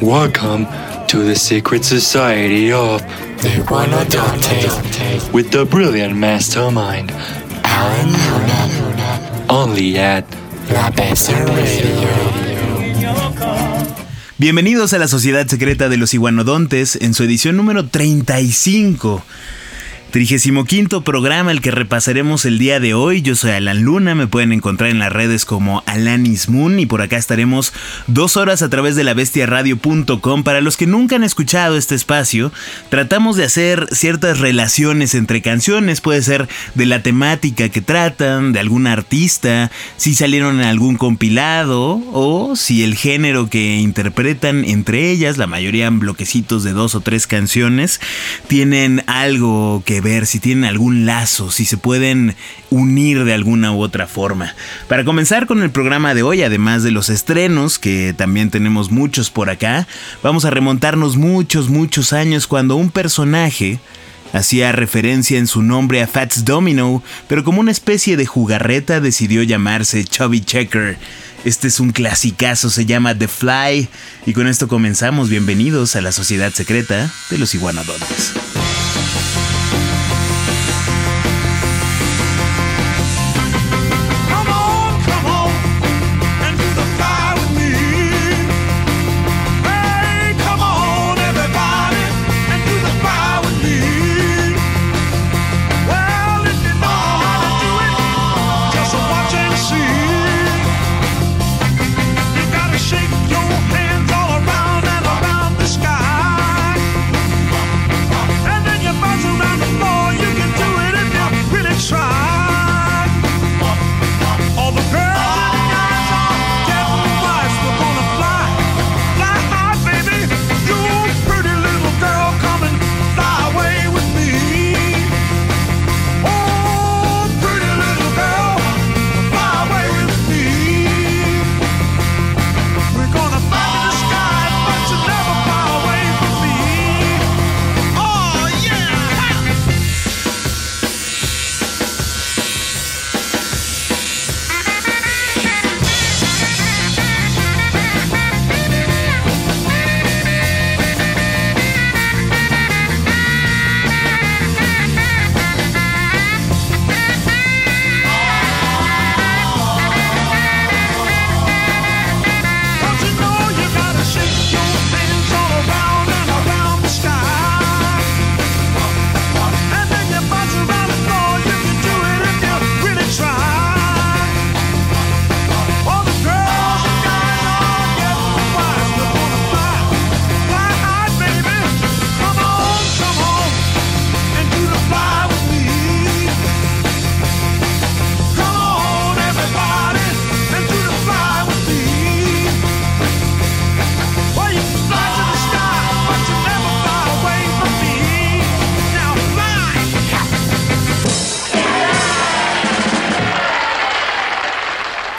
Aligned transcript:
Welcome 0.00 0.66
to 1.08 1.24
the 1.24 1.34
secret 1.34 1.84
society 1.84 2.70
of 2.70 3.02
the 3.42 3.48
Iguanodonte 3.62 5.32
with 5.32 5.50
the 5.50 5.64
brilliant 5.64 6.16
mastermind 6.16 7.10
Alan 7.64 8.12
Luna. 8.12 9.46
only 9.48 9.98
at 9.98 10.24
La 10.72 10.90
Besa 10.90 11.44
Radio. 11.46 12.08
Bienvenidos 14.36 14.92
a 14.92 14.98
la 14.98 15.08
Sociedad 15.08 15.46
Secreta 15.48 15.88
de 15.88 15.96
los 15.96 16.14
Iguanodontes 16.14 16.96
en 17.00 17.12
su 17.14 17.24
edición 17.24 17.56
número 17.56 17.88
35. 17.88 19.24
35 20.10 21.02
programa 21.02 21.52
el 21.52 21.60
que 21.60 21.70
repasaremos 21.70 22.46
el 22.46 22.58
día 22.58 22.80
de 22.80 22.94
hoy. 22.94 23.20
Yo 23.20 23.36
soy 23.36 23.50
Alan 23.50 23.82
Luna, 23.82 24.14
me 24.14 24.26
pueden 24.26 24.52
encontrar 24.52 24.88
en 24.88 24.98
las 24.98 25.12
redes 25.12 25.44
como 25.44 25.82
Alanis 25.84 26.48
Moon 26.48 26.78
y 26.78 26.86
por 26.86 27.02
acá 27.02 27.18
estaremos 27.18 27.74
dos 28.06 28.38
horas 28.38 28.62
a 28.62 28.70
través 28.70 28.96
de 28.96 29.04
la 29.04 29.12
bestiaradio.com. 29.12 30.44
Para 30.44 30.62
los 30.62 30.78
que 30.78 30.86
nunca 30.86 31.16
han 31.16 31.24
escuchado 31.24 31.76
este 31.76 31.94
espacio, 31.94 32.50
tratamos 32.88 33.36
de 33.36 33.44
hacer 33.44 33.86
ciertas 33.92 34.38
relaciones 34.38 35.14
entre 35.14 35.42
canciones, 35.42 36.00
puede 36.00 36.22
ser 36.22 36.48
de 36.74 36.86
la 36.86 37.02
temática 37.02 37.68
que 37.68 37.82
tratan, 37.82 38.54
de 38.54 38.60
algún 38.60 38.86
artista, 38.86 39.70
si 39.98 40.14
salieron 40.14 40.60
en 40.60 40.66
algún 40.66 40.96
compilado 40.96 42.00
o 42.12 42.56
si 42.56 42.82
el 42.82 42.96
género 42.96 43.50
que 43.50 43.76
interpretan 43.76 44.64
entre 44.64 45.10
ellas, 45.10 45.36
la 45.36 45.46
mayoría 45.46 45.86
en 45.86 45.98
bloquecitos 45.98 46.64
de 46.64 46.72
dos 46.72 46.94
o 46.94 47.02
tres 47.02 47.26
canciones, 47.26 48.00
tienen 48.46 49.04
algo 49.06 49.82
que 49.84 49.97
ver, 50.00 50.26
si 50.26 50.40
tienen 50.40 50.64
algún 50.64 51.06
lazo, 51.06 51.50
si 51.50 51.64
se 51.64 51.76
pueden 51.76 52.36
unir 52.70 53.24
de 53.24 53.34
alguna 53.34 53.72
u 53.72 53.80
otra 53.80 54.06
forma. 54.06 54.54
Para 54.88 55.04
comenzar 55.04 55.46
con 55.46 55.62
el 55.62 55.70
programa 55.70 56.14
de 56.14 56.22
hoy, 56.22 56.42
además 56.42 56.82
de 56.82 56.90
los 56.90 57.08
estrenos, 57.08 57.78
que 57.78 58.14
también 58.16 58.50
tenemos 58.50 58.90
muchos 58.90 59.30
por 59.30 59.50
acá, 59.50 59.86
vamos 60.22 60.44
a 60.44 60.50
remontarnos 60.50 61.16
muchos, 61.16 61.68
muchos 61.68 62.12
años 62.12 62.46
cuando 62.46 62.76
un 62.76 62.90
personaje 62.90 63.80
hacía 64.32 64.72
referencia 64.72 65.38
en 65.38 65.46
su 65.46 65.62
nombre 65.62 66.02
a 66.02 66.06
Fats 66.06 66.44
Domino, 66.44 67.02
pero 67.28 67.44
como 67.44 67.60
una 67.60 67.70
especie 67.70 68.16
de 68.16 68.26
jugarreta 68.26 69.00
decidió 69.00 69.42
llamarse 69.42 70.04
Chubby 70.04 70.40
Checker. 70.40 70.98
Este 71.44 71.68
es 71.68 71.80
un 71.80 71.92
clasicazo, 71.92 72.68
se 72.68 72.84
llama 72.84 73.16
The 73.16 73.28
Fly, 73.28 73.88
y 74.26 74.32
con 74.32 74.48
esto 74.48 74.68
comenzamos. 74.68 75.28
Bienvenidos 75.28 75.94
a 75.96 76.00
la 76.00 76.12
sociedad 76.12 76.52
secreta 76.52 77.10
de 77.30 77.38
los 77.38 77.54
iguanodontes. 77.54 78.34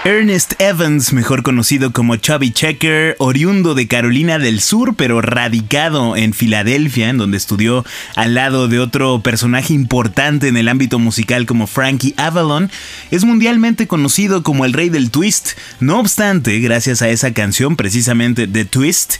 Ernest 0.10 0.60
Evans, 0.60 1.14
mejor 1.14 1.44
conocido 1.44 1.92
como 1.92 2.16
Chubby 2.16 2.50
Checker, 2.50 3.16
oriundo 3.20 3.76
de 3.76 3.88
Carolina 3.88 4.40
del 4.40 4.60
Sur, 4.60 4.96
pero 4.96 5.22
radicado 5.22 6.16
en 6.16 6.34
Filadelfia, 6.34 7.10
en 7.10 7.20
donde 7.20 7.38
estudió 7.38 7.86
al 8.16 8.34
lado 8.34 8.68
de 8.68 8.80
otro 8.80 9.22
personaje 9.22 9.76
importante 9.76 10.48
en 10.48 10.58
el 10.58 10.68
ámbito 10.68 10.98
musical 10.98 11.46
como 11.46 11.68
Frankie 11.68 12.16
Avalon, 12.18 12.72
es 13.12 13.24
mundialmente 13.24 13.86
conocido 13.86 14.42
como 14.42 14.66
el 14.66 14.74
rey 14.74 14.90
del 14.90 15.12
twist. 15.12 15.50
No 15.80 16.00
obstante, 16.00 16.60
gracias 16.60 17.04
a 17.04 17.10
esa 17.10 17.32
canción, 17.32 17.76
precisamente 17.76 18.48
The 18.48 18.66
Twist, 18.66 19.18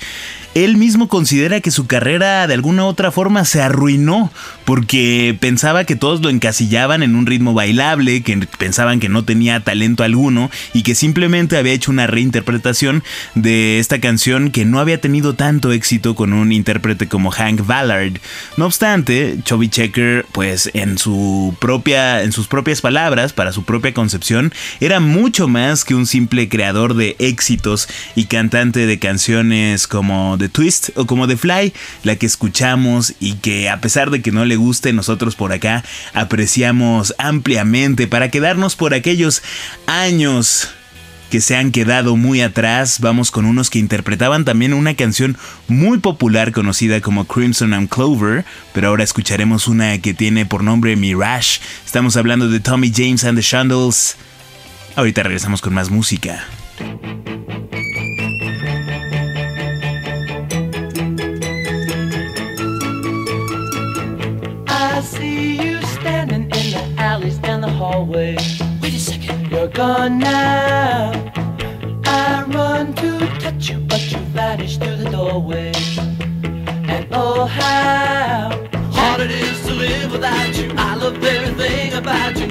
él 0.56 0.78
mismo 0.78 1.08
considera 1.08 1.62
que 1.62 1.72
su 1.72 1.86
carrera 1.88 2.48
de 2.48 2.54
alguna 2.54 2.84
u 2.84 2.88
otra 2.88 3.12
forma 3.12 3.46
se 3.46 3.62
arruinó 3.62 4.32
porque 4.66 5.38
pensaba 5.40 5.84
que 5.84 5.96
todos 5.96 6.22
lo 6.22 6.30
encasillaban 6.30 7.04
en 7.04 7.16
un 7.16 7.26
ritmo 7.26 7.54
bailable, 7.54 8.22
que 8.22 8.38
pensaban 8.58 9.00
que 9.00 9.10
no 9.10 9.24
tenía 9.24 9.60
talento 9.62 10.04
alguno 10.04 10.50
y 10.74 10.84
que 10.84 10.96
simplemente 10.96 11.58
había 11.58 11.74
hecho 11.74 11.92
una 11.92 12.08
reinterpretación 12.08 13.04
de 13.36 13.80
esta 13.80 14.00
canción 14.00 14.52
que 14.52 14.66
no 14.66 14.80
había 14.80 15.02
tenido 15.02 15.36
tanto 15.36 15.72
éxito 15.72 16.16
con 16.16 16.34
un 16.34 16.52
intérprete 16.52 17.08
como 17.08 17.32
Hank 17.32 17.66
Ballard. 17.66 18.20
No 18.58 18.66
obstante, 18.66 19.38
Chubby 19.44 19.70
Checker, 19.70 20.26
pues 20.32 20.70
en 20.74 20.98
su 20.98 21.56
propia 21.60 22.24
en 22.24 22.32
sus 22.32 22.48
propias 22.48 22.82
palabras, 22.82 23.34
para 23.34 23.52
su 23.52 23.64
propia 23.64 23.94
concepción, 23.94 24.54
era 24.80 25.00
mucho 25.00 25.48
más 25.48 25.86
que 25.86 25.96
un 25.96 26.06
simple 26.06 26.50
creador 26.50 26.96
de 26.96 27.16
éxitos 27.20 27.88
y 28.16 28.26
cantante 28.26 28.86
de 28.86 29.00
canciones 29.00 29.88
como 29.88 30.38
The 30.40 30.50
Twist 30.50 30.90
o 30.96 31.06
como 31.06 31.28
The 31.28 31.38
Fly, 31.38 31.74
la 32.04 32.16
que 32.16 32.26
escuchamos 32.26 33.14
y 33.20 33.34
que 33.36 33.70
a 33.70 33.80
pesar 33.82 34.10
de 34.10 34.24
que 34.24 34.32
no 34.32 34.46
le 34.46 34.56
guste, 34.56 34.94
nosotros 34.94 35.36
por 35.36 35.54
acá 35.54 35.84
apreciamos 36.14 37.14
ampliamente 37.20 38.08
para 38.08 38.32
quedarnos 38.32 38.76
por 38.76 38.96
aquellos 38.96 39.44
años 39.86 40.70
que 41.30 41.42
se 41.42 41.56
han 41.56 41.72
quedado 41.72 42.16
muy 42.16 42.42
atrás. 42.42 43.00
Vamos 43.00 43.32
con 43.32 43.46
unos 43.46 43.70
que 43.70 43.80
interpretaban 43.80 44.46
también 44.46 44.74
una 44.74 44.96
canción 44.96 45.38
muy 45.68 46.00
popular 46.00 46.52
conocida 46.52 47.02
como 47.02 47.26
Crimson 47.26 47.74
and 47.74 47.90
Clover, 47.90 48.46
pero 48.74 48.90
ahora 48.90 49.04
escucharemos 49.04 49.68
una 49.68 49.98
que 50.00 50.14
tiene 50.14 50.46
por 50.46 50.64
nombre 50.64 50.96
Mirage. 50.96 51.60
Estamos 51.86 52.18
hablando 52.18 52.50
de 52.50 52.60
Tommy 52.60 52.92
James 52.94 53.24
and 53.24 53.38
the 53.38 53.44
Shandles. 53.44 54.18
Ahorita 54.96 55.24
regresamos 55.24 55.62
con 55.62 55.74
más 55.74 55.90
música. 55.90 56.46
I 65.00 65.02
see 65.02 65.56
you 65.56 65.82
standing 65.84 66.44
in 66.44 66.72
the 66.72 66.94
alleys 66.98 67.40
and 67.44 67.64
the 67.64 67.70
hallway. 67.70 68.36
Wait 68.82 68.94
a 68.94 69.00
second, 69.00 69.50
you're 69.50 69.70
gone 69.70 70.20
now. 70.20 71.32
I 72.04 72.44
run 72.50 72.94
to 72.96 73.18
touch 73.40 73.70
you, 73.70 73.80
but 73.80 74.12
you 74.12 74.18
vanish 74.36 74.78
through 74.78 74.98
the 74.98 75.10
doorway. 75.10 75.72
And 76.90 77.08
oh, 77.14 77.46
how 77.46 78.50
hard 78.92 79.22
it 79.22 79.32
is 79.32 79.66
to 79.68 79.74
live 79.74 80.12
without 80.12 80.58
you. 80.58 80.70
I 80.76 80.96
love 80.96 81.24
everything 81.24 81.94
about 81.94 82.38
you. 82.38 82.49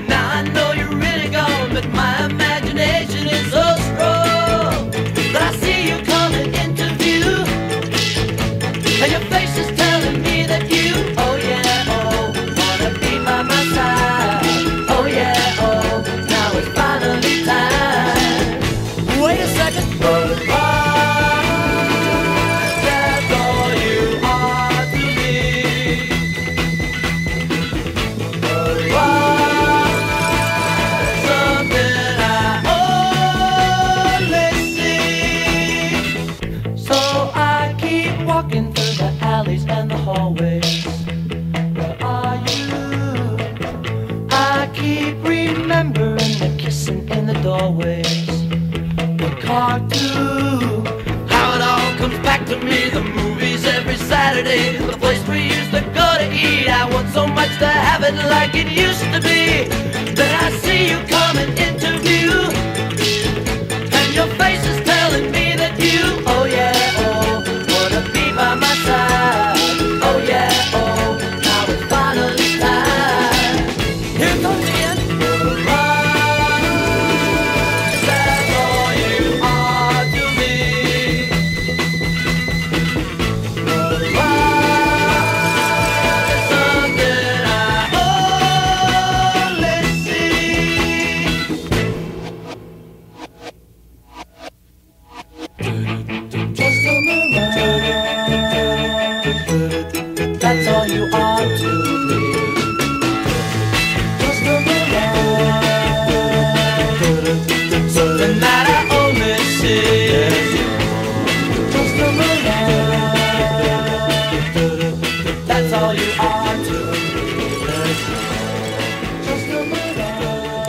Saturday. 54.39 54.79
The 54.79 54.97
place 54.99 55.27
we 55.27 55.43
used 55.43 55.73
to 55.73 55.81
go 55.81 56.07
to 56.19 56.27
eat. 56.33 56.69
I 56.69 56.89
want 56.93 57.09
so 57.09 57.27
much 57.27 57.51
to 57.59 57.67
have 57.67 58.03
it 58.05 58.15
like 58.31 58.55
it 58.55 58.71
used 58.71 59.03
to 59.13 59.21
be. 59.21 59.67
Then 60.15 60.33
I 60.45 60.51
see 60.59 60.91
you 60.91 60.99
coming 61.09 61.51
into 61.59 62.08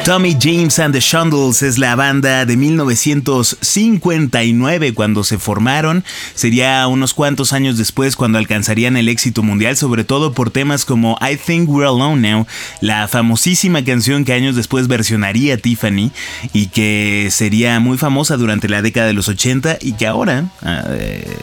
Tommy 0.10 0.36
James 0.42 0.80
and 0.80 0.92
the 0.92 1.00
Shundles 1.00 1.62
es 1.62 1.78
la 1.78 1.96
banda 1.96 2.48
de 2.48 2.58
1959 2.58 4.96
cuando 4.96 5.24
se 5.24 5.38
formaron. 5.38 6.04
Sería 6.34 6.88
unos 6.88 7.14
cuantos 7.14 7.54
años 7.54 7.78
después 7.78 8.16
cuando 8.16 8.40
alcanzarían 8.40 8.98
el 8.98 9.08
éxito 9.08 9.44
mundial, 9.44 9.78
sobre 9.78 10.04
todo 10.04 10.34
por 10.34 10.50
temas 10.50 10.84
como 10.84 11.16
I 11.22 11.38
Think 11.38 11.70
We're 11.70 11.88
Alone 11.88 12.28
Now, 12.28 12.48
la 12.82 13.08
famosísima 13.08 13.86
canción 13.86 14.26
que 14.26 14.34
años 14.34 14.56
después 14.56 14.88
versionaría 14.88 15.58
Tiffany 15.58 16.10
y 16.54 16.70
que 16.70 17.28
sería 17.30 17.80
muy 17.80 18.00
famosa 18.00 18.36
durante 18.36 18.68
la 18.68 18.82
década 18.82 19.06
de 19.06 19.14
los 19.14 19.28
80 19.28 19.78
y 19.80 19.94
que 19.94 20.08
ahora... 20.08 20.46
eh, 20.66 21.38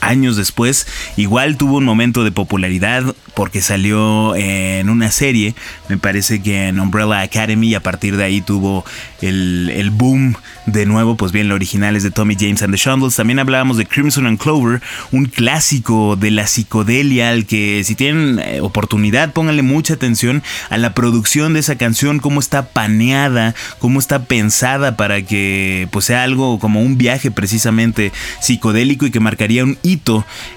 años 0.00 0.36
después, 0.36 0.86
igual 1.16 1.56
tuvo 1.56 1.76
un 1.76 1.84
momento 1.84 2.24
de 2.24 2.32
popularidad 2.32 3.14
porque 3.34 3.60
salió 3.60 4.34
en 4.34 4.88
una 4.88 5.10
serie, 5.10 5.54
me 5.88 5.98
parece 5.98 6.40
que 6.40 6.68
en 6.68 6.80
Umbrella 6.80 7.20
Academy, 7.20 7.68
y 7.68 7.74
a 7.74 7.82
partir 7.82 8.16
de 8.16 8.24
ahí 8.24 8.40
tuvo 8.40 8.84
el, 9.20 9.70
el 9.74 9.90
boom 9.90 10.36
de 10.64 10.86
nuevo, 10.86 11.16
pues 11.16 11.32
bien, 11.32 11.48
la 11.48 11.54
original 11.54 11.96
es 11.96 12.02
de 12.02 12.10
Tommy 12.10 12.34
James 12.38 12.62
and 12.62 12.74
the 12.74 12.78
Shundles. 12.78 13.14
También 13.14 13.38
hablábamos 13.38 13.76
de 13.76 13.86
Crimson 13.86 14.26
and 14.26 14.38
Clover, 14.38 14.80
un 15.12 15.26
clásico 15.26 16.16
de 16.16 16.30
la 16.30 16.46
psicodelia, 16.46 17.30
al 17.30 17.46
que 17.46 17.84
si 17.84 17.94
tienen 17.94 18.38
eh, 18.38 18.60
oportunidad, 18.62 19.32
pónganle 19.32 19.62
mucha 19.62 19.94
atención 19.94 20.42
a 20.70 20.78
la 20.78 20.94
producción 20.94 21.54
de 21.54 21.60
esa 21.60 21.76
canción, 21.76 22.18
cómo 22.18 22.40
está 22.40 22.68
paneada, 22.70 23.54
cómo 23.78 23.98
está 23.98 24.24
pensada 24.24 24.96
para 24.96 25.22
que 25.22 25.88
pues 25.90 26.06
sea 26.06 26.22
algo 26.22 26.58
como 26.58 26.80
un 26.80 26.98
viaje 26.98 27.30
precisamente 27.30 28.12
psicodélico 28.40 29.06
y 29.06 29.10
que 29.10 29.20
marcaría 29.20 29.62
un 29.62 29.78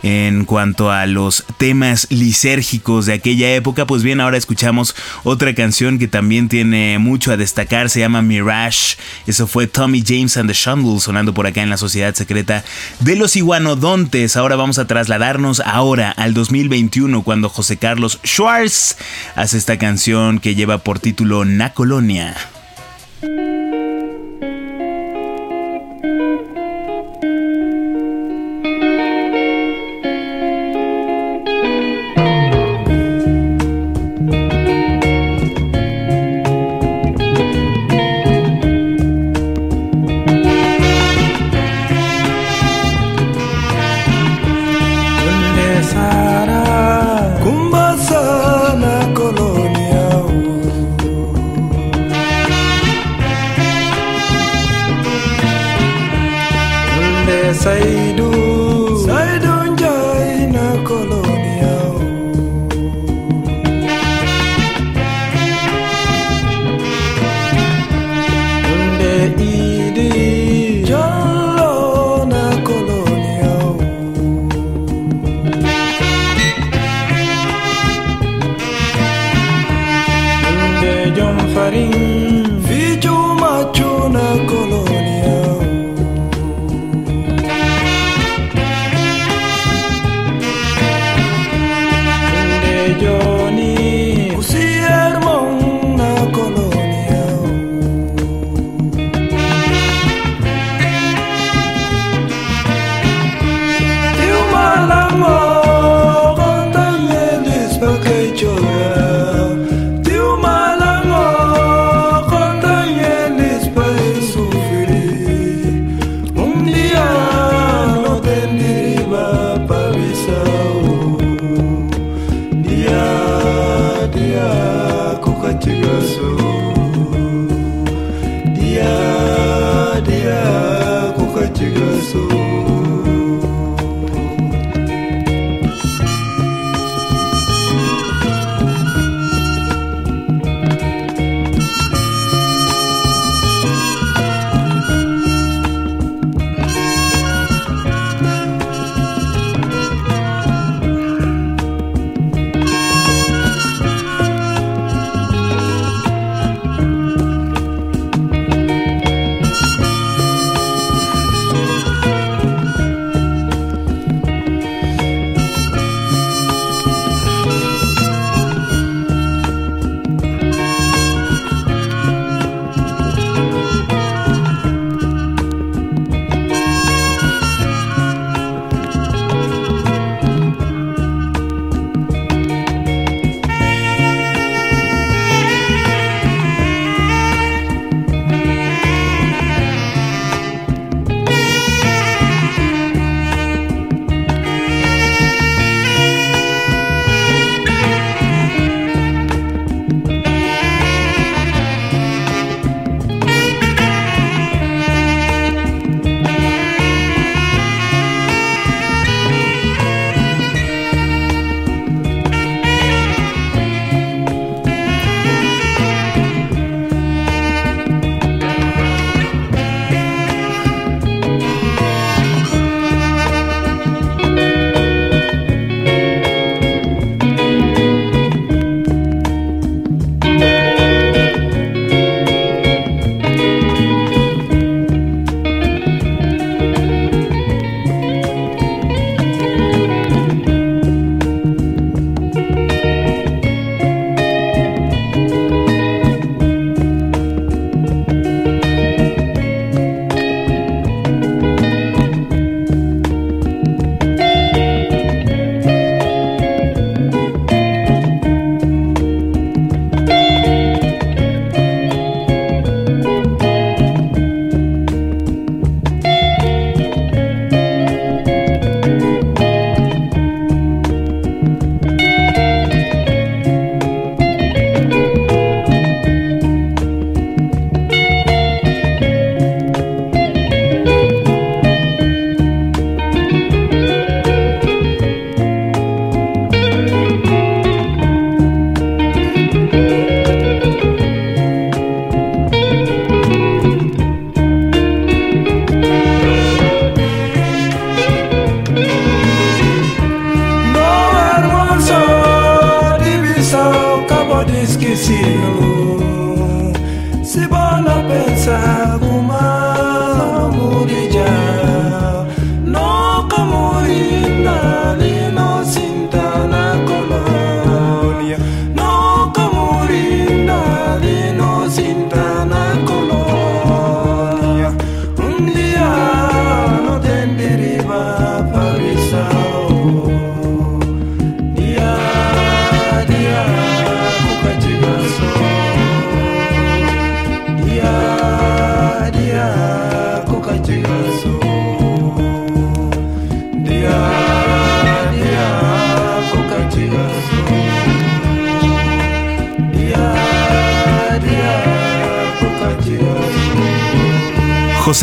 en 0.04 0.46
cuanto 0.46 0.92
a 0.92 1.06
los 1.06 1.46
temas 1.58 2.08
lisérgicos 2.10 3.06
de 3.06 3.14
aquella 3.14 3.54
época. 3.54 3.86
Pues 3.86 4.04
bien, 4.04 4.22
ahora 4.22 4.38
escuchamos 4.38 4.96
otra 5.24 5.54
canción 5.54 6.00
que 6.00 6.08
también 6.08 6.50
tiene 6.50 6.98
mucho 7.00 7.32
a 7.32 7.38
destacar, 7.38 7.90
se 7.90 8.00
llama 8.00 8.22
Mirage. 8.22 8.98
Eso 9.28 9.48
fue 9.48 9.68
Tommy 9.68 10.04
James 10.06 10.38
and 10.38 10.50
the 10.50 10.54
Shundles 10.54 11.04
sonando 11.04 11.34
por 11.34 11.48
acá 11.48 11.62
en 11.62 11.70
la 11.70 11.78
Sociedad 11.78 12.14
Secreta 12.16 12.64
de 13.00 13.16
los 13.16 13.36
Iguanodontes. 13.36 14.36
Ahora 14.36 14.56
vamos 14.56 14.80
a 14.80 14.88
trasladarnos 14.88 15.62
ahora 15.62 16.12
al 16.12 16.34
2021 16.34 17.24
cuando 17.24 17.50
José 17.50 17.78
Carlos 17.78 18.20
Schwartz 18.26 18.98
hace 19.36 19.58
esta 19.58 19.78
canción 19.78 20.40
que 20.40 20.56
lleva 20.56 20.80
por 20.80 21.00
título 21.00 21.46
Na 21.46 21.74
Colonia. 21.74 22.36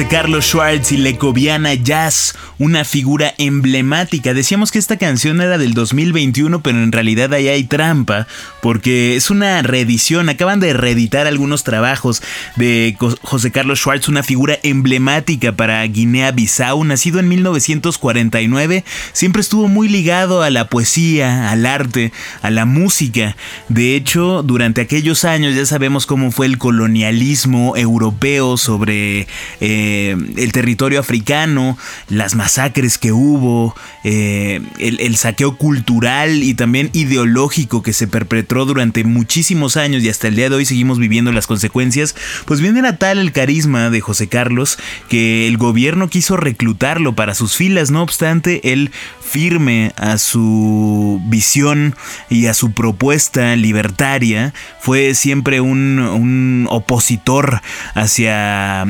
Carlos 0.04 0.44
Schwartz 0.44 0.92
y 0.92 0.98
Lecoviana 0.98 1.72
Jazz, 1.74 2.34
una 2.58 2.84
figura 2.84 3.34
emblemática. 3.38 4.34
Decíamos 4.34 4.70
que 4.70 4.78
esta 4.78 4.96
canción 4.96 5.40
era 5.40 5.58
del 5.58 5.74
2021, 5.74 6.62
pero 6.62 6.82
en 6.82 6.92
realidad 6.92 7.32
ahí 7.34 7.48
hay 7.48 7.64
trampa, 7.64 8.26
porque 8.62 9.16
es 9.16 9.30
una 9.30 9.62
reedición. 9.62 10.28
Acaban 10.28 10.60
de 10.60 10.72
reeditar 10.72 11.26
algunos 11.26 11.64
trabajos 11.64 12.22
de 12.56 12.96
José 13.22 13.52
Carlos 13.52 13.80
Schwartz, 13.80 14.08
una 14.08 14.22
figura 14.22 14.58
emblemática 14.62 15.52
para 15.52 15.82
Guinea-Bissau, 15.84 16.82
nacido 16.84 17.20
en 17.20 17.28
1949. 17.28 18.84
Siempre 19.12 19.42
estuvo 19.42 19.68
muy 19.68 19.88
ligado 19.88 20.42
a 20.42 20.50
la 20.50 20.68
poesía, 20.68 21.50
al 21.50 21.66
arte, 21.66 22.12
a 22.42 22.50
la 22.50 22.64
música. 22.64 23.36
De 23.68 23.96
hecho, 23.96 24.42
durante 24.42 24.80
aquellos 24.80 25.24
años 25.24 25.54
ya 25.54 25.66
sabemos 25.66 26.06
cómo 26.06 26.30
fue 26.30 26.46
el 26.46 26.58
colonialismo 26.58 27.76
europeo 27.76 28.56
sobre 28.56 29.26
eh, 29.60 30.16
el 30.36 30.52
territorio 30.52 31.00
africano, 31.00 31.76
las 32.08 32.34
masacres 32.46 32.96
que 32.96 33.10
hubo, 33.10 33.74
eh, 34.04 34.60
el, 34.78 35.00
el 35.00 35.16
saqueo 35.16 35.56
cultural 35.56 36.44
y 36.44 36.54
también 36.54 36.90
ideológico 36.92 37.82
que 37.82 37.92
se 37.92 38.06
perpetró 38.06 38.66
durante 38.66 39.02
muchísimos 39.02 39.76
años 39.76 40.04
y 40.04 40.08
hasta 40.08 40.28
el 40.28 40.36
día 40.36 40.48
de 40.48 40.54
hoy 40.54 40.64
seguimos 40.64 41.00
viviendo 41.00 41.32
las 41.32 41.48
consecuencias, 41.48 42.14
pues 42.44 42.60
bien 42.60 42.76
era 42.76 42.98
tal 42.98 43.18
el 43.18 43.32
carisma 43.32 43.90
de 43.90 44.00
José 44.00 44.28
Carlos 44.28 44.78
que 45.08 45.48
el 45.48 45.56
gobierno 45.56 46.08
quiso 46.08 46.36
reclutarlo 46.36 47.16
para 47.16 47.34
sus 47.34 47.56
filas, 47.56 47.90
no 47.90 48.00
obstante, 48.00 48.72
él 48.72 48.92
firme 49.26 49.92
a 49.96 50.18
su 50.18 51.20
visión 51.24 51.94
y 52.30 52.46
a 52.46 52.54
su 52.54 52.72
propuesta 52.72 53.56
libertaria, 53.56 54.54
fue 54.80 55.14
siempre 55.14 55.60
un, 55.60 56.66
opositor 56.70 57.60
hacia 57.94 58.86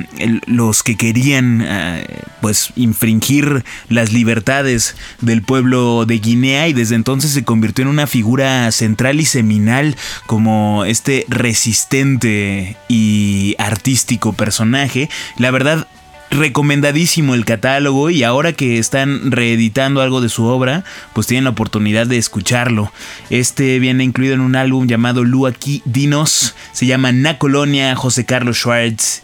los 0.47 0.83
que 0.83 0.97
querían 0.97 1.63
eh, 1.67 2.07
pues 2.41 2.73
infringir 2.77 3.65
las 3.89 4.13
libertades 4.13 4.97
del 5.21 5.43
pueblo 5.43 6.05
de 6.07 6.19
Guinea 6.19 6.69
y 6.69 6.73
desde 6.73 6.95
entonces 6.95 7.33
se 7.33 7.45
convirtió 7.45 7.83
en 7.83 7.89
una 7.89 8.07
figura 8.07 8.71
central 8.73 9.21
y 9.21 9.25
seminal 9.25 9.97
como 10.27 10.85
este 10.85 11.25
resistente 11.29 12.77
y 12.89 13.55
artístico 13.59 14.33
personaje. 14.33 15.09
La 15.39 15.51
verdad 15.51 15.87
recomendadísimo 16.31 17.35
el 17.35 17.45
catálogo 17.45 18.11
y 18.11 18.23
ahora 18.23 18.53
que 18.53 18.79
están 18.79 19.31
reeditando 19.31 20.01
algo 20.01 20.21
de 20.21 20.29
su 20.29 20.45
obra, 20.45 20.85
pues 21.13 21.27
tienen 21.27 21.45
la 21.45 21.51
oportunidad 21.51 22.07
de 22.07 22.19
escucharlo. 22.19 22.93
Este 23.31 23.79
viene 23.79 24.05
incluido 24.05 24.35
en 24.35 24.41
un 24.41 24.57
álbum 24.57 24.87
llamado 24.87 25.25
Lu 25.25 25.47
aquí 25.47 25.83
Dinos, 25.85 26.55
se 26.73 26.87
llama 26.87 27.13
Na 27.13 27.39
Colonia, 27.39 27.95
José 27.97 28.25
Carlos 28.25 28.59
Schwartz. 28.59 29.23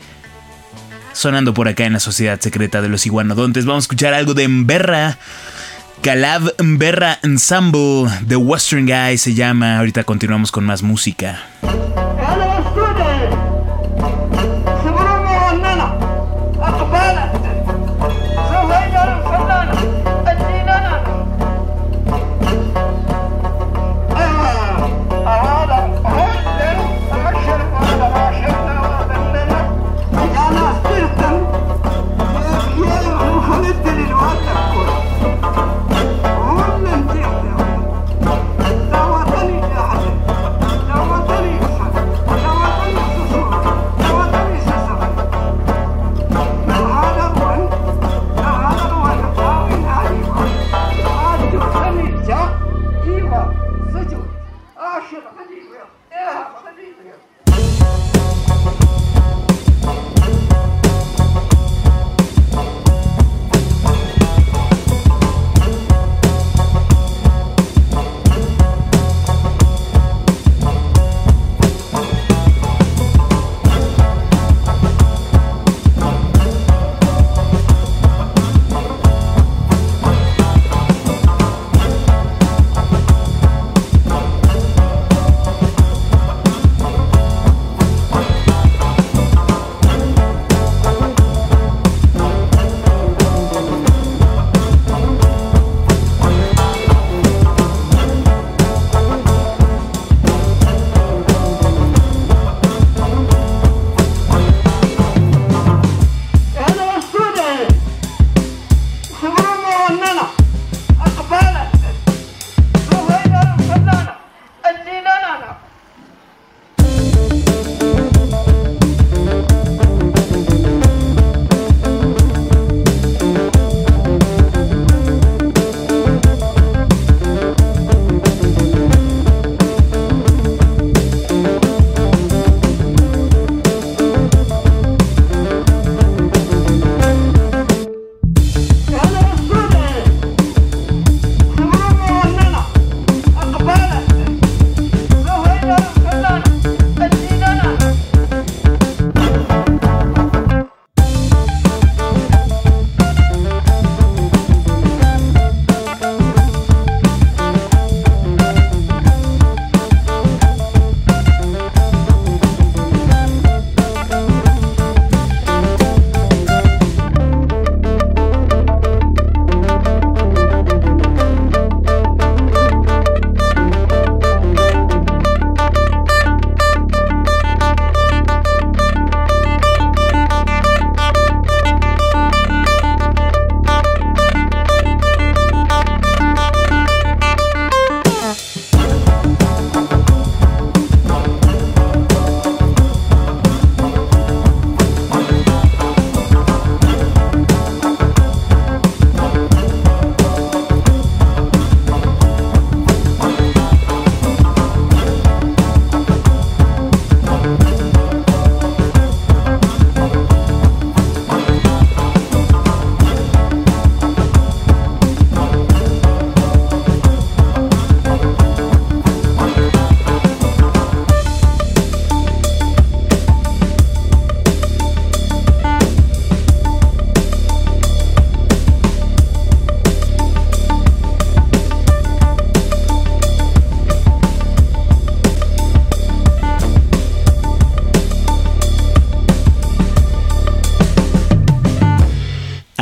Sonando 1.12 1.52
por 1.52 1.68
acá 1.68 1.84
en 1.84 1.92
la 1.92 2.00
Sociedad 2.00 2.40
Secreta 2.40 2.80
de 2.80 2.88
los 2.88 3.04
Iguanodontes, 3.04 3.66
vamos 3.66 3.84
a 3.84 3.86
escuchar 3.86 4.14
algo 4.14 4.34
de 4.34 4.48
Mberra. 4.48 5.18
Calab 6.02 6.54
Mberra 6.60 7.20
Ensemble, 7.22 8.10
The 8.26 8.36
Western 8.36 8.86
Guy 8.86 9.18
se 9.18 9.34
llama. 9.34 9.78
Ahorita 9.78 10.02
continuamos 10.02 10.50
con 10.50 10.64
más 10.64 10.82
música. 10.82 11.42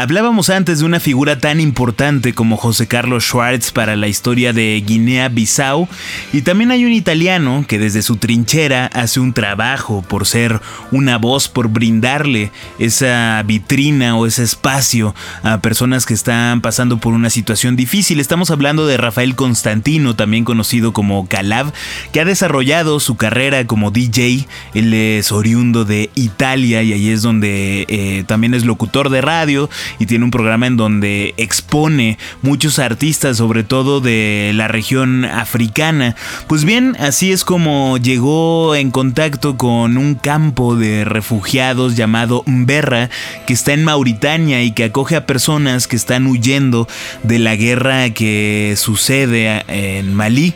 Hablábamos 0.00 0.48
antes 0.48 0.78
de 0.78 0.86
una 0.86 0.98
figura 0.98 1.40
tan 1.40 1.60
importante 1.60 2.32
como 2.32 2.56
José 2.56 2.88
Carlos 2.88 3.24
Schwartz 3.24 3.70
para 3.70 3.96
la 3.96 4.08
historia 4.08 4.54
de 4.54 4.82
Guinea-Bissau 4.86 5.88
y 6.32 6.40
también 6.40 6.70
hay 6.70 6.86
un 6.86 6.92
italiano 6.92 7.66
que 7.68 7.78
desde 7.78 8.00
su 8.00 8.16
trinchera 8.16 8.86
hace 8.86 9.20
un 9.20 9.34
trabajo 9.34 10.00
por 10.00 10.26
ser 10.26 10.62
una 10.90 11.18
voz, 11.18 11.48
por 11.48 11.68
brindarle 11.68 12.50
esa 12.78 13.42
vitrina 13.44 14.16
o 14.16 14.24
ese 14.24 14.42
espacio 14.42 15.14
a 15.42 15.60
personas 15.60 16.06
que 16.06 16.14
están 16.14 16.62
pasando 16.62 16.96
por 16.96 17.12
una 17.12 17.28
situación 17.28 17.76
difícil. 17.76 18.20
Estamos 18.20 18.50
hablando 18.50 18.86
de 18.86 18.96
Rafael 18.96 19.34
Constantino, 19.34 20.16
también 20.16 20.46
conocido 20.46 20.94
como 20.94 21.28
Calab, 21.28 21.74
que 22.10 22.22
ha 22.22 22.24
desarrollado 22.24 23.00
su 23.00 23.18
carrera 23.18 23.66
como 23.66 23.90
DJ. 23.90 24.48
Él 24.72 24.94
es 24.94 25.30
oriundo 25.30 25.84
de 25.84 26.08
Italia 26.14 26.82
y 26.82 26.94
ahí 26.94 27.10
es 27.10 27.20
donde 27.20 27.84
eh, 27.90 28.24
también 28.26 28.54
es 28.54 28.64
locutor 28.64 29.10
de 29.10 29.20
radio 29.20 29.68
y 29.98 30.06
tiene 30.06 30.24
un 30.24 30.30
programa 30.30 30.66
en 30.66 30.76
donde 30.76 31.34
expone 31.36 32.18
muchos 32.42 32.78
artistas, 32.78 33.36
sobre 33.36 33.64
todo 33.64 34.00
de 34.00 34.52
la 34.54 34.68
región 34.68 35.24
africana. 35.24 36.16
Pues 36.46 36.64
bien, 36.64 36.96
así 36.98 37.32
es 37.32 37.44
como 37.44 37.98
llegó 37.98 38.74
en 38.74 38.90
contacto 38.90 39.56
con 39.56 39.96
un 39.96 40.14
campo 40.14 40.76
de 40.76 41.04
refugiados 41.04 41.96
llamado 41.96 42.42
Mberra, 42.46 43.10
que 43.46 43.52
está 43.52 43.72
en 43.72 43.84
Mauritania 43.84 44.62
y 44.62 44.72
que 44.72 44.84
acoge 44.84 45.16
a 45.16 45.26
personas 45.26 45.86
que 45.86 45.96
están 45.96 46.26
huyendo 46.26 46.88
de 47.22 47.38
la 47.38 47.56
guerra 47.56 48.10
que 48.10 48.74
sucede 48.76 49.64
en 49.68 50.14
Malí. 50.14 50.54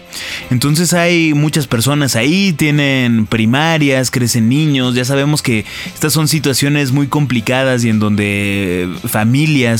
Entonces 0.50 0.92
hay 0.92 1.34
muchas 1.34 1.66
personas 1.66 2.16
ahí, 2.16 2.52
tienen 2.52 3.26
primarias, 3.26 4.10
crecen 4.10 4.48
niños, 4.48 4.94
ya 4.94 5.04
sabemos 5.04 5.42
que 5.42 5.64
estas 5.92 6.12
son 6.12 6.28
situaciones 6.28 6.92
muy 6.92 7.06
complicadas 7.08 7.84
y 7.84 7.90
en 7.90 7.98
donde 7.98 8.88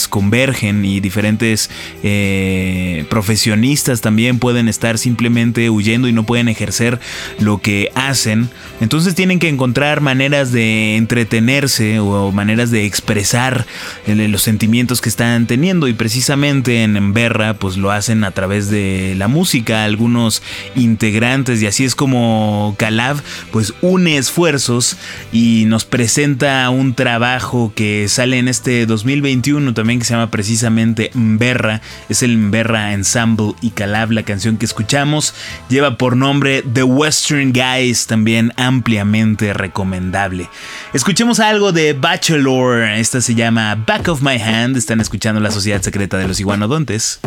convergen 0.08 0.84
y 0.84 1.00
diferentes 1.00 1.70
eh, 2.02 3.04
profesionistas 3.08 4.00
también 4.00 4.38
pueden 4.38 4.68
estar 4.68 4.98
simplemente 4.98 5.70
huyendo 5.70 6.08
y 6.08 6.12
no 6.12 6.24
pueden 6.24 6.48
ejercer 6.48 7.00
lo 7.38 7.58
que 7.58 7.90
hacen. 7.94 8.50
Entonces 8.80 9.14
tienen 9.14 9.38
que 9.38 9.48
encontrar 9.48 10.00
maneras 10.00 10.52
de 10.52 10.96
entretenerse 10.96 11.98
o 12.00 12.32
maneras 12.32 12.70
de 12.70 12.84
expresar 12.84 13.66
eh, 14.06 14.14
los 14.28 14.42
sentimientos 14.42 15.00
que 15.00 15.08
están 15.08 15.46
teniendo 15.46 15.88
y 15.88 15.94
precisamente 15.94 16.82
en 16.82 16.96
Emberra 16.96 17.54
pues 17.54 17.76
lo 17.76 17.90
hacen 17.90 18.24
a 18.24 18.30
través 18.30 18.70
de 18.70 19.14
la 19.16 19.28
música, 19.28 19.84
algunos 19.84 20.42
integrantes 20.74 21.62
y 21.62 21.66
así 21.66 21.84
es 21.84 21.94
como 21.94 22.74
Calab 22.78 23.16
pues 23.50 23.74
une 23.80 24.16
esfuerzos 24.16 24.96
y 25.32 25.64
nos 25.66 25.84
presenta 25.84 26.68
un 26.70 26.94
trabajo 26.94 27.72
que 27.74 28.08
sale 28.08 28.38
en 28.38 28.48
este 28.48 28.86
2021 29.34 29.74
también 29.74 29.98
que 29.98 30.04
se 30.04 30.14
llama 30.14 30.30
precisamente 30.30 31.10
Mberra, 31.14 31.80
es 32.08 32.22
el 32.22 32.38
Mberra 32.38 32.92
Ensemble 32.92 33.54
y 33.60 33.70
Calab, 33.70 34.12
la 34.12 34.22
canción 34.22 34.56
que 34.56 34.64
escuchamos 34.64 35.34
lleva 35.68 35.98
por 35.98 36.16
nombre 36.16 36.62
The 36.62 36.84
Western 36.84 37.52
Guys, 37.52 38.06
también 38.06 38.52
ampliamente 38.56 39.52
recomendable. 39.52 40.48
Escuchemos 40.92 41.40
algo 41.40 41.72
de 41.72 41.92
Bachelor, 41.92 42.84
esta 42.84 43.20
se 43.20 43.34
llama 43.34 43.74
Back 43.74 44.08
of 44.08 44.22
My 44.22 44.40
Hand, 44.40 44.76
están 44.76 45.00
escuchando 45.00 45.40
la 45.40 45.50
Sociedad 45.50 45.82
Secreta 45.82 46.16
de 46.16 46.28
los 46.28 46.40
Iguanodontes. 46.40 47.20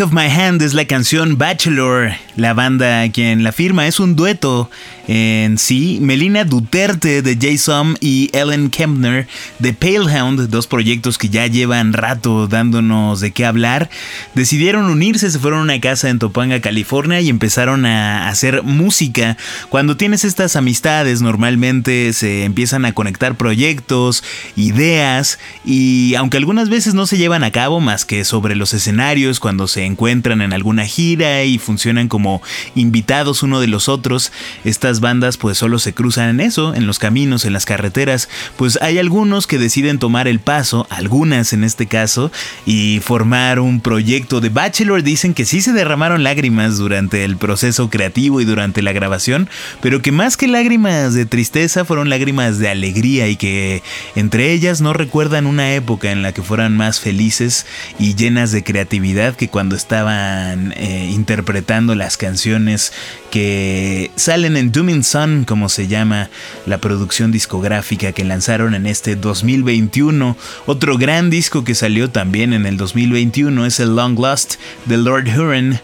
Of 0.00 0.12
My 0.12 0.28
Hand 0.28 0.62
es 0.62 0.74
la 0.74 0.84
canción 0.84 1.38
Bachelor. 1.38 2.12
La 2.36 2.54
banda 2.54 3.10
quien 3.10 3.42
la 3.42 3.50
firma 3.50 3.88
es 3.88 3.98
un 3.98 4.14
dueto 4.14 4.70
en 5.08 5.58
sí. 5.58 5.98
Melina 6.00 6.44
Duterte 6.44 7.22
de 7.22 7.34
J-Som 7.34 7.96
y 8.00 8.30
Ellen 8.32 8.70
Kempner 8.70 9.26
de 9.58 9.72
Palehound, 9.72 10.48
dos 10.48 10.66
proyectos 10.66 11.18
que 11.18 11.30
ya 11.30 11.46
llevan 11.46 11.94
rato 11.94 12.46
dándonos 12.46 13.20
de 13.20 13.32
qué 13.32 13.46
hablar, 13.46 13.88
decidieron 14.34 14.84
unirse, 14.84 15.30
se 15.30 15.38
fueron 15.38 15.60
a 15.60 15.62
una 15.62 15.80
casa 15.80 16.10
en 16.10 16.18
Topanga, 16.18 16.60
California 16.60 17.20
y 17.20 17.30
empezaron 17.30 17.86
a 17.86 18.28
hacer 18.28 18.62
música. 18.62 19.36
Cuando 19.70 19.96
tienes 19.96 20.24
estas 20.24 20.54
amistades 20.56 21.22
normalmente 21.22 22.12
se 22.12 22.44
empiezan 22.44 22.84
a 22.84 22.92
conectar 22.92 23.36
proyectos, 23.36 24.22
ideas 24.56 25.38
y 25.64 26.14
aunque 26.16 26.36
algunas 26.36 26.68
veces 26.68 26.92
no 26.92 27.06
se 27.06 27.16
llevan 27.16 27.44
a 27.44 27.50
cabo 27.50 27.80
más 27.80 28.04
que 28.04 28.24
sobre 28.24 28.56
los 28.56 28.74
escenarios 28.74 29.40
cuando 29.40 29.68
se 29.68 29.84
encuentran 29.86 30.42
en 30.42 30.52
alguna 30.52 30.84
gira 30.84 31.44
y 31.44 31.58
funcionan 31.58 32.08
como 32.08 32.42
invitados 32.74 33.42
uno 33.42 33.60
de 33.60 33.68
los 33.68 33.88
otros, 33.88 34.32
estas 34.64 34.97
bandas 35.00 35.36
pues 35.36 35.58
solo 35.58 35.78
se 35.78 35.94
cruzan 35.94 36.28
en 36.28 36.40
eso, 36.40 36.74
en 36.74 36.86
los 36.86 36.98
caminos, 36.98 37.44
en 37.44 37.52
las 37.52 37.64
carreteras, 37.64 38.28
pues 38.56 38.78
hay 38.82 38.98
algunos 38.98 39.46
que 39.46 39.58
deciden 39.58 39.98
tomar 39.98 40.28
el 40.28 40.40
paso, 40.40 40.86
algunas 40.90 41.52
en 41.52 41.64
este 41.64 41.86
caso, 41.86 42.30
y 42.66 43.00
formar 43.00 43.60
un 43.60 43.80
proyecto 43.80 44.40
de 44.40 44.48
Bachelor. 44.48 45.02
Dicen 45.02 45.34
que 45.34 45.44
sí 45.44 45.60
se 45.60 45.72
derramaron 45.72 46.22
lágrimas 46.22 46.78
durante 46.78 47.24
el 47.24 47.36
proceso 47.36 47.90
creativo 47.90 48.40
y 48.40 48.44
durante 48.44 48.82
la 48.82 48.92
grabación, 48.92 49.48
pero 49.80 50.02
que 50.02 50.12
más 50.12 50.36
que 50.36 50.48
lágrimas 50.48 51.14
de 51.14 51.26
tristeza 51.26 51.84
fueron 51.84 52.10
lágrimas 52.10 52.58
de 52.58 52.68
alegría 52.68 53.28
y 53.28 53.36
que 53.36 53.82
entre 54.14 54.52
ellas 54.52 54.80
no 54.80 54.92
recuerdan 54.92 55.46
una 55.46 55.74
época 55.74 56.10
en 56.10 56.22
la 56.22 56.32
que 56.32 56.42
fueran 56.42 56.76
más 56.76 57.00
felices 57.00 57.66
y 57.98 58.14
llenas 58.14 58.52
de 58.52 58.64
creatividad 58.64 59.36
que 59.36 59.48
cuando 59.48 59.76
estaban 59.76 60.72
eh, 60.76 61.10
interpretando 61.12 61.94
las 61.94 62.16
canciones 62.16 62.92
que 63.30 64.10
salen 64.16 64.56
en 64.56 64.72
Dooming 64.88 65.04
Sun, 65.04 65.44
como 65.44 65.68
se 65.68 65.86
llama 65.86 66.30
la 66.64 66.78
producción 66.78 67.30
discográfica 67.30 68.12
que 68.12 68.24
lanzaron 68.24 68.74
en 68.74 68.86
este 68.86 69.16
2021. 69.16 70.34
Otro 70.64 70.96
gran 70.96 71.28
disco 71.28 71.62
que 71.62 71.74
salió 71.74 72.08
también 72.08 72.54
en 72.54 72.64
el 72.64 72.78
2021 72.78 73.66
es 73.66 73.80
el 73.80 73.94
Long 73.94 74.18
Lost 74.18 74.54
de 74.86 74.96
Lord 74.96 75.28
Huron. 75.28 75.78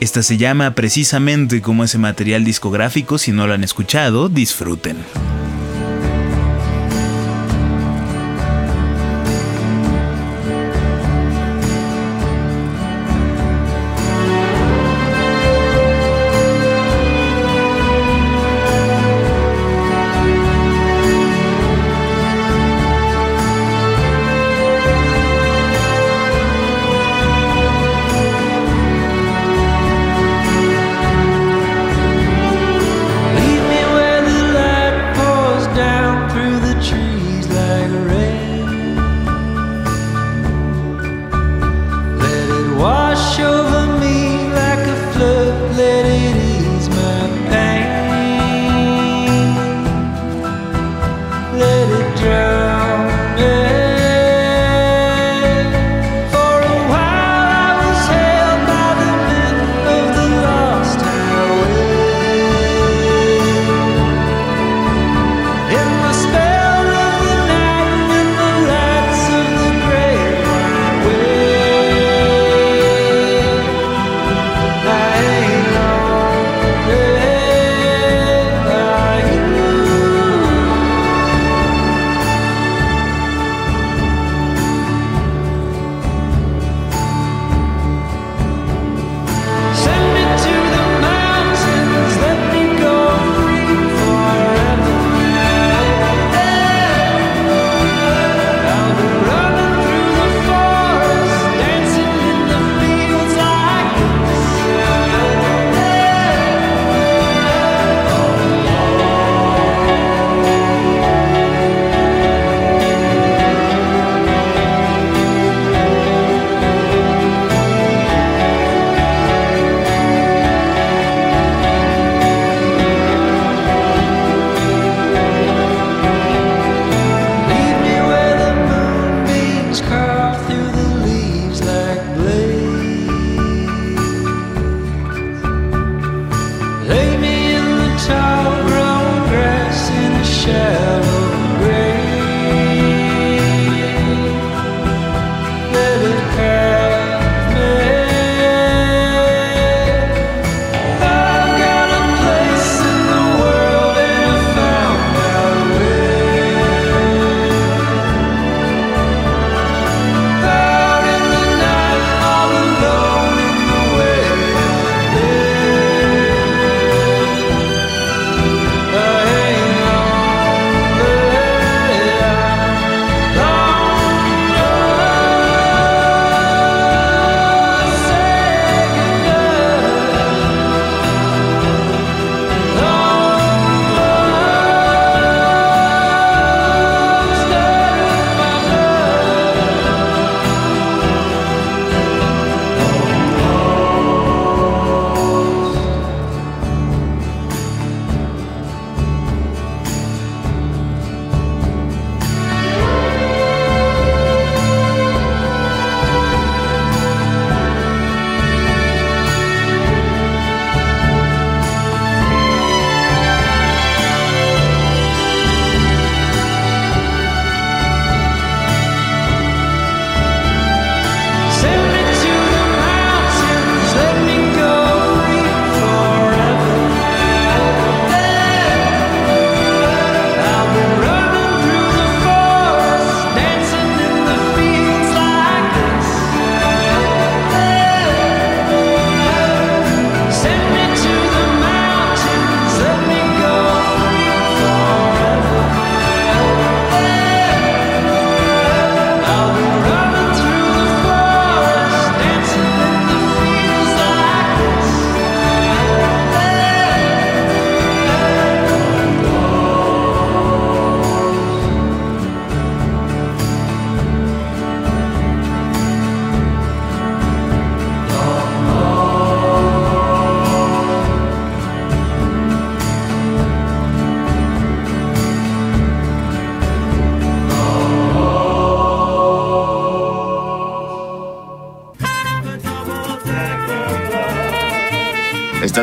Esta 0.00 0.22
se 0.22 0.38
llama 0.38 0.74
precisamente 0.74 1.60
como 1.60 1.84
ese 1.84 1.98
material 1.98 2.42
discográfico, 2.42 3.18
si 3.18 3.32
no 3.32 3.46
lo 3.46 3.52
han 3.52 3.64
escuchado, 3.64 4.30
disfruten. 4.30 4.96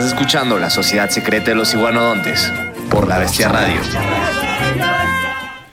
Escuchando 0.10 0.58
La 0.58 0.72
Sociedad 0.72 1.10
Secreta 1.10 1.52
de 1.52 1.56
los 1.56 1.74
Iguanodontes 1.74 2.52
por 2.90 3.08
La 3.08 3.20
Bestia 3.20 3.48
Radio. 3.48 3.80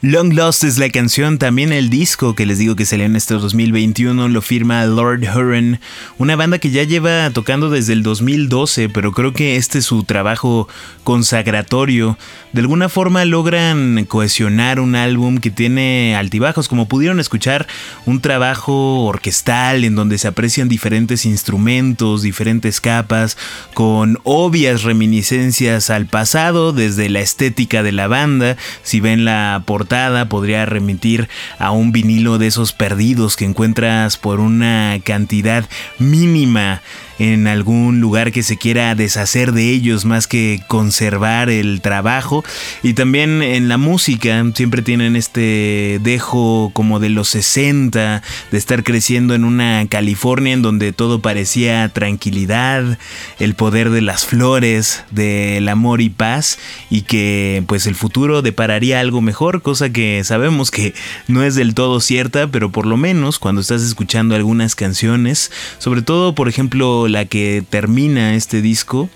Long 0.09 0.35
Lost 0.35 0.63
es 0.63 0.79
la 0.79 0.89
canción, 0.89 1.37
también 1.37 1.73
el 1.73 1.91
disco 1.91 2.37
que 2.37 2.47
les 2.47 2.59
digo 2.59 2.77
que 2.77 2.87
salió 2.87 3.07
en 3.07 3.17
este 3.17 3.35
2021 3.35 4.29
lo 4.29 4.41
firma 4.41 4.87
Lord 4.87 5.25
Huron, 5.25 5.81
una 6.17 6.37
banda 6.37 6.61
que 6.61 6.71
ya 6.71 6.85
lleva 6.85 7.29
tocando 7.31 7.71
desde 7.71 7.93
el 7.93 8.05
2012, 8.05 8.89
pero 8.89 9.11
creo 9.11 9.33
que 9.33 9.57
este 9.57 9.79
es 9.79 9.85
su 9.85 10.05
trabajo 10.05 10.69
consagratorio. 11.03 12.17
De 12.53 12.61
alguna 12.61 12.89
forma 12.89 13.25
logran 13.25 14.05
cohesionar 14.05 14.79
un 14.79 14.95
álbum 14.95 15.39
que 15.39 15.51
tiene 15.51 16.15
altibajos, 16.15 16.69
como 16.69 16.87
pudieron 16.87 17.19
escuchar, 17.19 17.67
un 18.05 18.21
trabajo 18.21 19.07
orquestal 19.07 19.83
en 19.83 19.97
donde 19.97 20.19
se 20.19 20.29
aprecian 20.29 20.69
diferentes 20.69 21.27
instrumentos, 21.27 22.23
diferentes 22.23 22.81
capas, 22.81 23.37
con 23.75 24.21
obvias 24.23 24.85
reminiscencias 24.85 25.91
al 25.91 26.07
pasado, 26.07 26.73
desde 26.73 27.09
la 27.09 27.19
estética 27.21 27.83
de 27.83 27.91
la 27.91 28.07
banda, 28.07 28.57
si 28.85 29.01
ven 29.01 29.25
la 29.25 29.65
portada 29.67 29.96
podría 30.29 30.67
remitir 30.67 31.29
a 31.59 31.71
un 31.71 31.93
vinilo 31.93 32.39
de 32.39 32.47
esos 32.49 32.73
perdidos 32.73 33.37
que 33.37 33.45
encuentras 33.45 34.17
por 34.17 34.41
una 34.41 34.99
cantidad 35.05 35.65
mínima 35.99 36.83
en 37.19 37.47
algún 37.47 38.01
lugar 38.01 38.33
que 38.33 38.43
se 38.43 38.57
quiera 38.57 38.95
deshacer 38.95 39.53
de 39.53 39.71
ellos 39.71 40.05
más 40.05 40.27
que 40.27 40.63
conservar 40.67 41.51
el 41.51 41.81
trabajo. 41.81 42.45
Y 42.83 42.95
también 42.95 43.43
en 43.43 43.69
la 43.69 43.79
música 43.79 44.45
siempre 44.55 44.83
tienen 44.83 45.17
este 45.17 46.01
dejo 46.03 46.71
como 46.73 47.01
de 47.01 47.11
los 47.11 47.29
60 47.29 48.23
de 48.51 48.59
estar 48.59 48.85
creciendo 48.85 49.35
en 49.35 49.45
una 49.45 49.87
California 49.89 50.53
en 50.53 50.63
donde 50.63 50.93
todo 50.93 51.21
parecía 51.21 51.89
tranquilidad 51.89 52.99
el 53.39 53.55
poder 53.55 53.91
de 53.91 54.01
las 54.03 54.25
flores 54.25 55.05
del 55.11 55.69
amor 55.69 56.01
y 56.01 56.11
paz 56.11 56.59
y 56.91 57.03
que 57.03 57.63
pues 57.67 57.87
el 57.87 57.95
futuro 57.95 58.43
depararía 58.43 59.01
algo 59.01 59.21
mejor 59.21 59.63
cosa 59.63 59.91
que 59.91 60.23
sabemos 60.25 60.71
que 60.71 60.95
no 61.29 61.43
es 61.43 61.55
del 61.55 61.75
todo 61.75 62.01
cierta 62.01 62.49
pero 62.49 62.71
por 62.71 62.87
lo 62.87 62.97
menos 62.97 63.39
cuando 63.39 63.61
estás 63.61 63.83
escuchando 63.83 64.35
algunas 64.35 64.75
canciones 64.75 65.51
sobre 65.79 66.03
todo 66.03 66.35
por 66.35 66.49
ejemplo 66.49 67.06
la 67.09 67.25
que 67.25 67.65
termina 67.69 68.35
este 68.35 68.63
disco, 68.63 69.09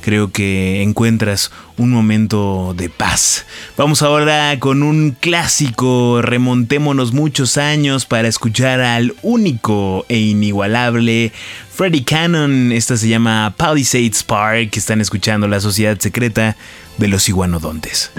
creo 0.00 0.30
que 0.32 0.82
encuentras 0.82 1.50
un 1.76 1.90
momento 1.90 2.74
de 2.76 2.88
paz. 2.88 3.46
Vamos 3.76 4.02
ahora 4.02 4.58
con 4.58 4.82
un 4.82 5.16
clásico, 5.18 6.20
remontémonos 6.22 7.12
muchos 7.12 7.56
años 7.56 8.06
para 8.06 8.28
escuchar 8.28 8.80
al 8.80 9.14
único 9.22 10.04
e 10.08 10.18
inigualable 10.18 11.32
Freddie 11.72 12.04
Cannon. 12.04 12.72
Esta 12.72 12.96
se 12.96 13.08
llama 13.08 13.54
Palisades 13.56 14.22
Park, 14.22 14.76
están 14.76 15.00
escuchando 15.00 15.46
la 15.46 15.60
sociedad 15.60 15.98
secreta 15.98 16.56
de 16.96 17.08
los 17.08 17.28
iguanodontes. 17.28 18.10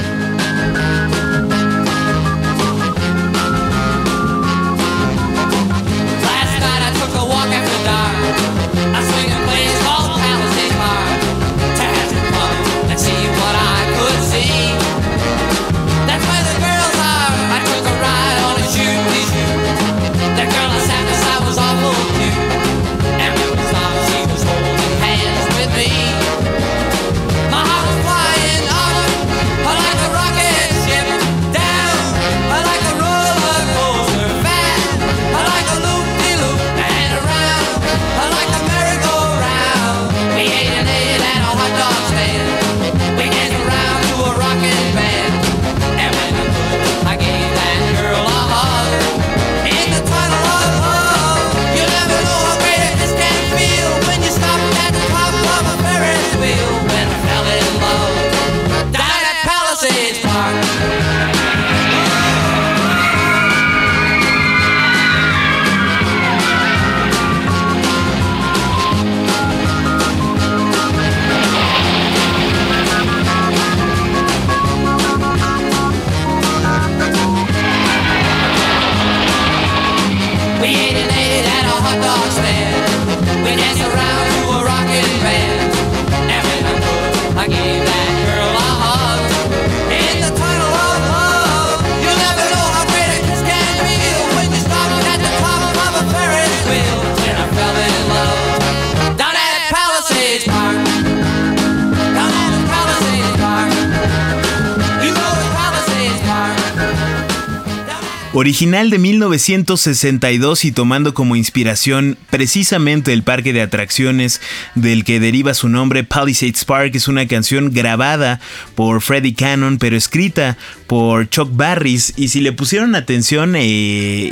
Original 108.40 108.90
de 108.90 109.00
1962 109.00 110.64
y 110.64 110.72
tomando 110.72 111.14
como 111.14 111.36
inspiración 111.36 112.18
precisamente 112.30 113.12
el 113.12 113.22
parque 113.22 113.52
de 113.52 113.62
atracciones 113.62 114.40
del 114.76 115.04
que 115.04 115.20
deriva 115.20 115.54
su 115.54 115.68
nombre, 115.68 116.06
Palisades 116.06 116.64
Park, 116.64 116.96
es 116.96 117.10
una 117.10 117.28
canción 117.28 117.74
grabada 117.74 118.40
por 118.76 119.02
Freddie 119.02 119.34
Cannon, 119.34 119.78
pero 119.78 119.98
escrita 119.98 120.58
por 120.88 121.30
Chuck 121.30 121.50
Barris. 121.52 122.14
Y 122.16 122.30
si 122.30 122.40
le 122.40 122.54
pusieron 122.54 122.96
atención 122.96 123.58
eh, 123.58 123.62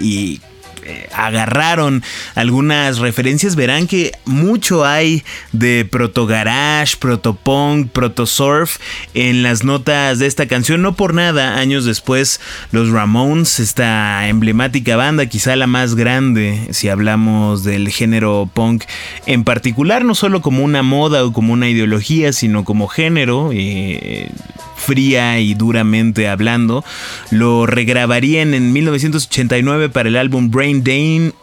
y 0.02 0.40
eh, 0.88 1.10
agarraron 1.14 2.02
algunas 2.36 3.00
referencias, 3.00 3.56
verán 3.56 3.88
que 3.88 4.14
mucho 4.26 4.86
hay 4.86 5.24
de 5.52 5.84
proto 5.84 6.26
garage, 6.26 6.96
proto 6.98 7.36
punk, 7.36 7.92
proto 7.92 8.26
surf 8.26 8.78
en 9.14 9.44
las 9.44 9.64
notas 9.64 10.20
de 10.20 10.28
esta 10.28 10.48
canción. 10.48 10.82
No 10.82 10.96
por 10.96 11.14
nada, 11.14 11.58
años 11.58 11.84
después, 11.86 12.40
los 12.72 12.90
Ramones, 12.90 13.60
esta 13.60 14.28
emblemática 14.28 14.96
banda, 14.96 15.26
quizá 15.26 15.56
la 15.56 15.68
más 15.68 15.96
grande 15.96 16.70
si 16.72 16.90
hablamos 16.90 17.64
del 17.64 17.90
género 17.90 18.50
punk 18.54 18.84
en 19.26 19.44
particular, 19.44 20.06
no 20.06 20.16
solo 20.16 20.42
como 20.42 20.64
una 20.64 20.84
moda 20.84 21.26
o 21.26 21.34
como 21.34 21.52
una 21.54 21.68
ideología, 21.68 22.32
sino 22.32 22.64
como 22.64 22.88
género. 22.88 23.52
eh, 23.54 24.30
fría 24.78 25.40
y 25.40 25.54
duramente 25.54 26.30
hablando, 26.30 26.86
lo 27.32 27.66
regrabarían 27.66 28.54
en 28.54 28.72
1989 28.72 29.90
para 29.90 30.10
el 30.10 30.16
álbum 30.16 30.50
Brain 30.50 30.84
Drain, 30.84 31.34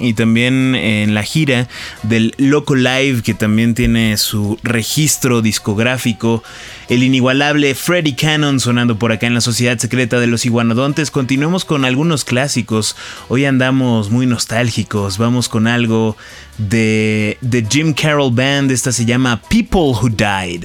y 0.00 0.14
también 0.14 0.74
en 0.74 1.14
la 1.14 1.22
gira 1.22 1.68
del 2.02 2.34
Loco 2.38 2.74
Live 2.74 3.22
que 3.22 3.34
también 3.34 3.74
tiene 3.74 4.16
su 4.16 4.58
registro 4.62 5.42
discográfico. 5.42 6.42
El 6.88 7.02
inigualable 7.02 7.74
Freddie 7.74 8.16
Cannon 8.16 8.58
sonando 8.58 8.98
por 8.98 9.12
acá 9.12 9.26
en 9.26 9.34
la 9.34 9.40
Sociedad 9.40 9.78
Secreta 9.78 10.18
de 10.18 10.26
los 10.26 10.44
Iguanodontes. 10.44 11.10
Continuemos 11.10 11.64
con 11.64 11.84
algunos 11.84 12.24
clásicos. 12.24 12.96
Hoy 13.28 13.44
andamos 13.44 14.10
muy 14.10 14.26
nostálgicos. 14.26 15.18
Vamos 15.18 15.48
con 15.48 15.66
algo 15.66 16.16
de 16.58 17.36
Jim 17.70 17.94
Carroll 17.94 18.34
Band. 18.34 18.70
Esta 18.70 18.92
se 18.92 19.04
llama 19.04 19.40
People 19.48 19.92
Who 20.00 20.08
Died. 20.08 20.64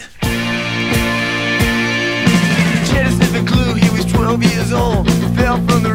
12 4.36 4.54
years 4.54 4.74
old. 4.74 5.10
Fell 5.38 5.56
from 5.66 5.84
the 5.84 5.95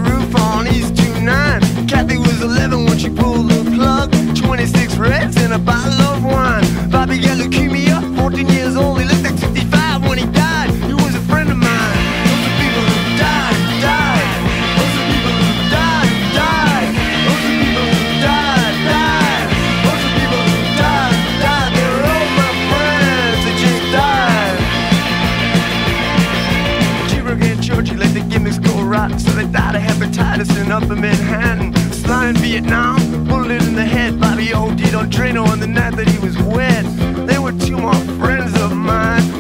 up 30.82 30.90
in 30.90 31.00
Manhattan. 31.00 31.72
Flying 32.04 32.36
Vietnam, 32.36 33.24
bullet 33.24 33.62
in 33.62 33.74
the 33.74 33.84
head 33.84 34.20
by 34.20 34.34
the 34.36 34.52
old 34.52 34.76
Dino 34.76 35.02
Drano 35.04 35.46
on 35.46 35.60
the 35.60 35.66
night 35.66 35.96
that 35.96 36.08
he 36.08 36.18
was 36.18 36.36
wet. 36.38 36.84
They 37.26 37.38
were 37.38 37.52
two 37.52 37.76
more 37.76 37.94
friends 38.18 38.54
of 38.60 38.74
mine. 38.74 39.39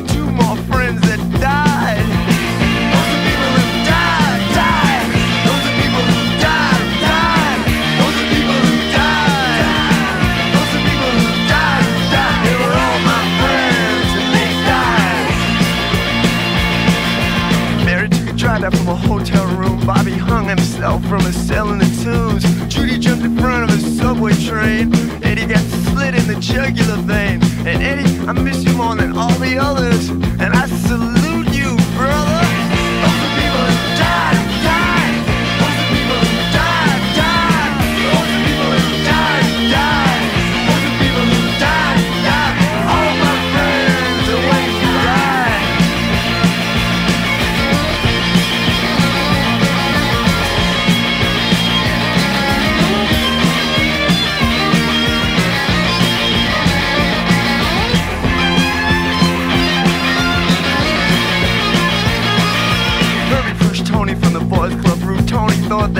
Train. 24.60 24.92
Eddie 25.22 25.46
got 25.46 25.64
slit 25.88 26.14
in 26.14 26.26
the 26.26 26.38
jugular 26.38 26.96
vein. 26.96 27.40
And 27.66 27.82
Eddie, 27.82 28.10
I 28.28 28.32
miss 28.32 28.62
you 28.64 28.72
more 28.74 28.94
than 28.94 29.16
all 29.16 29.36
the 29.38 29.56
others. 29.58 30.10
And 30.10 30.52
I 30.52 30.66
salute 30.66 31.19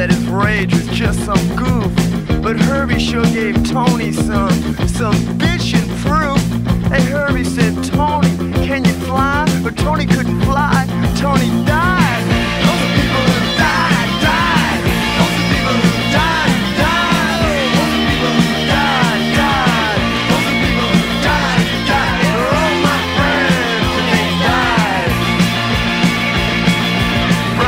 that 0.00 0.08
his 0.08 0.26
rage 0.28 0.72
was 0.72 0.86
just 0.86 1.20
some 1.26 1.36
goof. 1.56 1.92
But 2.42 2.56
Herbie 2.56 2.98
sure 2.98 3.22
gave 3.24 3.62
Tony 3.68 4.12
some, 4.12 4.48
some 4.88 5.14
bitchin' 5.36 5.86
proof. 6.00 6.40
And 6.90 7.02
Herbie 7.04 7.44
said, 7.44 7.74
Tony, 7.84 8.34
can 8.64 8.82
you 8.82 8.94
fly? 9.04 9.44
But 9.62 9.76
Tony 9.76 10.06
couldn't 10.06 10.40
fly. 10.40 10.86
Tony 11.20 11.50
died. 11.68 12.24
Those 12.64 12.80
are 12.80 12.92
people 12.96 13.24
who 13.28 13.40
died, 13.60 14.08
died. 14.24 14.80
Those 15.20 15.36
are 15.36 15.48
people 15.52 15.76
who 15.84 15.92
died, 16.16 16.64
died. 16.80 17.60
Those 17.76 17.92
are 17.92 18.08
people 18.08 18.32
who 18.40 18.56
died, 21.20 21.60
died. 21.92 22.24
Those 22.24 22.40
are 22.40 22.56
all 22.56 22.72
my 22.88 22.98
friends 23.20 24.00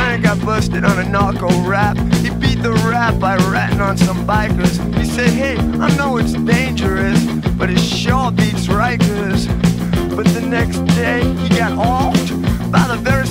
died. 0.01 0.17
Got 0.23 0.41
busted 0.43 0.83
on 0.83 0.97
a 0.97 1.05
narco 1.07 1.49
rap. 1.61 1.93
He 3.03 3.11
beat 3.11 3.19
by 3.19 3.35
ratting 3.51 3.81
on 3.81 3.97
some 3.97 4.25
bikers. 4.25 4.79
He 4.97 5.03
said, 5.03 5.29
hey, 5.31 5.57
I 5.57 5.93
know 5.97 6.15
it's 6.15 6.31
dangerous, 6.33 7.21
but 7.57 7.69
it 7.69 7.77
sure 7.77 8.31
beats 8.31 8.67
Rikers. 8.67 9.45
But 10.15 10.25
the 10.27 10.39
next 10.39 10.77
day, 10.95 11.19
he 11.19 11.49
got 11.49 11.73
offed 11.73 12.71
by 12.71 12.87
the 12.87 12.95
very 12.95 13.27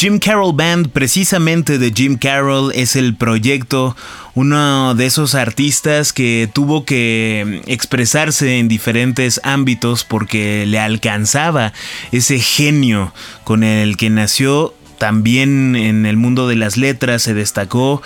Jim 0.00 0.18
Carroll 0.18 0.54
Band, 0.54 0.88
precisamente 0.88 1.76
de 1.76 1.92
Jim 1.94 2.16
Carroll, 2.16 2.72
es 2.74 2.96
el 2.96 3.16
proyecto, 3.16 3.94
uno 4.34 4.94
de 4.94 5.04
esos 5.04 5.34
artistas 5.34 6.14
que 6.14 6.48
tuvo 6.50 6.86
que 6.86 7.60
expresarse 7.66 8.58
en 8.58 8.66
diferentes 8.66 9.42
ámbitos 9.44 10.04
porque 10.04 10.64
le 10.66 10.78
alcanzaba 10.78 11.74
ese 12.12 12.38
genio 12.38 13.12
con 13.44 13.62
el 13.62 13.98
que 13.98 14.08
nació. 14.08 14.72
También 14.96 15.76
en 15.76 16.06
el 16.06 16.16
mundo 16.16 16.48
de 16.48 16.56
las 16.56 16.78
letras 16.78 17.20
se 17.20 17.34
destacó. 17.34 18.00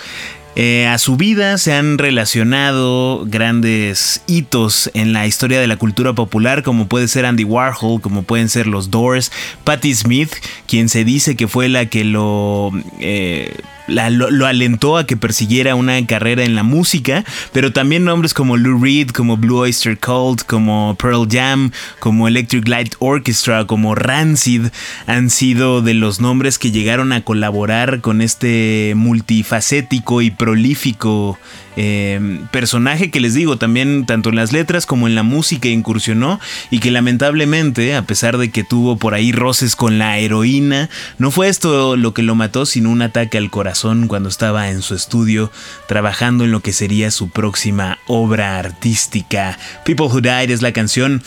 Eh, 0.55 0.87
a 0.87 0.97
su 0.97 1.17
vida 1.17 1.57
se 1.57 1.73
han 1.73 1.97
relacionado 1.97 3.25
grandes 3.25 4.23
hitos 4.25 4.89
en 4.93 5.11
la 5.11 5.27
historia 5.27 5.59
de 5.59 5.67
la 5.67 5.75
cultura 5.75 6.13
popular, 6.13 6.63
como 6.63 6.87
puede 6.87 7.09
ser 7.09 7.25
Andy 7.25 7.43
Warhol, 7.43 7.99
como 7.99 8.23
pueden 8.23 8.47
ser 8.47 8.65
los 8.65 8.89
Doors, 8.89 9.33
Patti 9.65 9.93
Smith, 9.93 10.31
quien 10.65 10.87
se 10.87 11.03
dice 11.03 11.35
que 11.35 11.49
fue 11.49 11.67
la 11.67 11.87
que 11.87 12.05
lo 12.05 12.71
eh, 13.01 13.57
lo, 13.87 14.31
lo 14.31 14.45
alentó 14.45 14.97
a 14.97 15.05
que 15.05 15.17
persiguiera 15.17 15.75
una 15.75 16.05
carrera 16.05 16.43
en 16.43 16.55
la 16.55 16.63
música, 16.63 17.23
pero 17.51 17.71
también 17.71 18.05
nombres 18.05 18.33
como 18.33 18.57
Lou 18.57 18.81
Reed, 18.81 19.09
como 19.09 19.37
Blue 19.37 19.59
Oyster 19.59 19.97
Cult, 19.97 20.43
como 20.43 20.95
Pearl 20.99 21.27
Jam, 21.29 21.71
como 21.99 22.27
Electric 22.27 22.67
Light 22.67 22.95
Orchestra, 22.99 23.65
como 23.65 23.95
Rancid, 23.95 24.67
han 25.07 25.29
sido 25.29 25.81
de 25.81 25.93
los 25.93 26.19
nombres 26.19 26.59
que 26.59 26.71
llegaron 26.71 27.11
a 27.11 27.21
colaborar 27.21 28.01
con 28.01 28.21
este 28.21 28.93
multifacético 28.95 30.21
y 30.21 30.31
prolífico 30.31 31.37
eh, 31.75 32.39
personaje 32.51 33.11
que 33.11 33.19
les 33.19 33.33
digo 33.33 33.57
también 33.57 34.05
tanto 34.05 34.29
en 34.29 34.35
las 34.35 34.51
letras 34.51 34.85
como 34.85 35.07
en 35.07 35.15
la 35.15 35.23
música 35.23 35.67
incursionó 35.67 36.39
y 36.71 36.79
que 36.79 36.91
lamentablemente 36.91 37.95
a 37.95 38.03
pesar 38.03 38.37
de 38.37 38.49
que 38.49 38.63
tuvo 38.63 38.97
por 38.97 39.13
ahí 39.13 39.31
roces 39.31 39.75
con 39.75 39.97
la 39.97 40.17
heroína 40.17 40.89
no 41.17 41.31
fue 41.31 41.49
esto 41.49 41.97
lo 41.97 42.13
que 42.13 42.23
lo 42.23 42.35
mató 42.35 42.65
sino 42.65 42.89
un 42.89 43.01
ataque 43.01 43.37
al 43.37 43.49
corazón 43.49 44.07
cuando 44.07 44.29
estaba 44.29 44.69
en 44.69 44.81
su 44.81 44.95
estudio 44.95 45.51
trabajando 45.87 46.45
en 46.45 46.51
lo 46.51 46.61
que 46.61 46.73
sería 46.73 47.11
su 47.11 47.29
próxima 47.29 47.99
obra 48.07 48.57
artística. 48.59 49.57
People 49.85 50.07
Who 50.07 50.21
Died 50.21 50.51
es 50.51 50.61
la 50.61 50.71
canción 50.71 51.21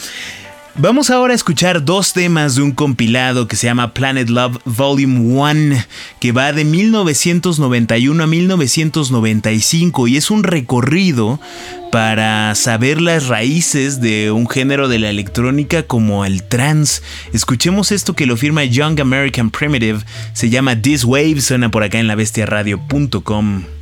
Vamos 0.80 1.10
ahora 1.10 1.32
a 1.32 1.34
escuchar 1.34 1.84
dos 1.84 2.12
temas 2.12 2.54
de 2.54 2.62
un 2.62 2.70
compilado 2.70 3.48
que 3.48 3.56
se 3.56 3.66
llama 3.66 3.94
Planet 3.94 4.28
Love 4.28 4.58
Volume 4.64 5.18
1, 5.18 5.76
que 6.20 6.30
va 6.30 6.52
de 6.52 6.64
1991 6.64 8.22
a 8.22 8.26
1995 8.28 10.06
y 10.06 10.16
es 10.16 10.30
un 10.30 10.44
recorrido 10.44 11.40
para 11.90 12.54
saber 12.54 13.00
las 13.00 13.26
raíces 13.26 14.00
de 14.00 14.30
un 14.30 14.48
género 14.48 14.86
de 14.86 15.00
la 15.00 15.10
electrónica 15.10 15.82
como 15.82 16.24
el 16.24 16.44
trance. 16.44 17.02
Escuchemos 17.32 17.90
esto 17.90 18.14
que 18.14 18.26
lo 18.26 18.36
firma 18.36 18.62
Young 18.62 19.00
American 19.00 19.50
Primitive, 19.50 19.98
se 20.32 20.48
llama 20.48 20.80
This 20.80 21.02
Wave, 21.02 21.40
suena 21.40 21.72
por 21.72 21.82
acá 21.82 21.98
en 21.98 22.06
la 22.06 22.14
bestiaradio.com. 22.14 23.77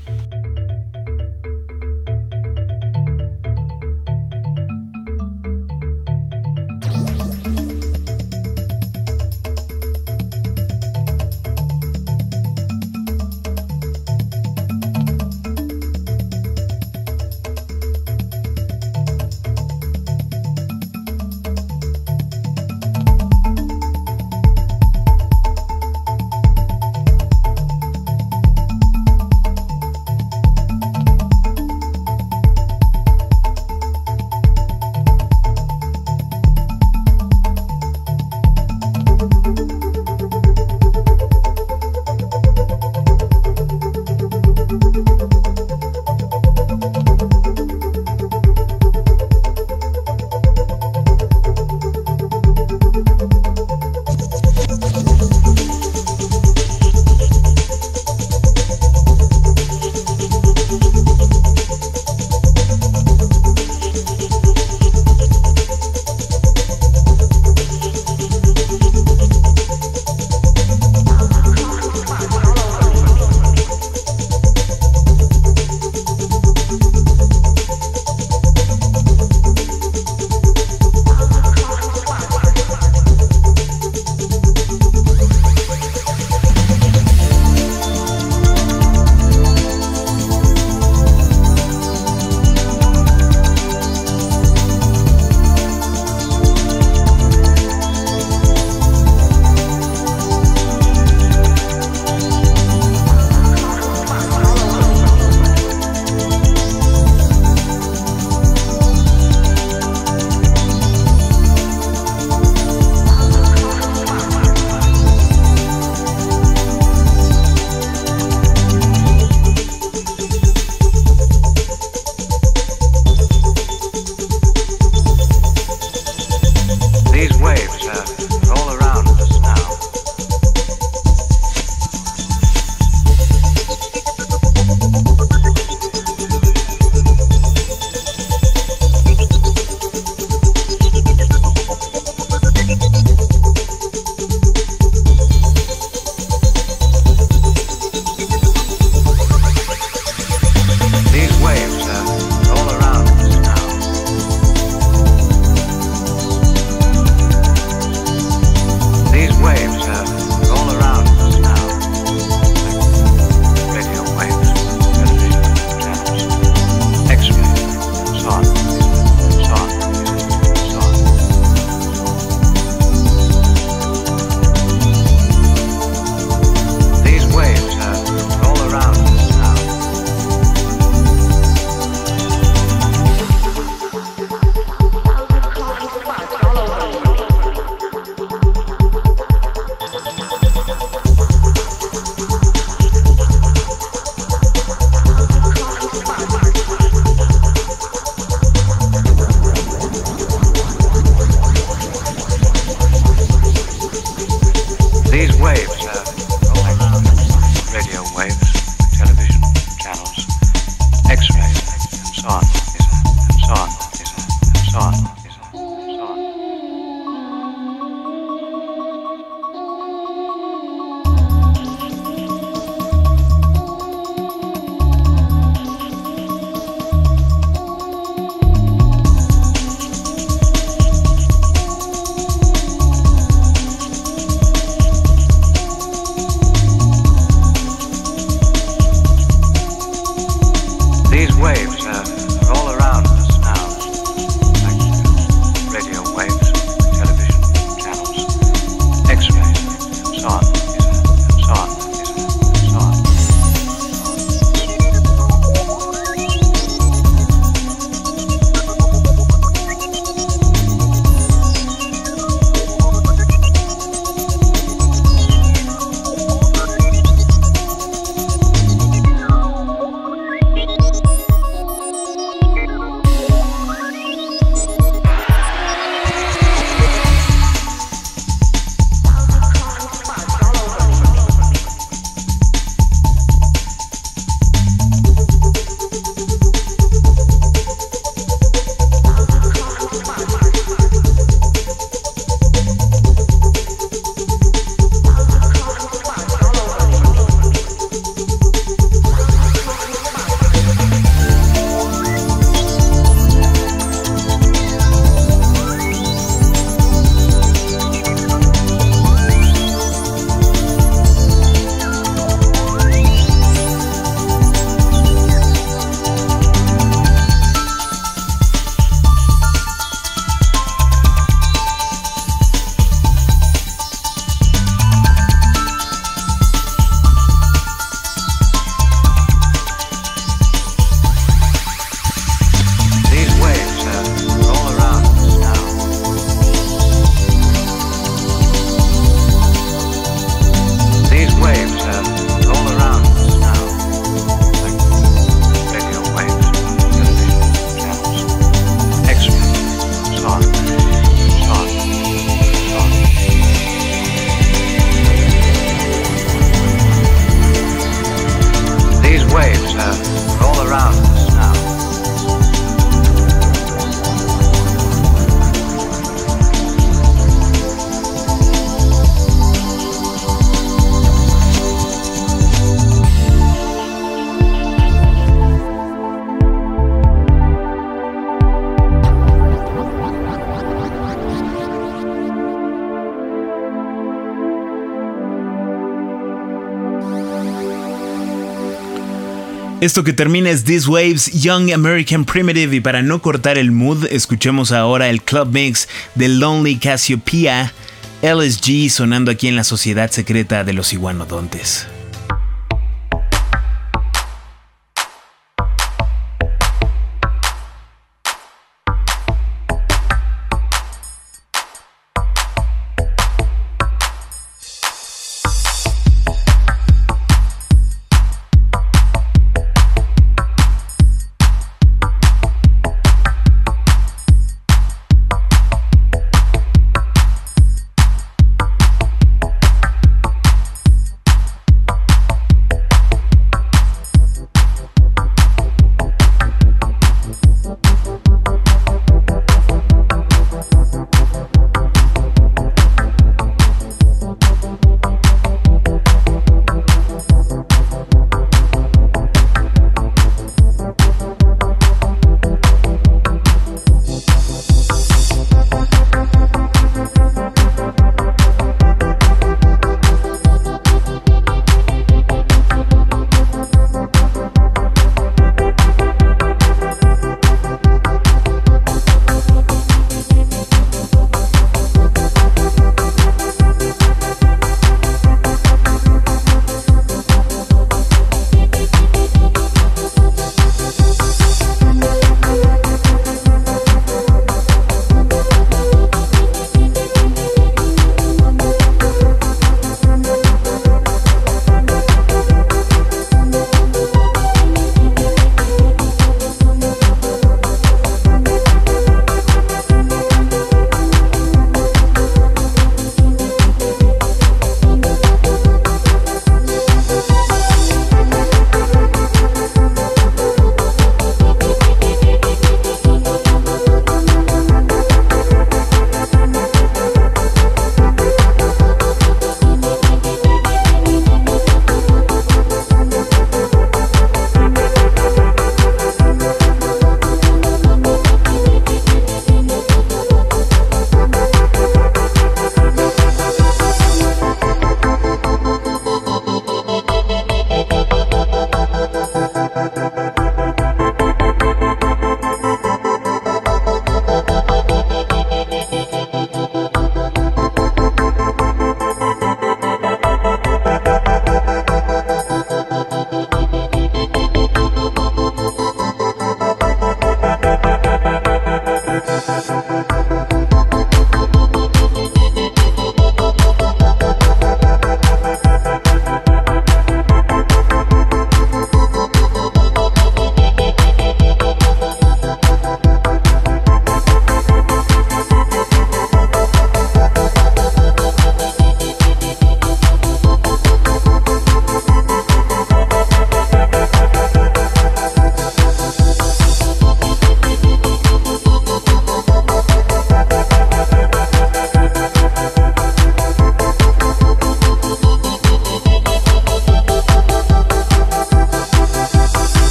Esto 389.86 390.02
que 390.02 390.12
termina 390.12 390.50
es 390.50 390.64
This 390.64 390.88
Waves 390.88 391.30
Young 391.40 391.72
American 391.72 392.24
Primitive 392.24 392.74
y 392.74 392.80
para 392.80 393.02
no 393.02 393.22
cortar 393.22 393.56
el 393.56 393.70
mood, 393.70 394.06
escuchemos 394.10 394.72
ahora 394.72 395.08
el 395.08 395.22
club 395.22 395.52
mix 395.52 395.88
de 396.16 396.26
Lonely 396.26 396.78
Cassiopeia, 396.78 397.72
LSG 398.20 398.90
sonando 398.90 399.30
aquí 399.30 399.46
en 399.46 399.54
la 399.54 399.62
Sociedad 399.62 400.10
Secreta 400.10 400.64
de 400.64 400.72
los 400.72 400.92
Iguanodontes. 400.92 401.86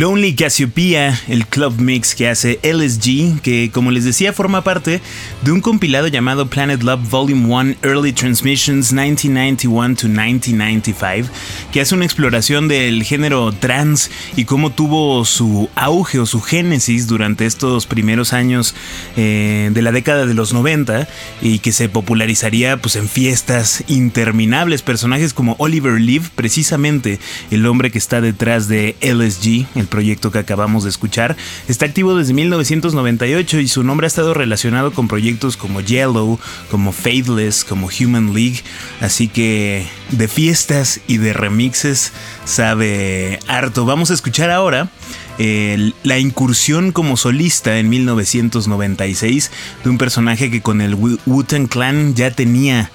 Lonely 0.00 0.34
Cassiopeia, 0.34 1.20
el 1.28 1.46
club 1.46 1.78
mix 1.78 2.14
que 2.14 2.26
hace 2.26 2.58
LSG, 2.62 3.42
que 3.42 3.70
como 3.70 3.90
les 3.90 4.06
decía 4.06 4.32
forma 4.32 4.64
parte 4.64 5.02
de 5.42 5.52
un 5.52 5.62
compilado 5.62 6.06
llamado 6.06 6.48
Planet 6.48 6.82
Love 6.82 7.08
Volume 7.08 7.46
1 7.46 7.74
Early 7.82 8.12
Transmissions 8.12 8.92
1991 8.92 9.96
to 9.96 10.08
1995, 10.08 11.30
que 11.72 11.80
hace 11.80 11.94
una 11.94 12.04
exploración 12.04 12.68
del 12.68 13.02
género 13.04 13.50
trans 13.52 14.10
y 14.36 14.44
cómo 14.44 14.70
tuvo 14.70 15.24
su 15.24 15.70
auge 15.76 16.18
o 16.18 16.26
su 16.26 16.42
génesis 16.42 17.06
durante 17.06 17.46
estos 17.46 17.86
primeros 17.86 18.34
años 18.34 18.74
eh, 19.16 19.70
de 19.72 19.82
la 19.82 19.92
década 19.92 20.26
de 20.26 20.34
los 20.34 20.52
90 20.52 21.08
y 21.40 21.60
que 21.60 21.72
se 21.72 21.88
popularizaría 21.88 22.76
pues 22.76 22.96
en 22.96 23.08
fiestas 23.08 23.82
interminables. 23.88 24.82
Personajes 24.82 25.32
como 25.32 25.56
Oliver 25.58 25.98
Leave, 25.98 26.28
precisamente 26.34 27.18
el 27.50 27.64
hombre 27.64 27.90
que 27.90 27.98
está 27.98 28.20
detrás 28.20 28.68
de 28.68 28.94
LSG, 29.00 29.78
el 29.78 29.86
proyecto 29.86 30.30
que 30.30 30.38
acabamos 30.38 30.84
de 30.84 30.90
escuchar. 30.90 31.36
Está 31.66 31.86
activo 31.86 32.14
desde 32.14 32.34
1998 32.34 33.60
y 33.60 33.68
su 33.68 33.84
nombre 33.84 34.04
ha 34.06 34.08
estado 34.08 34.34
relacionado 34.34 34.92
con 34.92 35.08
proyectos 35.08 35.29
como 35.38 35.80
Yellow, 35.80 36.38
como 36.70 36.92
Faithless, 36.92 37.64
como 37.64 37.88
Human 38.00 38.34
League. 38.34 38.60
Así 39.00 39.28
que 39.28 39.86
de 40.10 40.28
fiestas 40.28 41.00
y 41.06 41.18
de 41.18 41.32
remixes 41.32 42.12
sabe 42.44 43.38
harto. 43.48 43.84
Vamos 43.84 44.10
a 44.10 44.14
escuchar 44.14 44.50
ahora 44.50 44.88
la 46.02 46.18
incursión 46.18 46.92
como 46.92 47.16
solista 47.16 47.78
en 47.78 47.88
1996 47.88 49.50
de 49.84 49.90
un 49.90 49.96
personaje 49.98 50.50
que 50.50 50.60
con 50.60 50.80
el 50.80 50.94
Wu- 50.96 51.18
Wu-Tang 51.26 51.66
Clan 51.68 52.14
ya 52.14 52.30
tenía 52.30 52.90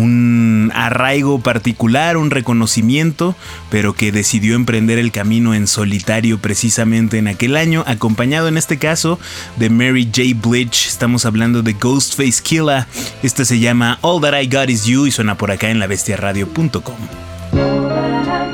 un 0.00 0.72
arraigo 0.74 1.40
particular, 1.40 2.16
un 2.16 2.30
reconocimiento, 2.30 3.36
pero 3.70 3.92
que 3.92 4.12
decidió 4.12 4.56
emprender 4.56 4.98
el 4.98 5.12
camino 5.12 5.54
en 5.54 5.66
solitario 5.66 6.38
precisamente 6.38 7.18
en 7.18 7.28
aquel 7.28 7.56
año, 7.56 7.84
acompañado 7.86 8.48
en 8.48 8.56
este 8.56 8.78
caso 8.78 9.18
de 9.56 9.70
Mary 9.70 10.06
J. 10.06 10.22
Blige. 10.42 10.88
Estamos 10.88 11.26
hablando 11.26 11.62
de 11.62 11.74
Ghostface 11.74 12.42
Killa. 12.42 12.88
Este 13.22 13.44
se 13.44 13.58
llama 13.58 13.98
All 14.00 14.20
That 14.20 14.40
I 14.40 14.46
Got 14.48 14.70
Is 14.70 14.84
You 14.84 15.06
y 15.06 15.10
suena 15.10 15.36
por 15.36 15.50
acá 15.50 15.70
en 15.70 15.78
lavestiaradio.com. 15.78 16.96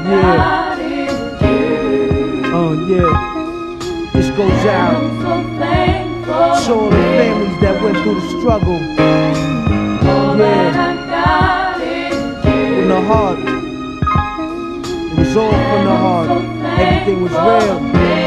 Yeah. 0.06 0.66
Oh 2.54 2.72
yeah. 2.88 3.36
This 4.12 4.30
goes 4.30 4.66
out 4.66 5.00
to 6.66 6.72
all 6.72 6.90
the 6.90 6.96
families 6.96 7.60
that 7.60 7.82
went 7.82 7.96
through 7.98 8.20
the 8.20 8.40
struggle. 8.40 9.25
Heart. 13.06 13.38
It 13.38 15.18
was 15.18 15.36
all 15.36 15.50
from 15.52 15.84
the 15.84 15.96
heart. 15.96 16.30
Everything 16.80 17.22
was 17.22 17.32
real. 17.32 18.25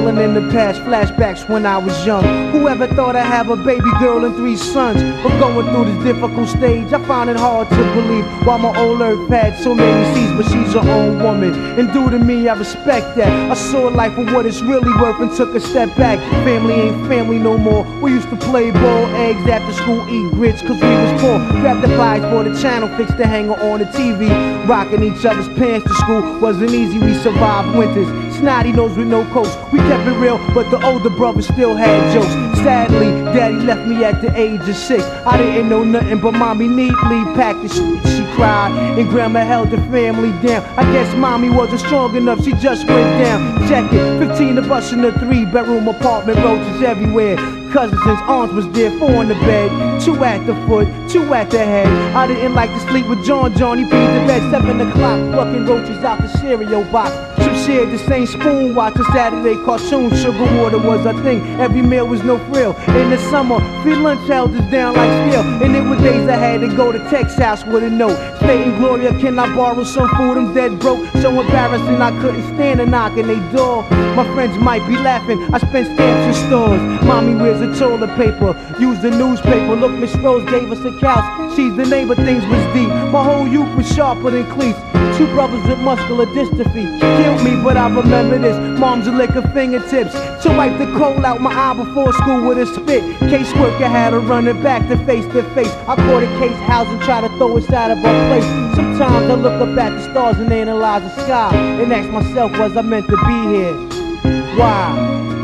Dwelling 0.00 0.24
in 0.24 0.32
the 0.32 0.50
past, 0.50 0.80
flashbacks 0.80 1.46
when 1.46 1.66
I 1.66 1.76
was 1.76 2.06
young. 2.06 2.24
Whoever 2.52 2.86
thought 2.86 3.16
I'd 3.16 3.26
have 3.26 3.50
a 3.50 3.56
baby 3.56 3.90
girl 3.98 4.24
and 4.24 4.34
three 4.34 4.56
sons? 4.56 5.02
But 5.22 5.38
going 5.38 5.68
through 5.68 5.92
this 5.92 6.02
difficult 6.02 6.48
stage, 6.48 6.90
I 6.94 7.04
found 7.04 7.28
it 7.28 7.36
hard 7.36 7.68
to 7.68 7.76
believe. 7.76 8.24
While 8.46 8.60
my 8.60 8.74
old 8.78 9.02
earth 9.02 9.28
had 9.28 9.58
so 9.58 9.74
many 9.74 10.14
seeds, 10.14 10.32
but 10.32 10.50
she's 10.50 10.72
her 10.72 10.90
own 10.90 11.22
woman. 11.22 11.52
And 11.78 11.92
due 11.92 12.08
to 12.08 12.18
me, 12.18 12.48
I 12.48 12.54
respect 12.54 13.14
that. 13.16 13.50
I 13.50 13.52
saw 13.52 13.88
life 13.88 14.14
for 14.14 14.24
what 14.24 14.46
it's 14.46 14.62
really 14.62 14.90
worth 15.02 15.20
and 15.20 15.30
took 15.36 15.54
a 15.54 15.60
step 15.60 15.94
back. 15.98 16.18
Family 16.46 16.72
ain't 16.72 17.06
family 17.06 17.38
no 17.38 17.58
more. 17.58 17.84
We 18.00 18.12
used 18.12 18.30
to 18.30 18.36
play 18.36 18.70
ball, 18.70 19.04
eggs 19.16 19.46
after 19.50 19.74
school, 19.74 20.00
eat 20.08 20.32
grits, 20.32 20.62
cause 20.62 20.80
we 20.80 20.88
was 20.88 21.20
poor. 21.20 21.38
Grab 21.60 21.82
the 21.82 21.88
flies 21.88 22.22
for 22.32 22.42
the 22.42 22.58
channel, 22.58 22.88
fix 22.96 23.12
the 23.16 23.26
hanger 23.26 23.60
on 23.60 23.80
the 23.80 23.84
TV. 23.84 24.30
Rocking 24.66 25.02
each 25.02 25.26
other's 25.26 25.48
pants 25.58 25.86
to 25.86 25.94
school 25.96 26.38
wasn't 26.40 26.70
easy, 26.70 26.98
we 26.98 27.12
survived 27.12 27.76
winters. 27.76 28.29
Snotty 28.40 28.72
nose 28.72 28.96
with 28.96 29.06
no 29.06 29.22
coats. 29.34 29.54
We 29.70 29.80
kept 29.80 30.08
it 30.08 30.16
real, 30.18 30.38
but 30.54 30.70
the 30.70 30.82
older 30.82 31.10
brother 31.10 31.42
still 31.42 31.74
had 31.74 32.14
jokes. 32.14 32.32
Sadly, 32.62 33.10
daddy 33.34 33.56
left 33.56 33.86
me 33.86 34.02
at 34.02 34.22
the 34.22 34.34
age 34.34 34.66
of 34.66 34.76
six. 34.76 35.04
I 35.26 35.36
didn't 35.36 35.68
know 35.68 35.84
nothing, 35.84 36.20
but 36.20 36.32
mommy 36.32 36.66
neatly 36.66 37.22
packed 37.36 37.60
the 37.60 37.68
shit. 37.68 38.02
She 38.16 38.24
cried, 38.34 38.72
and 38.98 39.06
grandma 39.10 39.40
held 39.40 39.70
the 39.70 39.76
family 39.92 40.32
down. 40.40 40.64
I 40.78 40.90
guess 40.90 41.14
mommy 41.16 41.50
wasn't 41.50 41.80
strong 41.80 42.16
enough, 42.16 42.42
she 42.42 42.52
just 42.52 42.86
went 42.86 43.22
down. 43.22 43.68
Check 43.68 43.92
it, 43.92 44.26
15 44.26 44.56
of 44.56 44.72
us 44.72 44.90
in 44.94 45.04
a 45.04 45.12
three 45.18 45.44
bedroom 45.44 45.86
apartment, 45.86 46.38
roaches 46.38 46.82
everywhere. 46.82 47.36
Cousins 47.72 48.00
and 48.04 48.18
aunts 48.22 48.54
was 48.54 48.68
there, 48.70 48.90
four 48.98 49.22
in 49.22 49.28
the 49.28 49.34
bed, 49.34 50.00
two 50.00 50.24
at 50.24 50.44
the 50.46 50.54
foot, 50.66 50.88
two 51.10 51.22
at 51.34 51.50
the 51.50 51.58
head. 51.58 51.86
I 52.16 52.26
didn't 52.26 52.54
like 52.54 52.70
to 52.70 52.80
sleep 52.88 53.06
with 53.06 53.22
John. 53.24 53.54
John, 53.56 53.78
he 53.78 53.84
peed 53.84 53.90
the 53.90 54.26
bed, 54.26 54.50
seven 54.50 54.80
o'clock, 54.80 55.20
plucking 55.34 55.66
roaches 55.66 56.02
out 56.02 56.20
the 56.20 56.28
cereal 56.38 56.84
box. 56.84 57.29
Shared 57.66 57.90
the 57.90 57.98
same 57.98 58.26
spoon, 58.26 58.74
watching 58.74 59.04
Saturday 59.12 59.54
cartoons. 59.64 60.20
Sugar 60.22 60.48
water 60.58 60.78
was 60.78 61.04
a 61.04 61.12
thing, 61.22 61.40
every 61.60 61.82
meal 61.82 62.06
was 62.06 62.22
no 62.24 62.38
frill. 62.50 62.74
In 62.96 63.10
the 63.10 63.18
summer, 63.30 63.60
free 63.82 63.94
lunch 63.94 64.26
held 64.26 64.54
us 64.56 64.70
down 64.70 64.94
like 64.94 65.10
steel. 65.28 65.42
And 65.62 65.76
it 65.76 65.82
was 65.82 66.00
days 66.00 66.26
I 66.26 66.36
had 66.36 66.62
to 66.62 66.74
go 66.74 66.90
to 66.90 66.98
house 66.98 67.64
with 67.66 67.84
a 67.84 67.90
note. 67.90 68.16
Stating, 68.38 68.78
Gloria, 68.78 69.10
can 69.20 69.38
I 69.38 69.54
borrow 69.54 69.84
some 69.84 70.08
food? 70.16 70.38
I'm 70.38 70.54
dead 70.54 70.78
broke, 70.78 71.06
so 71.20 71.38
embarrassing 71.38 72.00
I 72.00 72.10
couldn't 72.22 72.44
stand 72.54 72.80
a 72.80 72.86
knock 72.86 73.12
on 73.12 73.26
they 73.26 73.40
door. 73.54 73.82
My 74.16 74.24
friends 74.34 74.56
might 74.58 74.86
be 74.88 74.96
laughing, 74.96 75.38
I 75.52 75.58
spent 75.58 75.86
stamps 75.94 76.38
in 76.38 76.46
stores. 76.48 76.80
Mommy 77.04 77.34
wears 77.34 77.60
a 77.60 77.78
toilet 77.78 78.16
paper, 78.16 78.56
use 78.80 79.00
the 79.02 79.10
newspaper. 79.10 79.76
Look, 79.76 79.92
Miss 79.92 80.14
Rose 80.16 80.48
gave 80.50 80.72
us 80.72 80.82
a 80.84 80.98
couch. 80.98 81.39
She's 81.56 81.74
the 81.76 81.84
name 81.84 82.10
of 82.10 82.16
things 82.18 82.46
was 82.46 82.64
deep. 82.72 82.88
My 83.10 83.24
whole 83.24 83.46
youth 83.46 83.74
was 83.76 83.92
sharper 83.92 84.30
than 84.30 84.48
cleats. 84.52 84.78
Two 85.18 85.26
brothers 85.34 85.66
with 85.66 85.80
muscular 85.80 86.26
dystrophy 86.26 86.86
killed 87.00 87.44
me, 87.44 87.62
but 87.62 87.76
I 87.76 87.88
remember 87.88 88.38
this. 88.38 88.56
Mom's 88.78 89.06
a 89.06 89.12
lick 89.12 89.30
of 89.30 89.52
fingertips 89.52 90.12
to 90.42 90.48
wipe 90.50 90.78
the 90.78 90.86
coal 90.96 91.26
out 91.26 91.40
my 91.40 91.52
eye 91.52 91.74
before 91.74 92.12
school 92.12 92.46
with 92.46 92.58
a 92.58 92.66
spit. 92.66 93.02
Case 93.28 93.52
Caseworker 93.52 93.90
had 93.90 94.12
her 94.12 94.20
running 94.20 94.62
back 94.62 94.88
to 94.88 94.96
face 95.04 95.26
to 95.34 95.42
face. 95.54 95.72
I 95.88 95.96
caught 95.96 96.22
a 96.22 96.38
case 96.38 96.56
house 96.68 96.86
and 96.86 97.02
try 97.02 97.20
to 97.20 97.28
throw 97.36 97.56
it 97.56 97.70
out 97.72 97.90
of 97.90 97.98
our 97.98 98.28
place. 98.28 98.44
Sometimes 98.76 99.30
I 99.30 99.34
look 99.34 99.60
up 99.60 99.76
at 99.76 99.90
the 99.90 100.02
stars 100.10 100.38
and 100.38 100.52
analyze 100.52 101.02
the 101.02 101.24
sky 101.24 101.54
and 101.54 101.92
ask 101.92 102.08
myself, 102.10 102.52
was 102.58 102.76
I 102.76 102.82
meant 102.82 103.08
to 103.08 103.16
be 103.16 103.56
here? 103.56 103.74
Why? 104.56 105.39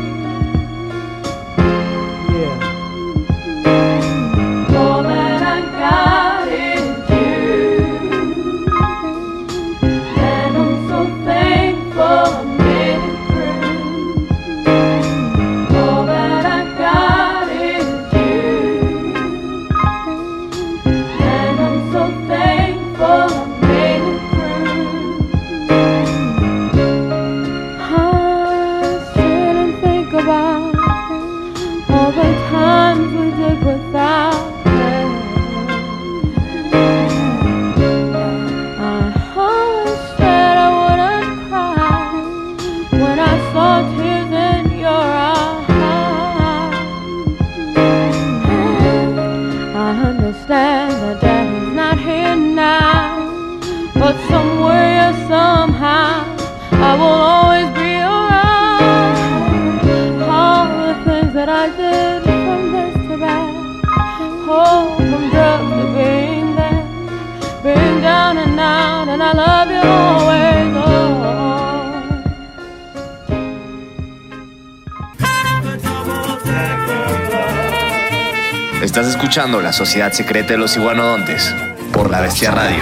Escuchando 79.27 79.59
La 79.61 79.73
Sociedad 79.73 80.13
Secreta 80.13 80.53
de 80.53 80.57
los 80.57 80.77
Iguanodontes 80.77 81.53
por 81.91 82.09
La 82.09 82.21
Bestia 82.21 82.49
Radio. 82.49 82.81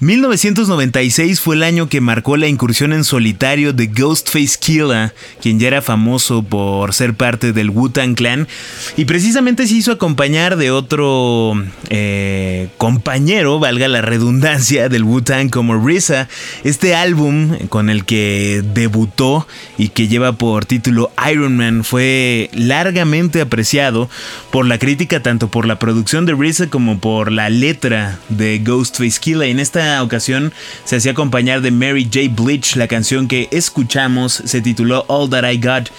1996 0.00 1.40
fue 1.40 1.54
el 1.54 1.62
año 1.62 1.88
que 1.88 2.00
marcó 2.00 2.36
la 2.36 2.48
incursión 2.48 2.92
en 2.92 3.04
solitario 3.04 3.72
de 3.72 3.86
Ghostface 3.86 4.58
Killah, 4.58 5.12
quien 5.40 5.60
ya 5.60 5.68
era 5.68 5.82
famoso 5.82 6.42
por 6.42 6.94
ser 6.94 7.14
parte 7.14 7.52
del 7.52 7.70
Wu-Tang 7.70 8.16
Clan, 8.16 8.48
y 8.96 9.04
precisamente 9.04 9.66
se 9.66 9.74
hizo 9.74 9.92
acompañar 9.92 10.56
de 10.56 10.70
otro 10.70 11.54
eh, 11.88 12.68
compañero, 12.76 13.58
valga 13.58 13.88
la 13.88 14.02
redundancia, 14.02 14.88
del 14.88 15.04
Wu-Tang 15.04 15.50
como 15.50 15.74
RZA. 15.74 16.28
Este 16.64 16.94
álbum 16.94 17.56
con 17.68 17.90
el 17.90 18.04
que 18.04 18.62
debutó 18.74 19.46
y 19.78 19.88
que 19.88 20.08
lleva 20.08 20.32
por 20.32 20.64
título 20.64 21.10
Iron 21.30 21.56
Man 21.56 21.84
fue 21.84 22.50
largamente 22.52 23.40
apreciado 23.40 24.08
por 24.50 24.66
la 24.66 24.78
crítica, 24.78 25.22
tanto 25.22 25.48
por 25.48 25.66
la 25.66 25.78
producción 25.78 26.26
de 26.26 26.34
RZA 26.34 26.68
como 26.68 26.98
por 26.98 27.32
la 27.32 27.48
letra 27.48 28.18
de 28.28 28.58
Ghostface 28.58 29.20
Killah. 29.20 29.46
En 29.46 29.60
esta 29.60 30.02
ocasión 30.02 30.52
se 30.84 30.96
hacía 30.96 31.12
acompañar 31.12 31.60
de 31.60 31.70
Mary 31.70 32.04
J. 32.04 32.28
Bleach. 32.30 32.76
La 32.76 32.88
canción 32.88 33.28
que 33.28 33.48
escuchamos 33.50 34.32
se 34.44 34.60
tituló 34.60 35.04
All 35.08 35.30
That 35.30 35.50
I 35.50 35.58
Got 35.58 35.90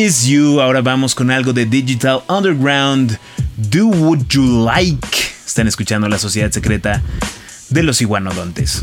Is 0.00 0.26
You. 0.26 0.62
Ahora 0.62 0.80
vamos 0.80 1.14
con 1.14 1.30
algo 1.30 1.52
de 1.52 1.66
Digital 1.66 2.22
Underground. 2.26 3.18
Do 3.56 3.88
What 3.88 4.28
You 4.30 4.64
Like. 4.64 5.06
Están 5.44 5.68
escuchando 5.68 6.08
la 6.08 6.18
sociedad 6.18 6.50
secreta 6.50 7.02
de 7.68 7.82
los 7.82 8.00
iguanodontes. 8.00 8.82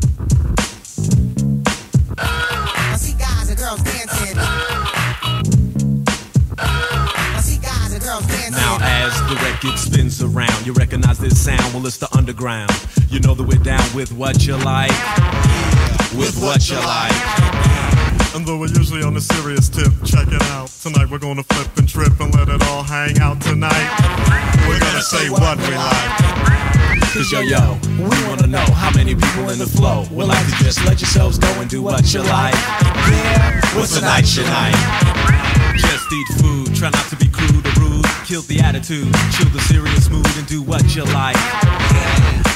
Now 8.51 8.77
as 8.79 9.19
the 9.27 9.35
record 9.41 9.79
spins 9.79 10.21
around, 10.21 10.67
you 10.67 10.73
recognize 10.73 11.17
this 11.17 11.35
sound, 11.35 11.73
well 11.73 11.87
it's 11.87 11.97
the 11.97 12.07
underground. 12.15 12.69
You 13.09 13.19
know 13.21 13.33
that 13.33 13.43
we're 13.43 13.63
down 13.63 13.83
with 13.95 14.13
what 14.13 14.45
you 14.45 14.55
like, 14.57 14.91
with 16.13 16.37
what 16.39 16.69
you 16.69 16.77
like. 16.77 17.66
And 18.37 18.45
though 18.45 18.59
we're 18.59 18.67
usually 18.67 19.01
on 19.01 19.17
a 19.17 19.19
serious 19.19 19.67
tip, 19.67 19.91
check 20.05 20.27
it 20.27 20.41
out. 20.53 20.69
Tonight 20.69 21.09
we're 21.09 21.17
gonna 21.17 21.41
flip 21.41 21.75
and 21.75 21.89
trip 21.89 22.19
and 22.19 22.31
let 22.35 22.47
it 22.49 22.61
all 22.67 22.83
hang 22.83 23.17
out 23.17 23.41
tonight. 23.41 23.89
We're 24.69 24.79
gonna 24.79 25.01
say 25.01 25.27
what 25.31 25.57
we 25.57 25.73
like. 25.73 27.01
Cause 27.17 27.31
yo 27.31 27.41
yo, 27.41 27.79
we 27.97 28.13
wanna 28.29 28.45
know 28.45 28.63
how 28.77 28.91
many 28.91 29.15
people 29.15 29.49
in 29.49 29.57
the 29.57 29.65
flow 29.65 30.05
would 30.11 30.27
like 30.27 30.45
to 30.45 30.63
just 30.63 30.85
let 30.85 31.01
yourselves 31.01 31.39
go 31.39 31.49
and 31.59 31.67
do 31.67 31.81
what 31.81 32.13
you 32.13 32.21
like. 32.21 32.53
Yeah, 33.09 33.59
what's 33.73 33.99
night 33.99 34.25
tonight? 34.25 34.77
Just 35.75 36.05
eat 36.13 36.27
food, 36.37 36.75
try 36.75 36.91
not 36.91 37.09
to 37.09 37.15
be 37.15 37.27
crude 37.29 37.65
or 37.65 37.81
rude. 37.81 38.05
Kill 38.23 38.43
the 38.43 38.59
attitude, 38.59 39.11
chill 39.33 39.49
the 39.49 39.61
serious 39.65 40.11
mood 40.11 40.29
and 40.37 40.45
do 40.45 40.61
what 40.61 40.95
you 40.95 41.05
like. 41.05 41.37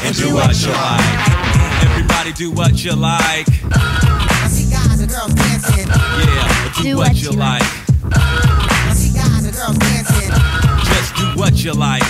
And 0.05 0.15
do 0.15 0.31
what 0.31 0.53
you 0.61 0.73
like. 0.73 1.50
Everybody 1.81 2.33
do 2.33 2.51
what 2.51 2.83
you 2.83 2.95
like. 2.95 3.47
I 3.73 4.47
see 4.47 4.69
guys 4.69 4.99
and 5.01 5.09
girls 5.09 5.33
dancing. 5.33 5.87
Yeah, 5.87 6.83
do, 6.83 6.97
what, 6.97 7.15
you 7.21 7.31
like. 7.31 7.63
I 8.05 8.93
see 8.93 9.13
guys 9.13 9.45
and 9.45 9.55
girls 9.55 9.77
dancing. 9.77 10.29
Just 10.85 11.15
do 11.15 11.25
what 11.39 11.63
you 11.63 11.73
like. 11.73 12.03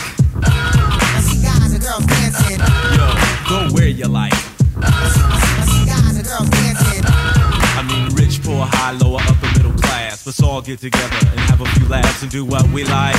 I 0.43 1.21
see 1.23 1.41
guys 1.41 1.73
and 1.73 1.81
girls 1.83 2.05
dancing. 2.05 2.59
Yo, 2.95 3.07
go 3.49 3.73
where 3.75 3.87
you 3.87 4.05
like. 4.05 4.33
I 4.77 5.65
see 5.67 5.85
guys 5.85 6.17
and 6.17 6.25
girls 6.27 6.49
dancing. 6.49 7.03
I 7.05 7.83
mean, 7.87 8.15
rich, 8.15 8.41
poor, 8.43 8.65
high, 8.65 8.91
lower, 8.91 9.21
upper, 9.21 9.47
middle 9.57 9.73
class. 9.73 10.25
Let's 10.25 10.41
all 10.41 10.61
get 10.61 10.79
together 10.79 11.17
and 11.31 11.39
have 11.41 11.61
a 11.61 11.65
few 11.77 11.87
laughs 11.87 12.21
and 12.21 12.31
do 12.31 12.45
what 12.45 12.67
we 12.69 12.83
like. 12.83 13.15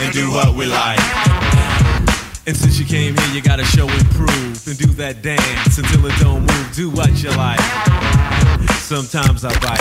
And 0.00 0.12
do 0.12 0.30
what 0.30 0.54
we 0.54 0.66
like. 0.66 0.98
And 2.46 2.54
since 2.54 2.78
you 2.78 2.84
came 2.84 3.16
here, 3.16 3.30
you 3.32 3.40
gotta 3.40 3.64
show 3.64 3.88
and 3.88 4.04
prove 4.12 4.60
and 4.68 4.76
do 4.76 4.92
that 5.00 5.22
dance 5.22 5.78
until 5.78 6.04
it 6.04 6.12
don't 6.20 6.44
move. 6.44 6.66
Do 6.76 6.90
what 6.90 7.08
you 7.24 7.32
like. 7.40 7.60
Sometimes 8.84 9.48
I 9.48 9.52
bite. 9.64 9.80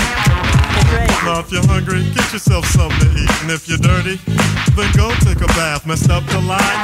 Now 1.27 1.43
if 1.43 1.51
you're 1.51 1.65
hungry, 1.67 2.07
get 2.15 2.31
yourself 2.31 2.63
something 2.71 3.03
to 3.03 3.19
eat. 3.19 3.31
And 3.43 3.51
if 3.51 3.67
you're 3.67 3.83
dirty, 3.83 4.15
then 4.79 4.87
go 4.95 5.11
take 5.27 5.43
a 5.43 5.51
bath. 5.59 5.83
Messed 5.83 6.07
up 6.07 6.23
the 6.31 6.39
line? 6.39 6.79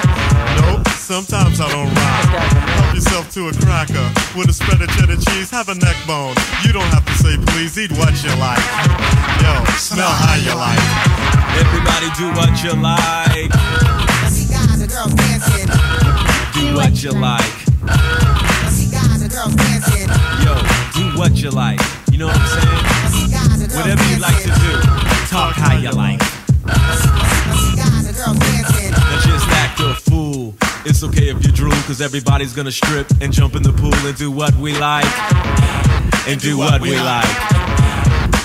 Nope, 0.59 0.83
sometimes 0.99 1.63
I 1.63 1.71
don't 1.71 1.87
rhyme. 1.87 2.27
Help 2.75 2.95
yourself 2.95 3.31
to 3.39 3.47
a 3.47 3.53
cracker 3.63 4.03
with 4.35 4.51
a 4.51 4.53
spread 4.53 4.83
of 4.83 4.91
cheddar 4.99 5.15
cheese. 5.15 5.47
Have 5.47 5.71
a 5.71 5.75
neck 5.79 5.95
bone. 6.03 6.35
You 6.67 6.75
don't 6.75 6.91
have 6.91 7.07
to 7.07 7.15
say 7.23 7.39
please, 7.55 7.79
eat 7.79 7.95
what 7.95 8.11
you 8.19 8.35
like. 8.35 8.59
Yo, 9.39 9.55
smell 9.79 10.11
how 10.11 10.35
you 10.35 10.51
like. 10.59 10.83
Everybody 11.55 12.11
do 12.19 12.27
what 12.35 12.51
you 12.67 12.75
like. 12.75 13.98
Do 16.69 16.75
what 16.75 17.01
you 17.03 17.11
like. 17.11 17.65
Yo, 20.43 20.53
do 20.93 21.17
what 21.17 21.35
you 21.35 21.49
like. 21.49 21.81
You 22.11 22.19
know 22.19 22.27
what 22.27 22.37
I'm 22.37 22.47
saying? 22.47 23.75
Whatever 23.75 24.03
you 24.09 24.19
like 24.19 24.37
to 24.43 24.49
do, 24.49 24.81
talk 25.29 25.55
how 25.55 25.75
you 25.77 25.89
like. 25.89 26.19
Just 29.23 29.47
act 29.49 29.79
a 29.79 29.95
fool. 29.95 30.53
It's 30.85 31.03
okay 31.03 31.29
if 31.29 31.43
you 31.43 31.51
drool, 31.51 31.71
cause 31.87 32.01
everybody's 32.01 32.53
gonna 32.53 32.71
strip 32.71 33.09
and 33.19 33.33
jump 33.33 33.55
in 33.55 33.63
the 33.63 33.73
pool 33.73 33.95
and 34.07 34.15
do 34.15 34.29
what 34.29 34.55
we 34.55 34.77
like. 34.77 35.07
And 36.27 36.39
do 36.39 36.59
what 36.59 36.81
we 36.81 36.95
like. 36.97 37.25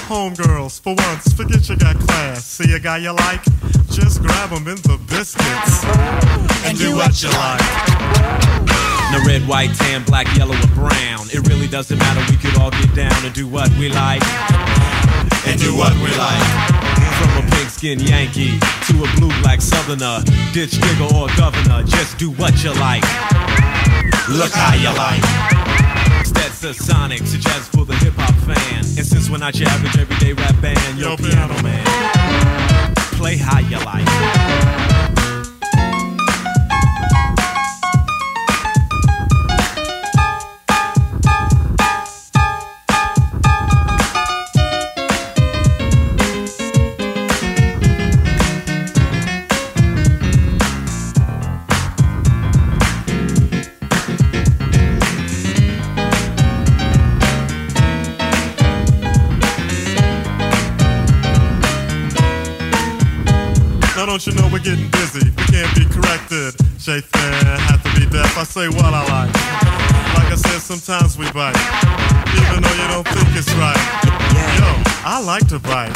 Homegirls, 0.08 0.80
for 0.80 0.94
once, 0.94 1.30
forget 1.34 1.68
you 1.68 1.76
got 1.76 1.98
class. 1.98 2.46
See 2.46 2.72
a 2.72 2.78
guy 2.78 2.98
you 2.98 3.12
like? 3.12 3.44
Just 3.90 4.22
grab 4.22 4.48
him 4.48 4.66
in 4.66 4.76
the 4.76 4.98
biscuits. 5.08 6.43
And 6.64 6.78
do 6.78 6.96
what 6.96 7.22
you 7.22 7.28
like. 7.28 7.60
Now 9.12 9.22
red, 9.26 9.46
white, 9.46 9.74
tan, 9.74 10.02
black, 10.04 10.26
yellow, 10.36 10.56
or 10.56 10.74
brown. 10.74 11.28
It 11.32 11.46
really 11.46 11.68
doesn't 11.68 11.98
matter, 11.98 12.20
we 12.32 12.36
could 12.36 12.58
all 12.58 12.70
get 12.70 12.94
down 12.94 13.24
and 13.24 13.34
do 13.34 13.46
what 13.46 13.70
we 13.78 13.88
like. 13.90 14.22
And 15.46 15.60
do 15.60 15.76
what 15.76 15.92
we 16.00 16.10
like. 16.16 16.44
From 17.20 17.30
a 17.38 17.50
pink 17.52 17.68
skin 17.68 18.00
Yankee 18.00 18.58
to 18.88 19.04
a 19.04 19.08
blue 19.16 19.30
black 19.42 19.60
southerner, 19.60 20.24
ditch 20.52 20.72
digger 20.80 21.14
or 21.14 21.28
governor, 21.36 21.82
just 21.84 22.18
do 22.18 22.30
what 22.32 22.64
you 22.64 22.72
like. 22.80 23.04
Look 24.28 24.52
how 24.52 24.74
you 24.74 24.90
like. 24.96 25.22
That's 26.32 26.64
a 26.64 26.72
sonic, 26.74 27.20
so 27.26 27.38
jazz 27.38 27.68
for 27.68 27.84
the 27.84 27.94
hip 27.96 28.14
hop 28.16 28.34
fan. 28.46 28.78
And 28.78 29.06
since 29.06 29.28
we're 29.28 29.38
not 29.38 29.54
your 29.58 29.68
average 29.68 29.98
everyday 29.98 30.32
rap 30.32 30.58
band, 30.62 30.98
yo, 30.98 31.16
piano 31.16 31.62
man, 31.62 31.84
play 33.12 33.36
how 33.36 33.60
you 33.60 33.78
like. 33.84 35.03
Don't 64.14 64.30
you 64.30 64.34
know 64.40 64.46
we're 64.52 64.62
getting 64.62 64.86
busy? 64.94 65.26
We 65.26 65.42
can't 65.50 65.74
be 65.74 65.82
corrected. 65.90 66.54
Shay 66.78 67.02
Fair 67.02 67.58
have 67.66 67.82
to 67.82 67.90
be 67.98 68.06
deaf. 68.06 68.38
I 68.38 68.44
say 68.44 68.68
what 68.70 68.94
I 68.94 69.02
like. 69.10 69.34
Like 70.14 70.30
I 70.30 70.38
said, 70.38 70.62
sometimes 70.62 71.18
we 71.18 71.26
bite, 71.34 71.58
even 72.30 72.62
though 72.62 72.76
you 72.78 72.86
don't 72.94 73.02
think 73.10 73.26
it's 73.34 73.50
right. 73.58 73.74
Yo, 74.54 74.70
I 75.02 75.18
like 75.18 75.50
to 75.50 75.58
bite. 75.58 75.90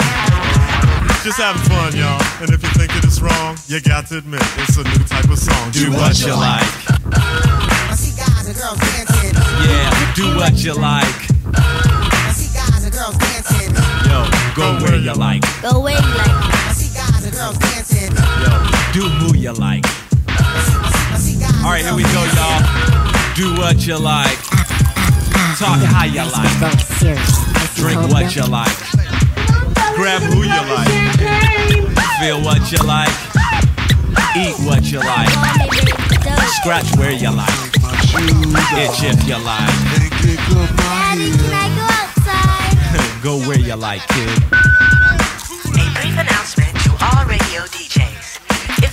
Just 1.23 1.39
having 1.39 1.63
fun, 1.71 1.95
y'all. 1.95 2.19
And 2.43 2.51
if 2.51 2.59
you 2.59 2.71
think 2.75 2.91
it 2.99 3.05
is 3.07 3.23
wrong, 3.23 3.57
you 3.69 3.79
got 3.81 4.09
to 4.09 4.19
admit 4.19 4.43
it's 4.67 4.75
a 4.75 4.83
new 4.83 5.05
type 5.07 5.31
of 5.31 5.39
song. 5.39 5.71
Do 5.71 5.95
what 5.95 6.19
you 6.19 6.35
like. 6.35 6.67
I 7.15 7.95
see 7.95 8.19
guys 8.19 8.51
and 8.51 8.59
girls 8.59 8.83
dancing. 8.83 9.31
Yeah, 9.63 9.95
do 10.19 10.27
what 10.35 10.59
you 10.59 10.75
like. 10.75 11.07
I 11.55 12.35
see 12.35 12.51
guys 12.51 12.83
and 12.83 12.91
girls 12.91 13.15
dancing. 13.15 13.71
Yo, 14.11 14.27
go 14.59 14.75
where 14.83 14.99
you 14.99 15.15
like. 15.15 15.47
Go 15.63 15.79
where 15.79 15.95
you 15.95 16.15
like. 16.19 16.35
I 16.67 16.75
see 16.75 16.91
guys 16.99 17.23
and 17.23 17.33
girls 17.33 17.57
dancing. 17.59 17.78
Do 18.93 19.03
who 19.03 19.37
you 19.37 19.53
like. 19.53 19.85
All 21.63 21.71
right, 21.71 21.85
here 21.85 21.95
we 21.95 22.03
go, 22.05 22.25
y'all. 22.35 22.63
Do 23.37 23.55
what 23.61 23.87
you 23.87 23.99
like. 23.99 24.39
Talk 25.59 25.79
how 25.85 26.05
you 26.05 26.25
like. 26.25 26.59
Drink 27.77 28.01
what 28.11 28.35
you 28.35 28.47
like. 28.47 28.77
Grab 29.95 30.23
who 30.23 30.43
you 30.43 30.63
like. 30.73 30.89
Feel 32.19 32.41
what 32.43 32.73
you 32.73 32.79
like. 32.87 33.13
Eat 34.35 34.57
what 34.65 34.91
you 34.91 35.01
like. 35.01 35.29
Scratch 36.61 36.97
where 36.97 37.13
you 37.13 37.31
like. 37.31 37.49
Itch 38.79 39.03
if 39.05 39.29
you 39.29 39.39
like. 39.45 39.75
Go 43.23 43.39
where 43.47 43.59
you 43.59 43.77
like, 43.77 44.01
kid. 44.09 44.43
A 45.75 45.85
brief 46.01 46.17
announcement 46.19 46.75
to 46.85 46.97
all 47.01 47.27
radio 47.27 47.67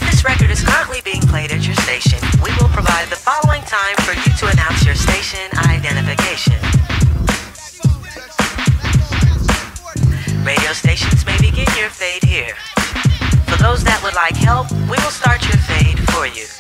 this 0.05 0.23
record 0.23 0.49
is 0.49 0.63
currently 0.63 1.01
being 1.01 1.21
played 1.21 1.51
at 1.51 1.65
your 1.65 1.75
station, 1.75 2.19
we 2.43 2.51
will 2.59 2.69
provide 2.69 3.07
the 3.09 3.15
following 3.15 3.61
time 3.63 3.95
for 4.05 4.13
you 4.13 4.31
to 4.37 4.47
announce 4.47 4.85
your 4.85 4.95
station 4.95 5.49
identification. 5.69 6.55
Radio 10.45 10.73
stations 10.73 11.25
may 11.25 11.37
begin 11.39 11.67
your 11.77 11.89
fade 11.89 12.23
here. 12.23 12.55
For 13.49 13.57
those 13.57 13.83
that 13.83 13.99
would 14.03 14.15
like 14.15 14.35
help, 14.35 14.71
we 14.71 14.97
will 15.01 15.13
start 15.13 15.41
your 15.47 15.57
fade 15.57 15.99
for 16.11 16.27
you. 16.27 16.54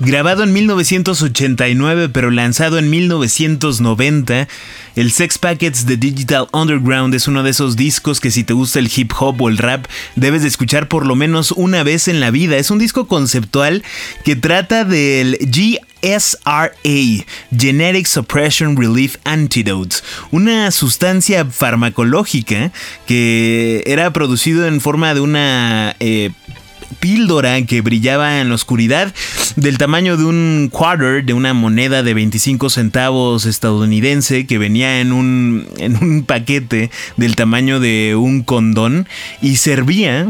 Grabado 0.00 0.44
en 0.44 0.52
1989 0.52 2.08
pero 2.10 2.30
lanzado 2.30 2.78
en 2.78 2.88
1990, 2.88 4.46
el 4.94 5.10
Sex 5.10 5.38
Packets 5.38 5.86
de 5.86 5.96
Digital 5.96 6.46
Underground 6.52 7.12
es 7.16 7.26
uno 7.26 7.42
de 7.42 7.50
esos 7.50 7.74
discos 7.74 8.20
que 8.20 8.30
si 8.30 8.44
te 8.44 8.52
gusta 8.52 8.78
el 8.78 8.90
hip 8.94 9.12
hop 9.18 9.42
o 9.42 9.48
el 9.48 9.58
rap 9.58 9.86
debes 10.14 10.42
de 10.42 10.48
escuchar 10.48 10.86
por 10.86 11.04
lo 11.04 11.16
menos 11.16 11.50
una 11.50 11.82
vez 11.82 12.06
en 12.06 12.20
la 12.20 12.30
vida. 12.30 12.58
Es 12.58 12.70
un 12.70 12.78
disco 12.78 13.08
conceptual 13.08 13.82
que 14.24 14.36
trata 14.36 14.84
del 14.84 15.36
GSRA, 15.40 16.70
Genetic 17.56 18.06
Suppression 18.06 18.76
Relief 18.76 19.16
Antidotes, 19.24 20.04
una 20.30 20.70
sustancia 20.70 21.44
farmacológica 21.44 22.70
que 23.08 23.82
era 23.84 24.12
producido 24.12 24.68
en 24.68 24.80
forma 24.80 25.12
de 25.14 25.20
una... 25.20 25.96
eh, 25.98 26.30
píldora 27.00 27.60
que 27.66 27.80
brillaba 27.80 28.40
en 28.40 28.48
la 28.48 28.54
oscuridad 28.54 29.14
del 29.56 29.78
tamaño 29.78 30.16
de 30.16 30.24
un 30.24 30.68
quarter, 30.72 31.24
de 31.24 31.32
una 31.32 31.54
moneda 31.54 32.02
de 32.02 32.14
25 32.14 32.70
centavos 32.70 33.46
estadounidense 33.46 34.46
que 34.46 34.58
venía 34.58 35.00
en 35.00 35.12
un, 35.12 35.68
en 35.78 35.96
un 35.96 36.24
paquete 36.24 36.90
del 37.16 37.36
tamaño 37.36 37.80
de 37.80 38.16
un 38.16 38.42
condón 38.42 39.08
y 39.42 39.56
servía 39.56 40.26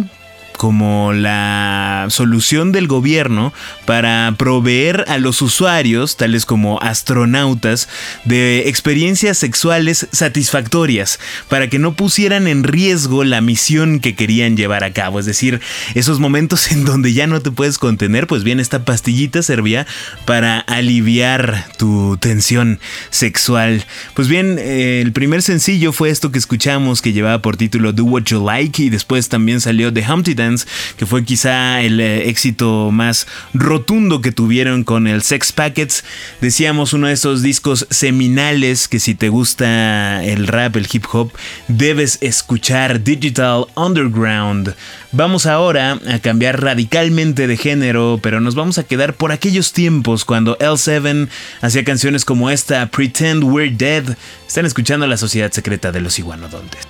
como 0.58 1.14
la 1.14 2.08
solución 2.10 2.72
del 2.72 2.88
gobierno 2.88 3.54
para 3.86 4.34
proveer 4.36 5.04
a 5.08 5.16
los 5.16 5.40
usuarios, 5.40 6.18
tales 6.18 6.44
como 6.44 6.78
astronautas, 6.82 7.88
de 8.24 8.68
experiencias 8.68 9.38
sexuales 9.38 10.08
satisfactorias, 10.12 11.20
para 11.48 11.70
que 11.70 11.78
no 11.78 11.94
pusieran 11.94 12.46
en 12.48 12.64
riesgo 12.64 13.24
la 13.24 13.40
misión 13.40 14.00
que 14.00 14.16
querían 14.16 14.56
llevar 14.56 14.84
a 14.84 14.92
cabo. 14.92 15.20
Es 15.20 15.26
decir, 15.26 15.60
esos 15.94 16.18
momentos 16.18 16.70
en 16.72 16.84
donde 16.84 17.14
ya 17.14 17.26
no 17.26 17.40
te 17.40 17.50
puedes 17.50 17.78
contener, 17.78 18.26
pues 18.26 18.42
bien, 18.44 18.60
esta 18.60 18.84
pastillita 18.84 19.42
servía 19.42 19.86
para 20.26 20.58
aliviar 20.58 21.66
tu 21.78 22.16
tensión 22.18 22.80
sexual. 23.10 23.84
Pues 24.14 24.26
bien, 24.26 24.56
eh, 24.58 25.00
el 25.02 25.12
primer 25.12 25.40
sencillo 25.42 25.92
fue 25.92 26.10
esto 26.10 26.32
que 26.32 26.38
escuchamos, 26.38 27.00
que 27.00 27.12
llevaba 27.12 27.40
por 27.40 27.56
título 27.56 27.92
Do 27.92 28.04
What 28.04 28.24
You 28.24 28.44
Like, 28.44 28.82
y 28.82 28.90
después 28.90 29.28
también 29.28 29.60
salió 29.60 29.92
The 29.92 30.04
Humpty 30.10 30.34
Dance 30.34 30.47
que 30.96 31.06
fue 31.06 31.24
quizá 31.24 31.80
el 31.82 32.00
eh, 32.00 32.28
éxito 32.28 32.90
más 32.90 33.26
rotundo 33.54 34.20
que 34.20 34.32
tuvieron 34.32 34.84
con 34.84 35.06
el 35.06 35.22
Sex 35.22 35.52
Packets. 35.52 36.04
Decíamos 36.40 36.92
uno 36.92 37.08
de 37.08 37.12
esos 37.14 37.42
discos 37.42 37.86
seminales 37.90 38.88
que 38.88 39.00
si 39.00 39.14
te 39.14 39.28
gusta 39.28 40.24
el 40.24 40.46
rap, 40.46 40.76
el 40.76 40.88
hip 40.90 41.04
hop, 41.12 41.32
debes 41.68 42.18
escuchar 42.20 43.02
Digital 43.02 43.66
Underground. 43.74 44.74
Vamos 45.12 45.46
ahora 45.46 45.98
a 46.06 46.18
cambiar 46.18 46.62
radicalmente 46.62 47.46
de 47.46 47.56
género, 47.56 48.20
pero 48.22 48.40
nos 48.40 48.54
vamos 48.54 48.78
a 48.78 48.84
quedar 48.84 49.14
por 49.14 49.32
aquellos 49.32 49.72
tiempos 49.72 50.24
cuando 50.24 50.58
L7 50.58 51.28
hacía 51.62 51.84
canciones 51.84 52.24
como 52.24 52.50
esta, 52.50 52.86
Pretend 52.90 53.44
We're 53.44 53.74
Dead. 53.74 54.16
Están 54.46 54.66
escuchando 54.66 55.06
la 55.06 55.16
Sociedad 55.16 55.50
Secreta 55.50 55.92
de 55.92 56.00
los 56.00 56.18
Iguanodontes. 56.18 56.86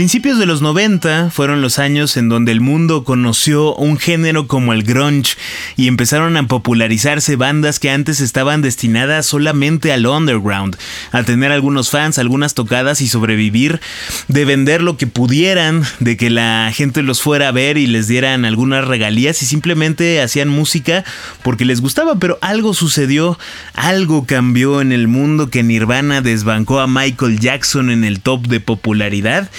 Principios 0.00 0.38
de 0.38 0.46
los 0.46 0.62
90 0.62 1.28
fueron 1.28 1.60
los 1.60 1.78
años 1.78 2.16
en 2.16 2.30
donde 2.30 2.52
el 2.52 2.62
mundo 2.62 3.04
conoció 3.04 3.74
un 3.74 3.98
género 3.98 4.46
como 4.46 4.72
el 4.72 4.82
grunge 4.82 5.36
y 5.76 5.88
empezaron 5.88 6.38
a 6.38 6.46
popularizarse 6.46 7.36
bandas 7.36 7.78
que 7.78 7.90
antes 7.90 8.22
estaban 8.22 8.62
destinadas 8.62 9.26
solamente 9.26 9.92
al 9.92 10.06
underground, 10.06 10.78
a 11.12 11.22
tener 11.22 11.52
algunos 11.52 11.90
fans, 11.90 12.18
algunas 12.18 12.54
tocadas 12.54 13.02
y 13.02 13.08
sobrevivir, 13.08 13.78
de 14.28 14.46
vender 14.46 14.80
lo 14.80 14.96
que 14.96 15.06
pudieran, 15.06 15.84
de 15.98 16.16
que 16.16 16.30
la 16.30 16.72
gente 16.74 17.02
los 17.02 17.20
fuera 17.20 17.48
a 17.48 17.52
ver 17.52 17.76
y 17.76 17.86
les 17.86 18.08
dieran 18.08 18.46
algunas 18.46 18.86
regalías 18.86 19.42
y 19.42 19.44
simplemente 19.44 20.22
hacían 20.22 20.48
música 20.48 21.04
porque 21.42 21.66
les 21.66 21.82
gustaba, 21.82 22.18
pero 22.18 22.38
algo 22.40 22.72
sucedió, 22.72 23.38
algo 23.74 24.24
cambió 24.24 24.80
en 24.80 24.92
el 24.92 25.08
mundo 25.08 25.50
que 25.50 25.62
Nirvana 25.62 26.22
desbancó 26.22 26.80
a 26.80 26.86
Michael 26.86 27.38
Jackson 27.38 27.90
en 27.90 28.04
el 28.04 28.22
top 28.22 28.46
de 28.46 28.60
popularidad. 28.60 29.50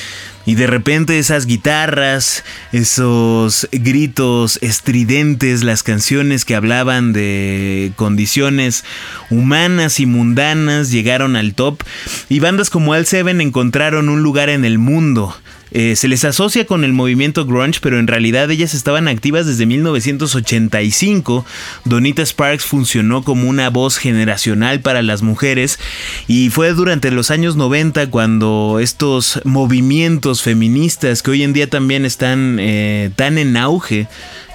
Y 0.45 0.55
de 0.55 0.68
repente 0.68 1.19
esas 1.19 1.45
guitarras, 1.45 2.43
esos 2.72 3.68
gritos 3.72 4.57
estridentes, 4.61 5.63
las 5.63 5.84
canciones 5.84 6.45
que 6.45 6.55
hablaban 6.55 7.13
de 7.13 7.93
condiciones 7.95 8.84
humanas 9.30 9.99
y 9.99 10.05
mundanas 10.05 10.91
llegaron 10.91 11.35
al 11.35 11.53
top 11.53 11.84
y 12.30 12.39
bandas 12.39 12.69
como 12.69 12.95
L7 12.95 13.41
encontraron 13.41 14.09
un 14.09 14.23
lugar 14.23 14.49
en 14.49 14.65
el 14.65 14.80
mundo. 14.80 15.35
Eh, 15.72 15.95
se 15.95 16.07
les 16.07 16.26
asocia 16.26 16.65
con 16.65 16.84
el 16.84 16.93
movimiento 16.93 17.45
grunge, 17.45 17.80
pero 17.81 17.98
en 17.98 18.07
realidad 18.07 18.52
ellas 18.52 18.73
estaban 18.73 19.07
activas 19.07 19.45
desde 19.45 19.65
1985. 19.65 21.45
Donita 21.85 22.26
Sparks 22.26 22.65
funcionó 22.65 23.23
como 23.23 23.48
una 23.49 23.69
voz 23.69 23.98
generacional 23.98 24.81
para 24.81 25.02
las 25.02 25.22
mujeres 25.22 25.80
y 26.27 26.49
fue 26.49 26.73
durante 26.73 27.11
los 27.11 27.31
años 27.31 27.56
90 27.56 28.10
cuando 28.10 28.80
estos 28.81 29.41
movimientos 29.45 30.41
feministas 30.41 31.23
que 31.23 31.31
hoy 31.31 31.43
en 31.43 31.53
día 31.53 31.69
también 31.69 32.06
están 32.06 32.57
eh, 32.60 33.11
tan 33.15 33.38
en 33.38 33.56
auge, 33.56 34.07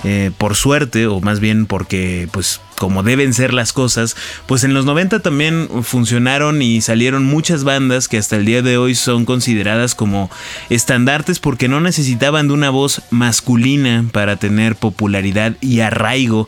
eh, 0.09 0.31
por 0.39 0.55
suerte, 0.55 1.09
o 1.09 1.21
más 1.21 1.41
bien 1.41 1.67
porque 1.67 2.29
pues 2.31 2.61
como 2.77 3.03
deben 3.03 3.35
ser 3.35 3.53
las 3.53 3.73
cosas, 3.73 4.15
pues 4.47 4.63
en 4.63 4.73
los 4.73 4.85
90 4.85 5.19
también 5.19 5.69
funcionaron 5.83 6.63
y 6.63 6.81
salieron 6.81 7.25
muchas 7.25 7.65
bandas 7.65 8.07
que 8.07 8.17
hasta 8.17 8.37
el 8.37 8.45
día 8.45 8.63
de 8.63 8.79
hoy 8.79 8.95
son 8.95 9.25
consideradas 9.25 9.97
como 9.97 10.31
estandartes 10.71 11.41
porque 11.41 11.67
no 11.67 11.81
necesitaban 11.81 12.47
de 12.47 12.55
una 12.55 12.71
voz 12.71 13.03
masculina 13.11 14.05
para 14.13 14.37
tener 14.37 14.77
popularidad 14.77 15.55
y 15.61 15.81
arraigo 15.81 16.47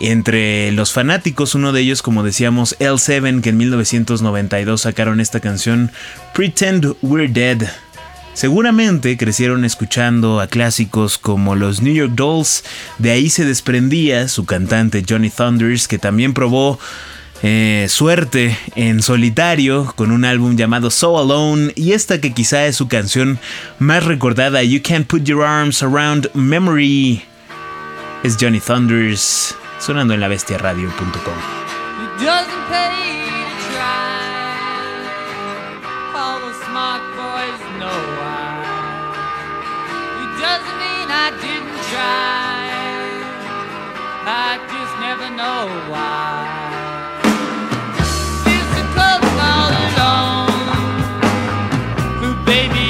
entre 0.00 0.72
los 0.72 0.94
fanáticos, 0.94 1.54
uno 1.54 1.72
de 1.72 1.82
ellos, 1.82 2.00
como 2.00 2.22
decíamos, 2.22 2.78
L7, 2.78 3.42
que 3.42 3.50
en 3.50 3.58
1992 3.58 4.80
sacaron 4.80 5.20
esta 5.20 5.40
canción 5.40 5.90
Pretend 6.32 6.96
We're 7.02 7.28
Dead. 7.28 7.68
Seguramente 8.36 9.16
crecieron 9.16 9.64
escuchando 9.64 10.40
a 10.40 10.46
clásicos 10.46 11.16
como 11.16 11.56
los 11.56 11.80
New 11.80 11.94
York 11.94 12.12
Dolls, 12.14 12.64
de 12.98 13.10
ahí 13.10 13.30
se 13.30 13.46
desprendía 13.46 14.28
su 14.28 14.44
cantante 14.44 15.02
Johnny 15.08 15.30
Thunders, 15.30 15.88
que 15.88 15.96
también 15.96 16.34
probó 16.34 16.78
eh, 17.42 17.86
suerte 17.88 18.54
en 18.74 19.00
solitario 19.00 19.90
con 19.96 20.10
un 20.10 20.26
álbum 20.26 20.54
llamado 20.54 20.90
So 20.90 21.18
Alone 21.18 21.72
y 21.76 21.92
esta 21.92 22.20
que 22.20 22.34
quizá 22.34 22.66
es 22.66 22.76
su 22.76 22.88
canción 22.88 23.38
más 23.78 24.04
recordada, 24.04 24.62
You 24.62 24.82
Can't 24.82 25.06
Put 25.06 25.22
Your 25.22 25.42
Arms 25.42 25.82
Around 25.82 26.28
Memory, 26.34 27.22
es 28.22 28.36
Johnny 28.38 28.60
Thunders, 28.60 29.54
sonando 29.78 30.12
en 30.12 30.20
la 30.20 30.28
bestiaradio.com. 30.28 31.34
All 36.26 36.40
the 36.40 36.54
smart 36.66 37.02
boys 37.20 37.60
know 37.80 38.00
why. 38.18 38.50
It 40.22 40.30
doesn't 40.42 40.78
mean 40.84 41.08
I 41.24 41.28
didn't 41.44 41.80
try. 41.92 42.66
I 44.26 44.50
just 44.72 44.94
never 45.06 45.28
know 45.40 45.62
why. 45.92 46.34
A 48.82 48.84
club 48.94 49.22
all 49.50 49.72
alone. 49.86 50.66
Who, 52.20 52.28
baby, 52.44 52.85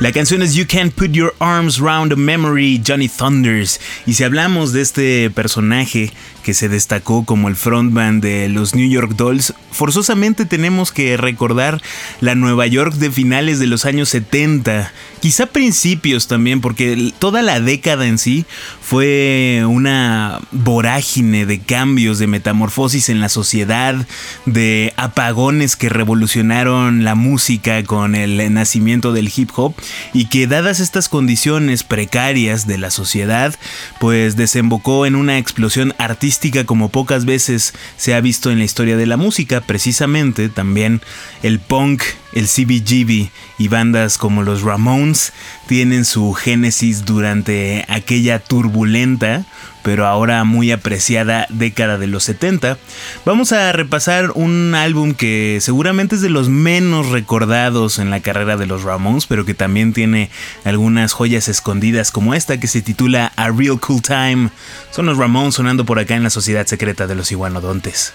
La 0.00 0.12
canción 0.12 0.40
es 0.40 0.54
You 0.54 0.64
Can't 0.66 0.94
Put 0.94 1.10
Your 1.10 1.34
Arms 1.40 1.76
Round 1.76 2.14
a 2.14 2.16
Memory, 2.16 2.82
Johnny 2.86 3.06
Thunders. 3.06 3.78
Y 4.06 4.14
si 4.14 4.24
hablamos 4.24 4.72
de 4.72 4.80
este 4.80 5.28
personaje 5.28 6.10
que 6.42 6.54
se 6.54 6.70
destacó 6.70 7.26
como 7.26 7.48
el 7.48 7.54
frontman 7.54 8.22
de 8.22 8.48
los 8.48 8.74
New 8.74 8.88
York 8.88 9.12
Dolls, 9.14 9.52
forzosamente 9.72 10.46
tenemos 10.46 10.90
que 10.90 11.18
recordar 11.18 11.82
la 12.22 12.34
Nueva 12.34 12.66
York 12.66 12.94
de 12.94 13.10
finales 13.10 13.58
de 13.58 13.66
los 13.66 13.84
años 13.84 14.08
70, 14.08 14.90
quizá 15.20 15.44
principios 15.44 16.28
también, 16.28 16.62
porque 16.62 17.12
toda 17.18 17.42
la 17.42 17.60
década 17.60 18.06
en 18.06 18.16
sí 18.16 18.46
fue 18.80 19.64
una 19.68 20.40
vorágine 20.50 21.44
de 21.44 21.60
cambios, 21.60 22.18
de 22.18 22.26
metamorfosis 22.26 23.10
en 23.10 23.20
la 23.20 23.28
sociedad, 23.28 24.06
de 24.46 24.94
apagones 24.96 25.76
que 25.76 25.90
revolucionaron 25.90 27.04
la 27.04 27.14
música 27.14 27.84
con 27.84 28.14
el 28.14 28.52
nacimiento 28.54 29.12
del 29.12 29.30
hip 29.36 29.50
hop 29.56 29.74
y 30.12 30.26
que 30.26 30.46
dadas 30.46 30.80
estas 30.80 31.08
condiciones 31.08 31.84
precarias 31.84 32.66
de 32.66 32.78
la 32.78 32.90
sociedad, 32.90 33.54
pues 33.98 34.36
desembocó 34.36 35.06
en 35.06 35.14
una 35.14 35.38
explosión 35.38 35.94
artística 35.98 36.64
como 36.64 36.88
pocas 36.88 37.24
veces 37.24 37.74
se 37.96 38.14
ha 38.14 38.20
visto 38.20 38.50
en 38.50 38.58
la 38.58 38.64
historia 38.64 38.96
de 38.96 39.06
la 39.06 39.16
música, 39.16 39.60
precisamente 39.60 40.48
también 40.48 41.00
el 41.42 41.58
punk, 41.60 42.02
el 42.32 42.46
CBGB 42.46 43.30
y 43.58 43.68
bandas 43.68 44.18
como 44.18 44.42
los 44.42 44.62
Ramones 44.62 45.32
tienen 45.66 46.04
su 46.04 46.32
génesis 46.32 47.04
durante 47.04 47.84
aquella 47.88 48.38
turbulenta 48.38 49.44
pero 49.82 50.06
ahora 50.06 50.44
muy 50.44 50.72
apreciada 50.72 51.46
década 51.48 51.98
de 51.98 52.06
los 52.06 52.24
70. 52.24 52.78
Vamos 53.24 53.52
a 53.52 53.72
repasar 53.72 54.32
un 54.34 54.74
álbum 54.74 55.14
que 55.14 55.58
seguramente 55.60 56.16
es 56.16 56.20
de 56.22 56.30
los 56.30 56.48
menos 56.48 57.08
recordados 57.08 57.98
en 57.98 58.10
la 58.10 58.20
carrera 58.20 58.56
de 58.56 58.66
los 58.66 58.82
Ramones, 58.82 59.26
pero 59.26 59.44
que 59.44 59.54
también 59.54 59.92
tiene 59.92 60.30
algunas 60.64 61.12
joyas 61.12 61.48
escondidas 61.48 62.10
como 62.10 62.34
esta 62.34 62.60
que 62.60 62.66
se 62.66 62.82
titula 62.82 63.32
A 63.36 63.50
Real 63.50 63.80
Cool 63.80 64.02
Time. 64.02 64.50
Son 64.90 65.06
los 65.06 65.16
Ramones 65.16 65.54
sonando 65.54 65.84
por 65.84 65.98
acá 65.98 66.14
en 66.14 66.24
la 66.24 66.30
sociedad 66.30 66.66
secreta 66.66 67.06
de 67.06 67.14
los 67.14 67.32
iguanodontes. 67.32 68.12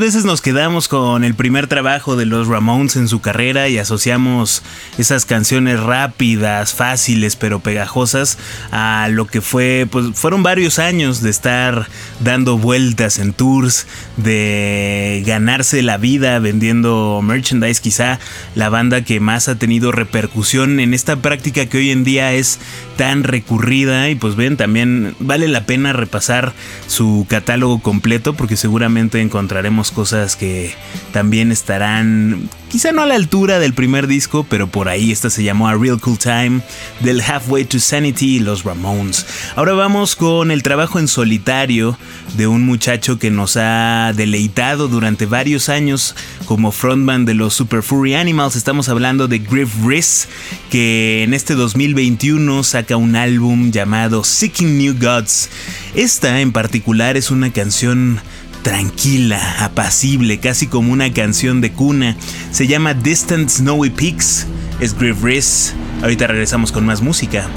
Veces 0.00 0.24
nos 0.24 0.40
quedamos 0.40 0.88
con 0.88 1.22
el 1.22 1.34
primer 1.34 1.66
trabajo 1.66 2.16
de 2.16 2.26
los 2.26 2.48
Ramones 2.48 2.96
en 2.96 3.06
su 3.06 3.20
carrera 3.20 3.68
y 3.68 3.78
asociamos 3.78 4.62
esas 4.98 5.26
canciones 5.26 5.78
rápidas, 5.78 6.74
fáciles 6.74 7.36
pero 7.36 7.60
pegajosas 7.60 8.38
a 8.72 9.08
lo 9.10 9.26
que 9.26 9.40
fue, 9.40 9.86
pues 9.90 10.06
fueron 10.14 10.42
varios 10.42 10.78
años 10.78 11.22
de 11.22 11.30
estar 11.30 11.86
dando 12.20 12.58
vueltas 12.58 13.18
en 13.18 13.32
tours, 13.32 13.86
de 14.16 15.22
ganarse 15.26 15.82
la 15.82 15.98
vida 15.98 16.38
vendiendo 16.38 17.20
merchandise, 17.22 17.80
quizá 17.80 18.18
la 18.54 18.70
banda 18.70 19.04
que 19.04 19.20
más 19.20 19.48
ha 19.48 19.56
tenido 19.56 19.92
repercusión 19.92 20.80
en 20.80 20.94
esta 20.94 21.16
práctica 21.16 21.66
que 21.66 21.78
hoy 21.78 21.90
en 21.90 22.04
día 22.04 22.32
es 22.32 22.58
tan 22.96 23.22
recurrida. 23.24 24.08
Y 24.08 24.14
pues 24.14 24.36
ven, 24.36 24.56
también 24.56 25.14
vale 25.20 25.48
la 25.48 25.66
pena 25.66 25.92
repasar 25.92 26.54
su 26.86 27.26
catálogo 27.28 27.80
completo 27.80 28.34
porque 28.34 28.56
seguramente 28.56 29.20
encontraremos 29.20 29.89
cosas 29.90 30.36
que 30.36 30.74
también 31.12 31.52
estarán 31.52 32.48
quizá 32.70 32.92
no 32.92 33.02
a 33.02 33.06
la 33.06 33.16
altura 33.16 33.58
del 33.58 33.74
primer 33.74 34.06
disco, 34.06 34.46
pero 34.48 34.68
por 34.68 34.88
ahí 34.88 35.10
esta 35.10 35.28
se 35.28 35.42
llamó 35.42 35.68
A 35.68 35.74
Real 35.74 36.00
Cool 36.00 36.18
Time 36.18 36.60
del 37.00 37.20
Halfway 37.20 37.64
to 37.64 37.80
Sanity 37.80 38.38
los 38.38 38.62
Ramones. 38.62 39.26
Ahora 39.56 39.72
vamos 39.72 40.14
con 40.14 40.50
el 40.50 40.62
trabajo 40.62 40.98
en 40.98 41.08
solitario 41.08 41.98
de 42.36 42.46
un 42.46 42.64
muchacho 42.64 43.18
que 43.18 43.30
nos 43.30 43.56
ha 43.56 44.12
deleitado 44.14 44.86
durante 44.86 45.26
varios 45.26 45.68
años 45.68 46.14
como 46.46 46.70
frontman 46.70 47.24
de 47.24 47.34
los 47.34 47.54
Super 47.54 47.82
Furry 47.82 48.14
Animals. 48.14 48.54
Estamos 48.54 48.88
hablando 48.88 49.26
de 49.26 49.40
Griff 49.40 49.74
Rhys, 49.84 50.28
que 50.70 51.24
en 51.24 51.34
este 51.34 51.54
2021 51.54 52.62
saca 52.62 52.96
un 52.96 53.16
álbum 53.16 53.72
llamado 53.72 54.22
Seeking 54.22 54.78
New 54.78 54.94
Gods. 55.00 55.50
Esta 55.94 56.40
en 56.40 56.52
particular 56.52 57.16
es 57.16 57.32
una 57.32 57.52
canción 57.52 58.20
tranquila, 58.62 59.64
apacible, 59.64 60.38
casi 60.38 60.66
como 60.66 60.92
una 60.92 61.12
canción 61.12 61.60
de 61.60 61.72
cuna. 61.72 62.16
Se 62.50 62.66
llama 62.66 62.94
Distant 62.94 63.48
Snowy 63.48 63.90
Peaks. 63.90 64.46
Es 64.80 64.96
Griff. 64.98 65.72
Ahorita 66.02 66.26
regresamos 66.26 66.72
con 66.72 66.86
más 66.86 67.02
música. 67.02 67.48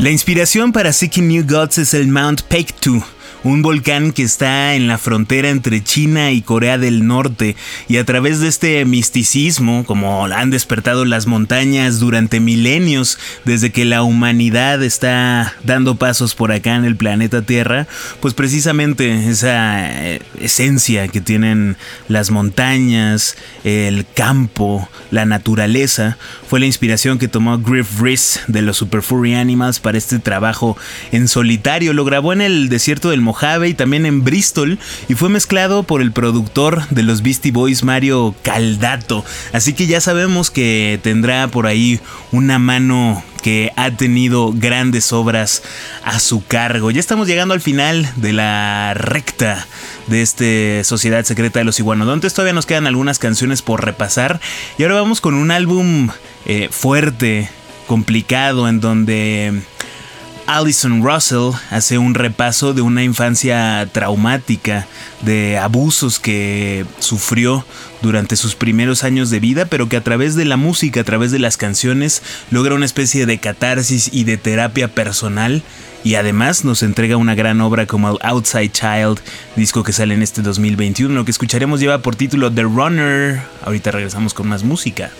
La 0.00 0.08
inspiración 0.08 0.72
para 0.72 0.94
Seeking 0.94 1.28
New 1.28 1.44
Gods 1.46 1.76
es 1.76 1.92
el 1.92 2.08
Mount 2.08 2.40
Peiktu, 2.40 3.04
un 3.44 3.62
volcán 3.62 4.12
que 4.12 4.22
está 4.22 4.74
en 4.74 4.86
la 4.86 4.98
frontera 4.98 5.50
entre 5.50 5.82
China 5.82 6.30
y 6.32 6.42
Corea 6.42 6.78
del 6.78 7.06
Norte, 7.06 7.56
y 7.88 7.96
a 7.96 8.04
través 8.04 8.40
de 8.40 8.48
este 8.48 8.84
misticismo, 8.84 9.84
como 9.84 10.26
han 10.26 10.50
despertado 10.50 11.04
las 11.04 11.26
montañas 11.26 12.00
durante 12.00 12.40
milenios, 12.40 13.18
desde 13.44 13.70
que 13.70 13.84
la 13.84 14.02
humanidad 14.02 14.82
está 14.82 15.54
dando 15.64 15.96
pasos 15.96 16.34
por 16.34 16.52
acá 16.52 16.76
en 16.76 16.84
el 16.84 16.96
planeta 16.96 17.42
Tierra, 17.42 17.86
pues 18.20 18.34
precisamente 18.34 19.28
esa 19.28 19.90
eh, 19.90 20.22
esencia 20.40 21.08
que 21.08 21.20
tienen 21.20 21.76
las 22.08 22.30
montañas, 22.30 23.36
el 23.64 24.06
campo, 24.14 24.88
la 25.10 25.24
naturaleza, 25.24 26.18
fue 26.48 26.60
la 26.60 26.66
inspiración 26.66 27.18
que 27.18 27.28
tomó 27.28 27.58
Griff 27.58 28.00
Rhys 28.00 28.40
de 28.48 28.62
los 28.62 28.76
Super 28.76 29.02
Furry 29.02 29.34
Animals 29.34 29.80
para 29.80 29.98
este 29.98 30.18
trabajo 30.18 30.76
en 31.12 31.28
solitario. 31.28 31.92
Lo 31.92 32.04
grabó 32.04 32.32
en 32.32 32.40
el 32.40 32.68
desierto 32.68 33.10
del 33.10 33.20
Mojave 33.30 33.68
y 33.68 33.74
también 33.74 34.06
en 34.06 34.24
Bristol 34.24 34.80
y 35.08 35.14
fue 35.14 35.28
mezclado 35.28 35.84
por 35.84 36.02
el 36.02 36.10
productor 36.10 36.88
de 36.88 37.04
los 37.04 37.22
Beastie 37.22 37.52
Boys 37.52 37.84
Mario 37.84 38.34
Caldato. 38.42 39.24
Así 39.52 39.72
que 39.72 39.86
ya 39.86 40.00
sabemos 40.00 40.50
que 40.50 40.98
tendrá 41.00 41.46
por 41.46 41.68
ahí 41.68 42.00
una 42.32 42.58
mano 42.58 43.22
que 43.40 43.72
ha 43.76 43.92
tenido 43.92 44.52
grandes 44.52 45.12
obras 45.12 45.62
a 46.02 46.18
su 46.18 46.44
cargo. 46.44 46.90
Ya 46.90 46.98
estamos 46.98 47.28
llegando 47.28 47.54
al 47.54 47.60
final 47.60 48.10
de 48.16 48.32
la 48.32 48.94
recta 48.94 49.64
de 50.08 50.22
este 50.22 50.82
Sociedad 50.82 51.24
Secreta 51.24 51.60
de 51.60 51.64
los 51.64 51.78
Iguanodontes. 51.78 52.34
Todavía 52.34 52.52
nos 52.52 52.66
quedan 52.66 52.88
algunas 52.88 53.20
canciones 53.20 53.62
por 53.62 53.84
repasar. 53.84 54.40
Y 54.76 54.82
ahora 54.82 54.96
vamos 54.96 55.20
con 55.20 55.34
un 55.34 55.52
álbum 55.52 56.10
eh, 56.46 56.68
fuerte, 56.72 57.48
complicado, 57.86 58.68
en 58.68 58.80
donde 58.80 59.62
Alison 60.52 61.04
Russell 61.04 61.52
hace 61.70 61.96
un 61.96 62.14
repaso 62.14 62.74
de 62.74 62.82
una 62.82 63.04
infancia 63.04 63.88
traumática, 63.92 64.88
de 65.22 65.56
abusos 65.58 66.18
que 66.18 66.84
sufrió 66.98 67.64
durante 68.02 68.34
sus 68.34 68.56
primeros 68.56 69.04
años 69.04 69.30
de 69.30 69.38
vida, 69.38 69.66
pero 69.66 69.88
que 69.88 69.96
a 69.96 70.02
través 70.02 70.34
de 70.34 70.44
la 70.44 70.56
música, 70.56 71.02
a 71.02 71.04
través 71.04 71.30
de 71.30 71.38
las 71.38 71.56
canciones, 71.56 72.24
logra 72.50 72.74
una 72.74 72.84
especie 72.84 73.26
de 73.26 73.38
catarsis 73.38 74.10
y 74.12 74.24
de 74.24 74.38
terapia 74.38 74.88
personal. 74.88 75.62
Y 76.02 76.16
además 76.16 76.64
nos 76.64 76.82
entrega 76.82 77.16
una 77.16 77.36
gran 77.36 77.60
obra 77.60 77.86
como 77.86 78.10
el 78.10 78.18
Outside 78.20 78.72
Child, 78.72 79.20
disco 79.54 79.84
que 79.84 79.92
sale 79.92 80.14
en 80.14 80.22
este 80.22 80.42
2021. 80.42 81.14
Lo 81.14 81.24
que 81.24 81.30
escucharemos 81.30 81.78
lleva 81.78 82.02
por 82.02 82.16
título 82.16 82.50
The 82.50 82.62
Runner. 82.62 83.40
Ahorita 83.64 83.92
regresamos 83.92 84.34
con 84.34 84.48
más 84.48 84.64
música. 84.64 85.12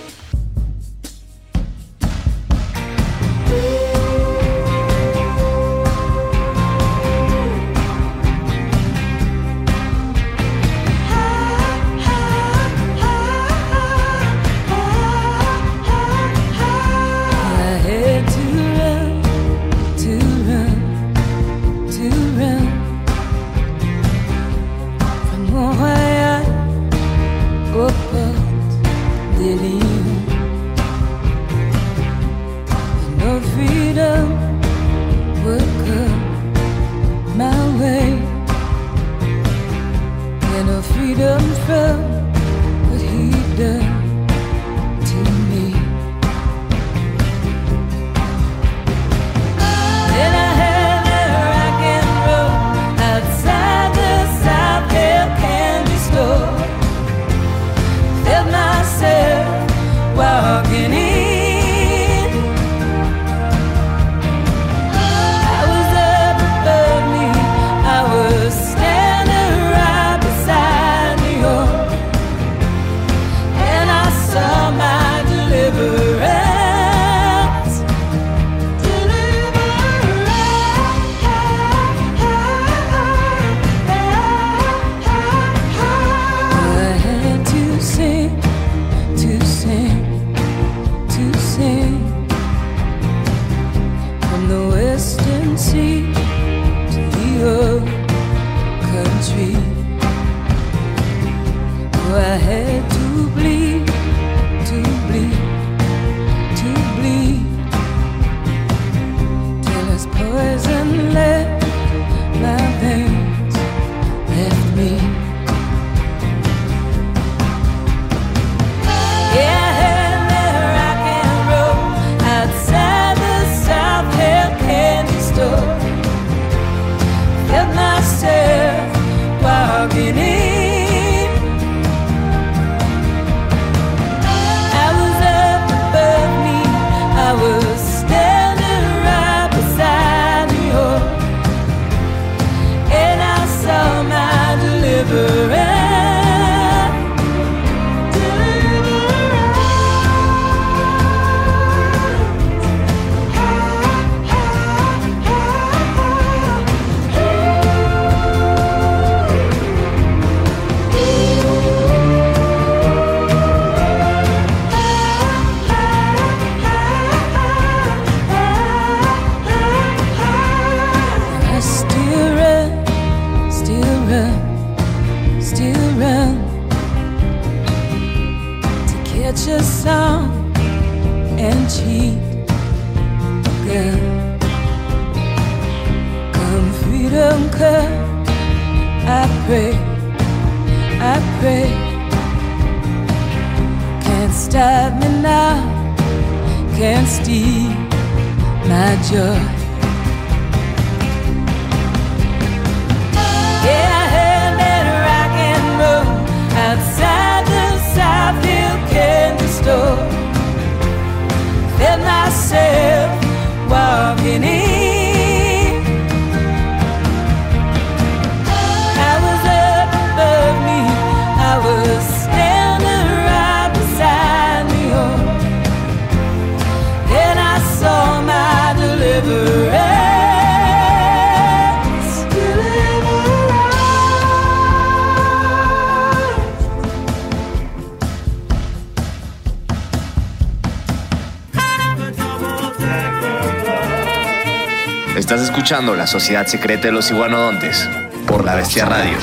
La 245.70 246.08
Sociedad 246.08 246.48
Secreta 246.48 246.88
de 246.88 246.92
los 246.92 247.12
Iguanodontes. 247.12 247.88
por 248.26 248.44
La 248.44 248.56
Bestia 248.56 248.86
Radio. 248.86 249.16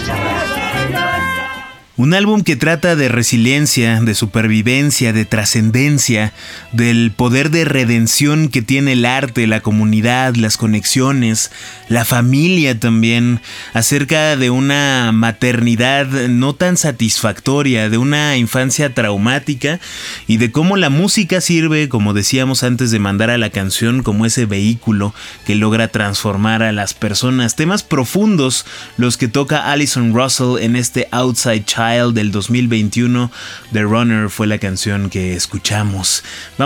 Un 1.98 2.14
álbum 2.14 2.42
que 2.42 2.56
trata 2.56 2.96
de 2.96 3.10
resiliencia, 3.10 4.00
de 4.00 4.16
supervivencia, 4.16 5.12
de 5.12 5.26
trascendencia, 5.26 6.32
del 6.78 7.12
poder 7.12 7.50
de 7.50 7.66
redención 7.66 8.50
que 8.50 8.62
tiene 8.62 8.94
el 8.94 9.06
arte, 9.06 9.48
la 9.48 9.62
comunidad, 9.62 10.36
las 10.36 10.58
conexiones, 10.58 11.52
la 11.90 12.06
familia 12.06 12.80
también, 12.80 13.42
acerca 13.74 14.38
de 14.38 14.52
una 14.52 15.12
maternidad 15.12 16.06
no 16.06 16.54
tan 16.54 16.78
satisfactoria, 16.78 17.90
de 17.90 17.98
una 17.98 18.38
infancia 18.38 18.94
traumática 18.94 19.80
y 20.28 20.38
de 20.38 20.52
cómo 20.52 20.78
la 20.78 20.92
música 20.92 21.42
sirve, 21.42 21.90
como 21.90 22.14
decíamos 22.14 22.64
antes 22.64 22.92
de 22.92 23.00
mandar 23.00 23.32
a 23.32 23.40
la 23.40 23.50
canción, 23.50 24.04
como 24.04 24.28
ese 24.28 24.46
vehículo 24.46 25.16
que 25.48 25.56
logra 25.56 25.88
transformar 25.88 26.62
a 26.62 26.72
las 26.72 26.94
personas. 26.94 27.56
Temas 27.56 27.82
profundos 27.82 28.68
los 28.98 29.18
que 29.18 29.28
toca 29.28 29.72
Alison 29.72 30.14
Russell 30.14 30.62
en 30.62 30.76
este 30.76 31.08
Outside 31.10 31.66
Child 31.66 32.14
del 32.14 32.32
2021. 32.32 33.32
The 33.74 33.82
Runner 33.82 34.30
fue 34.30 34.46
la 34.46 34.60
canción 34.60 35.10
que 35.10 35.34
escuchamos. 35.34 36.24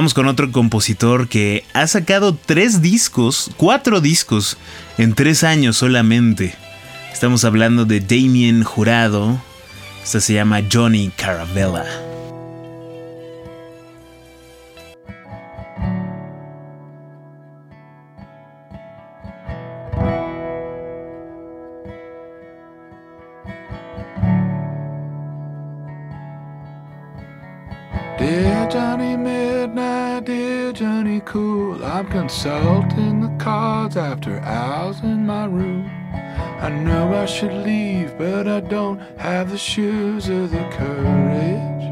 Con 0.10 0.28
otro 0.28 0.52
compositor 0.52 1.28
que 1.28 1.64
ha 1.74 1.86
sacado 1.86 2.36
tres 2.36 2.82
discos, 2.82 3.52
cuatro 3.56 4.02
discos 4.02 4.58
en 4.98 5.14
tres 5.14 5.44
años 5.44 5.78
solamente. 5.78 6.56
Estamos 7.14 7.46
hablando 7.46 7.86
de 7.86 8.00
Damien 8.00 8.64
Jurado. 8.64 9.40
Esta 10.04 10.20
se 10.20 10.34
llama 10.34 10.62
Johnny 10.72 11.12
Caravella. 11.16 12.11
Cards 33.92 33.98
after 33.98 34.40
hours 34.42 35.02
in 35.02 35.26
my 35.26 35.46
room. 35.46 35.90
I 36.14 36.70
know 36.70 37.14
I 37.14 37.26
should 37.26 37.54
leave, 37.54 38.18
but 38.18 38.48
I 38.48 38.60
don't 38.62 39.00
have 39.18 39.50
the 39.50 39.58
shoes 39.58 40.30
or 40.30 40.48
the 40.48 40.64
courage. 40.72 41.86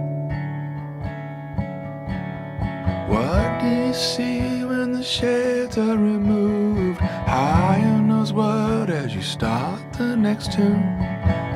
What 3.10 3.62
do 3.62 3.68
you 3.68 3.94
see 3.94 4.64
when 4.64 4.92
the 4.92 5.04
shades 5.04 5.78
are 5.78 5.98
removed? 5.98 7.00
Higher 7.00 8.02
knows 8.02 8.32
what 8.32 8.90
as 8.90 9.16
you 9.16 9.22
start 9.22 9.82
the 9.94 10.16
next 10.16 10.54
tune. 10.54 10.84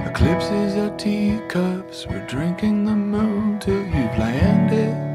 Eclipses 0.07 0.75
are 0.75 0.95
teacups, 0.97 2.07
we're 2.07 2.25
drinking 2.27 2.85
the 2.85 2.95
moon 2.95 3.59
till 3.59 3.83
you've 3.85 4.17
landed. 4.17 5.12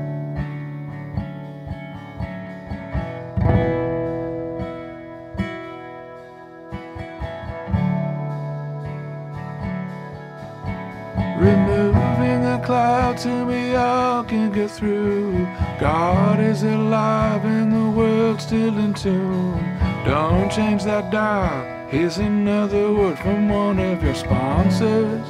Through. 14.79 15.33
God 15.81 16.39
is 16.39 16.63
alive 16.63 17.45
and 17.45 17.73
the 17.73 17.91
world's 17.91 18.45
still 18.45 18.79
in 18.79 18.95
tune. 18.95 19.59
Don't 20.05 20.51
change 20.51 20.85
that 20.85 21.11
dial. 21.11 21.89
Here's 21.89 22.19
another 22.19 22.93
word 22.93 23.19
from 23.19 23.49
one 23.49 23.81
of 23.81 24.03
your 24.05 24.15
sponsors. 24.15 25.27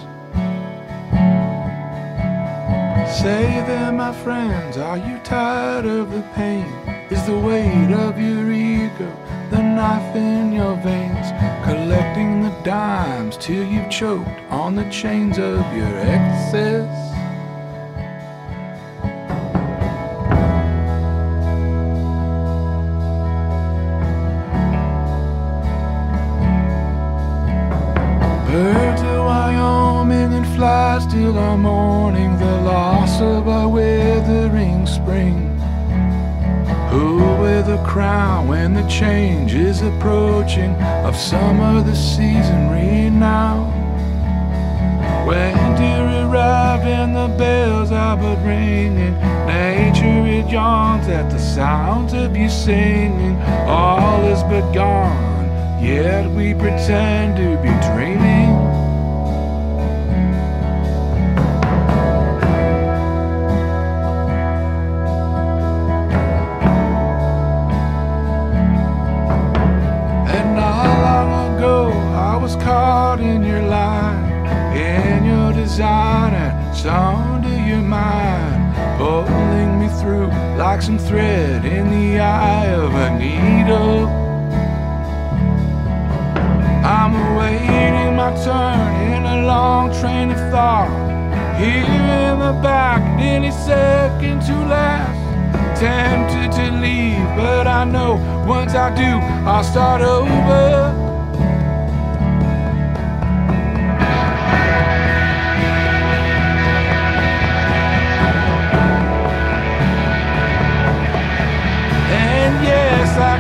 Say 3.21 3.65
there, 3.67 3.91
my 3.91 4.13
friends, 4.13 4.77
are 4.77 4.99
you 4.99 5.19
tired 5.25 5.87
of 5.87 6.13
the 6.13 6.23
pain? 6.35 6.67
Is 7.11 7.25
the 7.25 7.39
weight 7.39 7.93
of 7.93 8.21
your 8.21 8.53
ego 8.53 9.11
the 9.51 9.63
knife 9.63 10.15
in 10.15 10.53
your 10.53 10.77
veins? 10.77 11.33
Collecting 11.65 12.43
the 12.43 12.55
dimes 12.65 13.39
till 13.39 13.65
you've 13.65 13.91
choked 13.91 14.29
on 14.51 14.75
the 14.75 14.89
chains 14.91 15.39
of 15.39 15.65
your 15.75 15.99
excess. 15.99 17.09
When 38.69 38.85
the 38.85 38.91
change 38.91 39.55
is 39.55 39.81
approaching 39.81 40.75
of 41.07 41.17
summer 41.17 41.83
the 41.83 41.95
season 41.97 42.71
renowned? 42.71 43.73
Winter 45.27 46.27
arrived 46.27 46.87
and 46.87 47.17
the 47.17 47.29
bells 47.39 47.91
are 47.93 48.17
but 48.19 48.37
ringing. 48.45 49.15
Nature 49.47 50.27
it 50.27 50.51
yawns 50.51 51.09
at 51.09 51.31
the 51.31 51.39
sounds 51.39 52.13
of 52.13 52.37
you 52.37 52.51
singing. 52.51 53.41
All 53.67 54.23
is 54.27 54.43
but 54.43 54.71
gone, 54.73 55.47
yet 55.83 56.31
we 56.31 56.53
pretend 56.53 57.39
to 57.39 57.57
be 57.63 57.73
dreaming. 57.89 58.48
Design, 75.79 76.35
and 76.35 76.77
sound 76.77 77.45
of 77.45 77.67
your 77.69 77.81
mind, 77.81 78.75
pulling 78.99 79.79
me 79.79 79.87
through 80.01 80.27
like 80.57 80.83
some 80.83 80.99
thread 80.99 81.65
in 81.65 81.89
the 81.89 82.19
eye 82.19 82.67
of 82.67 82.93
a 82.93 83.17
needle. 83.17 84.09
I'm 86.85 87.15
awaiting 87.15 88.17
my 88.17 88.35
turn 88.45 89.13
in 89.13 89.25
a 89.25 89.47
long 89.47 89.93
train 90.01 90.33
of 90.33 90.41
thought. 90.51 90.91
Here 91.61 91.85
in 91.85 92.41
the 92.41 92.61
back, 92.61 93.01
any 93.21 93.53
second 93.53 94.43
to 94.49 94.55
last. 94.67 95.79
Tempted 95.79 96.51
to 96.59 96.73
leave, 96.81 97.29
but 97.37 97.69
I 97.69 97.85
know 97.85 98.15
once 98.49 98.75
I 98.75 98.93
do, 98.97 99.11
I'll 99.47 99.63
start 99.63 100.03
over. 100.03 101.08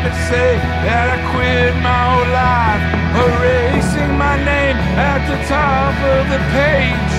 I 0.09 0.13
say 0.25 0.57
that 0.89 1.07
I 1.13 1.19
quit 1.37 1.77
my 1.85 2.01
whole 2.09 2.33
life, 2.33 2.81
erasing 3.29 4.17
my 4.17 4.41
name 4.41 4.81
at 4.97 5.21
the 5.29 5.37
top 5.45 5.93
of 6.01 6.23
the 6.33 6.41
page, 6.57 7.13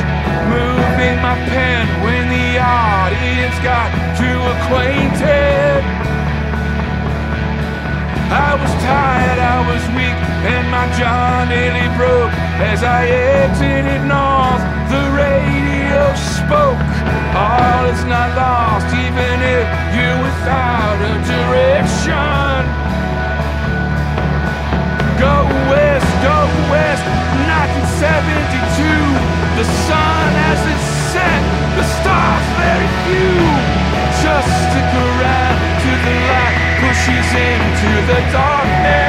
moving 0.49 1.21
my 1.21 1.37
pen 1.53 1.85
when 2.01 2.25
the 2.33 2.57
audience 2.57 3.53
got 3.61 3.93
too 4.17 4.39
acquainted. 4.57 5.85
I 8.33 8.57
was 8.57 8.73
tired, 8.81 9.37
I 9.37 9.57
was 9.69 9.83
weak, 9.93 10.19
and 10.49 10.65
my 10.73 10.89
jaw 10.97 11.45
nearly 11.45 11.93
broke 11.93 12.33
as 12.73 12.81
I 12.81 13.05
exited 13.05 14.01
north. 14.09 14.65
The 14.89 15.03
radio 15.13 15.78
spoke, 16.49 16.81
all 17.37 17.85
is 17.93 18.01
not 18.09 18.33
lost, 18.33 18.89
even 18.89 19.37
if 19.37 19.65
you're 19.93 20.17
without 20.17 20.97
a 20.97 21.13
direction. 21.29 22.57
Go 25.21 25.45
west, 25.69 26.09
go 26.25 26.37
west, 26.73 27.05
1972. 28.01 28.81
The 29.61 29.67
sun 29.85 30.29
has 30.41 30.61
its 30.73 30.87
set, 31.13 31.41
the 31.77 31.85
stars 32.01 32.47
very 32.57 32.89
few. 33.05 33.37
Just 34.25 34.49
stick 34.65 34.89
around 35.05 35.59
to 35.85 35.91
the 36.01 36.15
light 36.33 36.57
pushes 36.81 37.29
into 37.45 37.91
the 38.09 38.19
darkness. 38.33 39.08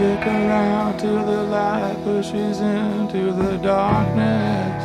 Stick 0.00 0.26
around 0.26 0.98
till 0.98 1.22
the 1.26 1.42
light 1.42 1.94
pushes 2.04 2.60
into 2.60 3.32
the 3.32 3.58
darkness. 3.58 4.79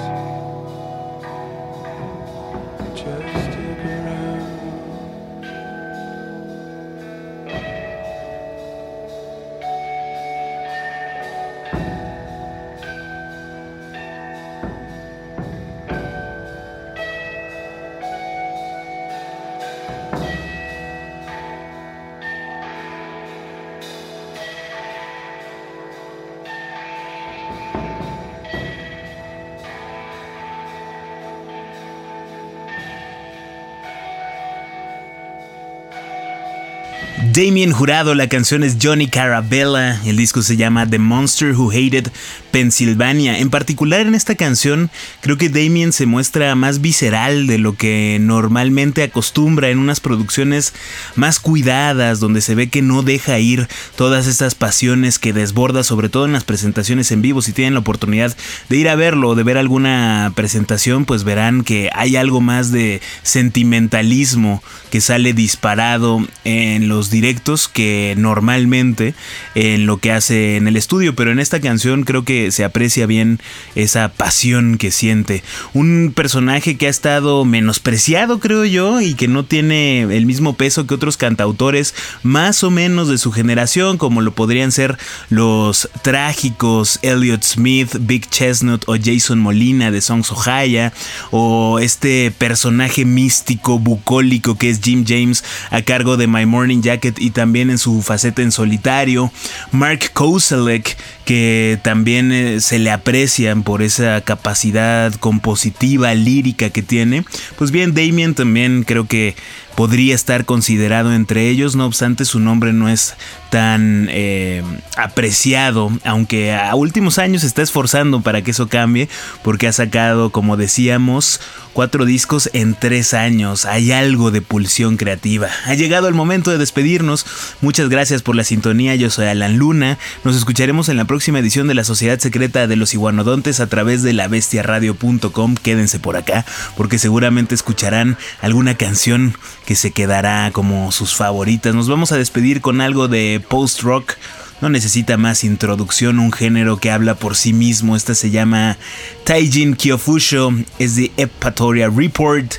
Damien 37.36 37.74
Jurado, 37.74 38.16
la 38.16 38.30
canción 38.30 38.64
es 38.64 38.78
Johnny 38.82 39.08
Carabella, 39.08 40.02
el 40.06 40.16
disco 40.16 40.42
se 40.42 40.56
llama 40.56 40.90
The 40.90 41.00
Monster 41.00 41.54
Who 41.54 41.70
Hated 41.70 42.08
Pennsylvania. 42.52 43.40
En 43.40 43.50
particular 43.50 44.00
en 44.00 44.16
esta 44.16 44.36
canción 44.36 44.90
creo 45.20 45.38
que 45.38 45.50
Damien 45.50 45.92
se 45.92 46.06
muestra 46.06 46.56
más 46.56 46.80
visceral 46.80 47.46
de 47.48 47.58
lo 47.58 47.76
que 47.76 48.20
normalmente 48.22 49.04
acostumbra 49.04 49.70
en 49.70 49.80
unas 49.80 50.00
producciones 50.00 50.74
más 51.16 51.42
cuidadas, 51.42 52.22
donde 52.22 52.40
se 52.40 52.56
ve 52.56 52.70
que 52.70 52.82
no 52.82 53.02
deja 53.02 53.38
ir 53.38 53.68
todas 53.98 54.28
estas 54.28 54.56
pasiones 54.56 55.20
que 55.20 55.34
desborda, 55.34 55.84
sobre 55.84 56.08
todo 56.08 56.24
en 56.24 56.32
las 56.32 56.46
presentaciones 56.46 57.12
en 57.12 57.22
vivo. 57.22 57.42
Si 57.42 57.52
tienen 57.52 57.74
la 57.74 57.82
oportunidad 57.82 58.34
de 58.70 58.78
ir 58.78 58.88
a 58.88 58.96
verlo 58.96 59.32
o 59.32 59.36
de 59.36 59.44
ver 59.44 59.58
alguna 59.58 60.32
presentación, 60.38 61.04
pues 61.04 61.26
verán 61.26 61.66
que 61.66 61.90
hay 61.94 62.16
algo 62.16 62.40
más 62.40 62.72
de 62.72 63.02
sentimentalismo 63.24 64.64
que 64.90 65.02
sale 65.02 65.34
disparado 65.34 66.26
en 66.46 66.88
los 66.88 67.10
directos 67.10 67.25
que 67.74 68.14
normalmente 68.18 69.16
en 69.56 69.88
lo 69.88 69.98
que 69.98 70.12
hace 70.12 70.58
en 70.58 70.68
el 70.68 70.76
estudio, 70.76 71.16
pero 71.16 71.32
en 71.32 71.40
esta 71.40 71.60
canción 71.60 72.04
creo 72.04 72.24
que 72.24 72.52
se 72.52 72.64
aprecia 72.64 73.08
bien 73.08 73.40
esa 73.74 74.10
pasión 74.10 74.78
que 74.78 74.92
siente. 74.92 75.44
Un 75.74 76.14
personaje 76.16 76.78
que 76.78 76.86
ha 76.86 76.90
estado 76.90 77.44
menospreciado, 77.44 78.40
creo 78.40 78.64
yo, 78.66 79.02
y 79.02 79.16
que 79.16 79.28
no 79.28 79.44
tiene 79.44 80.02
el 80.02 80.26
mismo 80.28 80.56
peso 80.56 80.86
que 80.86 80.94
otros 80.94 81.18
cantautores 81.18 81.96
más 82.22 82.64
o 82.64 82.70
menos 82.70 83.08
de 83.08 83.18
su 83.18 83.32
generación, 83.32 83.98
como 83.98 84.22
lo 84.22 84.36
podrían 84.36 84.72
ser 84.72 84.98
los 85.30 85.90
trágicos 86.04 87.00
Elliot 87.02 87.44
Smith, 87.44 87.96
Big 88.02 88.30
Chestnut 88.30 88.84
o 88.88 88.96
Jason 89.04 89.40
Molina 89.40 89.90
de 89.90 90.02
Songs 90.02 90.32
Ohio, 90.32 90.92
o 91.32 91.80
este 91.80 92.32
personaje 92.38 93.04
místico, 93.04 93.80
bucólico 93.80 94.58
que 94.58 94.70
es 94.70 94.80
Jim 94.82 95.06
James 95.08 95.44
a 95.72 95.82
cargo 95.82 96.18
de 96.18 96.28
My 96.28 96.46
Morning 96.46 96.82
Jacket 96.82 97.15
y 97.18 97.32
también 97.32 97.70
en 97.70 97.78
su 97.78 98.02
faceta 98.02 98.42
en 98.42 98.52
solitario. 98.52 99.32
Mark 99.72 100.12
Koselleck, 100.14 100.98
que 101.26 101.80
también 101.84 102.32
eh, 102.32 102.62
se 102.62 102.80
le 102.80 102.92
aprecian 102.92 103.64
por 103.64 103.82
esa 103.82 104.22
capacidad 104.22 105.14
compositiva, 105.16 106.14
lírica 106.14 106.70
que 106.70 106.84
tiene. 106.84 107.26
Pues 107.58 107.72
bien, 107.72 107.94
Damien 107.94 108.36
también 108.36 108.84
creo 108.84 109.08
que 109.08 109.36
podría 109.76 110.16
estar 110.16 110.46
considerado 110.46 111.14
entre 111.14 111.50
ellos, 111.50 111.76
no 111.76 111.86
obstante 111.86 112.26
su 112.26 112.40
nombre 112.40 112.72
no 112.72 112.88
es 112.88 113.16
tan 113.50 114.08
eh, 114.10 114.64
apreciado, 114.98 115.92
aunque 116.04 116.54
a 116.54 116.74
últimos 116.76 117.20
años 117.20 117.42
se 117.42 117.48
está 117.48 117.62
esforzando 117.62 118.22
para 118.22 118.42
que 118.42 118.52
eso 118.52 118.68
cambie, 118.68 119.10
porque 119.44 119.68
ha 119.68 119.74
sacado, 119.74 120.30
como 120.32 120.58
decíamos, 120.58 121.42
cuatro 121.74 122.06
discos 122.06 122.50
en 122.54 122.74
tres 122.74 123.14
años. 123.14 123.66
Hay 123.66 123.92
algo 123.92 124.32
de 124.32 124.42
pulsión 124.42 124.98
creativa. 124.98 125.50
Ha 125.66 125.74
llegado 125.74 126.08
el 126.08 126.14
momento 126.14 126.52
de 126.52 126.58
despedirnos. 126.58 127.26
Muchas 127.62 127.90
gracias 127.90 128.22
por 128.22 128.36
la 128.36 128.46
sintonía. 128.46 128.96
Yo 128.96 129.10
soy 129.10 129.28
Alan 129.28 129.58
Luna. 129.58 129.98
Nos 130.24 130.36
escucharemos 130.36 130.90
en 130.90 130.98
la 130.98 131.06
próxima 131.06 131.15
edición 131.16 131.68
de 131.68 131.74
la 131.74 131.84
Sociedad 131.84 132.20
Secreta 132.20 132.68
de 132.68 132.76
los 132.76 132.94
Iguanodontes 132.94 133.60
a 133.60 133.68
través 133.68 134.04
de 134.04 134.14
la 134.14 134.28
bestiaradio.com. 134.28 135.56
Quédense 135.56 136.00
por 136.00 136.18
acá, 136.18 136.46
porque 136.76 137.00
seguramente 137.00 137.56
escucharán 137.56 138.18
alguna 138.42 138.76
canción 138.76 139.34
que 139.66 139.76
se 139.76 139.92
quedará 139.92 140.52
como 140.52 140.92
sus 140.92 141.16
favoritas. 141.16 141.74
Nos 141.74 141.90
vamos 141.90 142.12
a 142.12 142.18
despedir 142.18 142.62
con 142.62 142.82
algo 142.82 143.08
de 143.08 143.42
post-rock. 143.48 144.14
No 144.62 144.70
necesita 144.70 145.18
más 145.18 145.44
introducción, 145.44 146.20
un 146.20 146.32
género 146.32 146.78
que 146.78 146.92
habla 146.92 147.16
por 147.16 147.36
sí 147.36 147.54
mismo. 147.54 147.96
Esta 147.96 148.14
se 148.14 148.32
llama 148.32 148.78
Taijin 149.24 149.76
Kyofusho, 149.76 150.52
es 150.80 150.96
de 150.96 151.12
Epatoria 151.18 151.90
Report. 151.90 152.56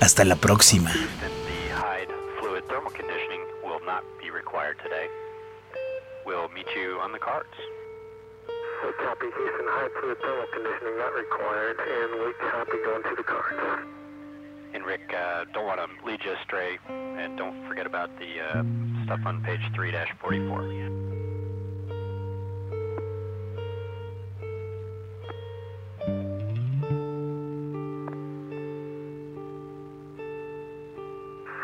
Hasta 0.00 0.24
la 0.24 0.36
próxima. 0.36 0.92
Cards. 7.26 7.85
So 8.82 8.92
copy 9.04 9.26
Houston, 9.26 9.66
high 9.68 9.88
fluid 10.00 10.18
thermal 10.20 10.46
conditioning 10.52 10.98
not 10.98 11.14
required, 11.14 11.76
and 11.80 12.20
we 12.20 12.32
copy 12.50 12.76
going 12.84 13.02
to 13.04 13.14
the 13.16 13.22
cards. 13.22 13.86
And 14.74 14.84
Rick, 14.84 15.12
uh, 15.16 15.44
don't 15.54 15.64
want 15.64 15.80
to 15.80 16.06
lead 16.06 16.20
you 16.24 16.32
astray, 16.32 16.78
and 16.88 17.38
don't 17.38 17.66
forget 17.68 17.86
about 17.86 18.10
the 18.18 18.40
uh, 18.40 18.62
stuff 19.04 19.20
on 19.24 19.42
page 19.42 19.60
3-44. 19.74 21.06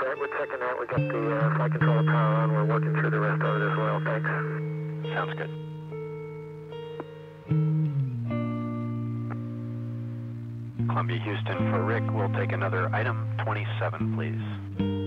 Right, 0.00 0.18
we're 0.18 0.26
checking 0.38 0.62
out. 0.62 0.80
We 0.80 0.86
got 0.86 0.98
the 0.98 1.36
uh, 1.36 1.56
flight 1.56 1.70
controller 1.72 2.04
power 2.04 2.34
on. 2.36 2.52
We're 2.52 2.64
working 2.64 2.94
through 2.94 3.10
the 3.10 3.20
rest 3.20 3.42
of 3.42 3.60
it 3.60 3.70
as 3.70 3.76
well. 3.76 4.00
Thanks. 4.04 5.14
Sounds 5.14 5.34
good. 5.34 5.71
Columbia 10.92 11.18
Houston 11.24 11.56
for 11.70 11.82
Rick, 11.86 12.04
we'll 12.12 12.28
take 12.38 12.52
another 12.52 12.94
item 12.94 13.26
27, 13.42 14.14
please. 14.14 15.01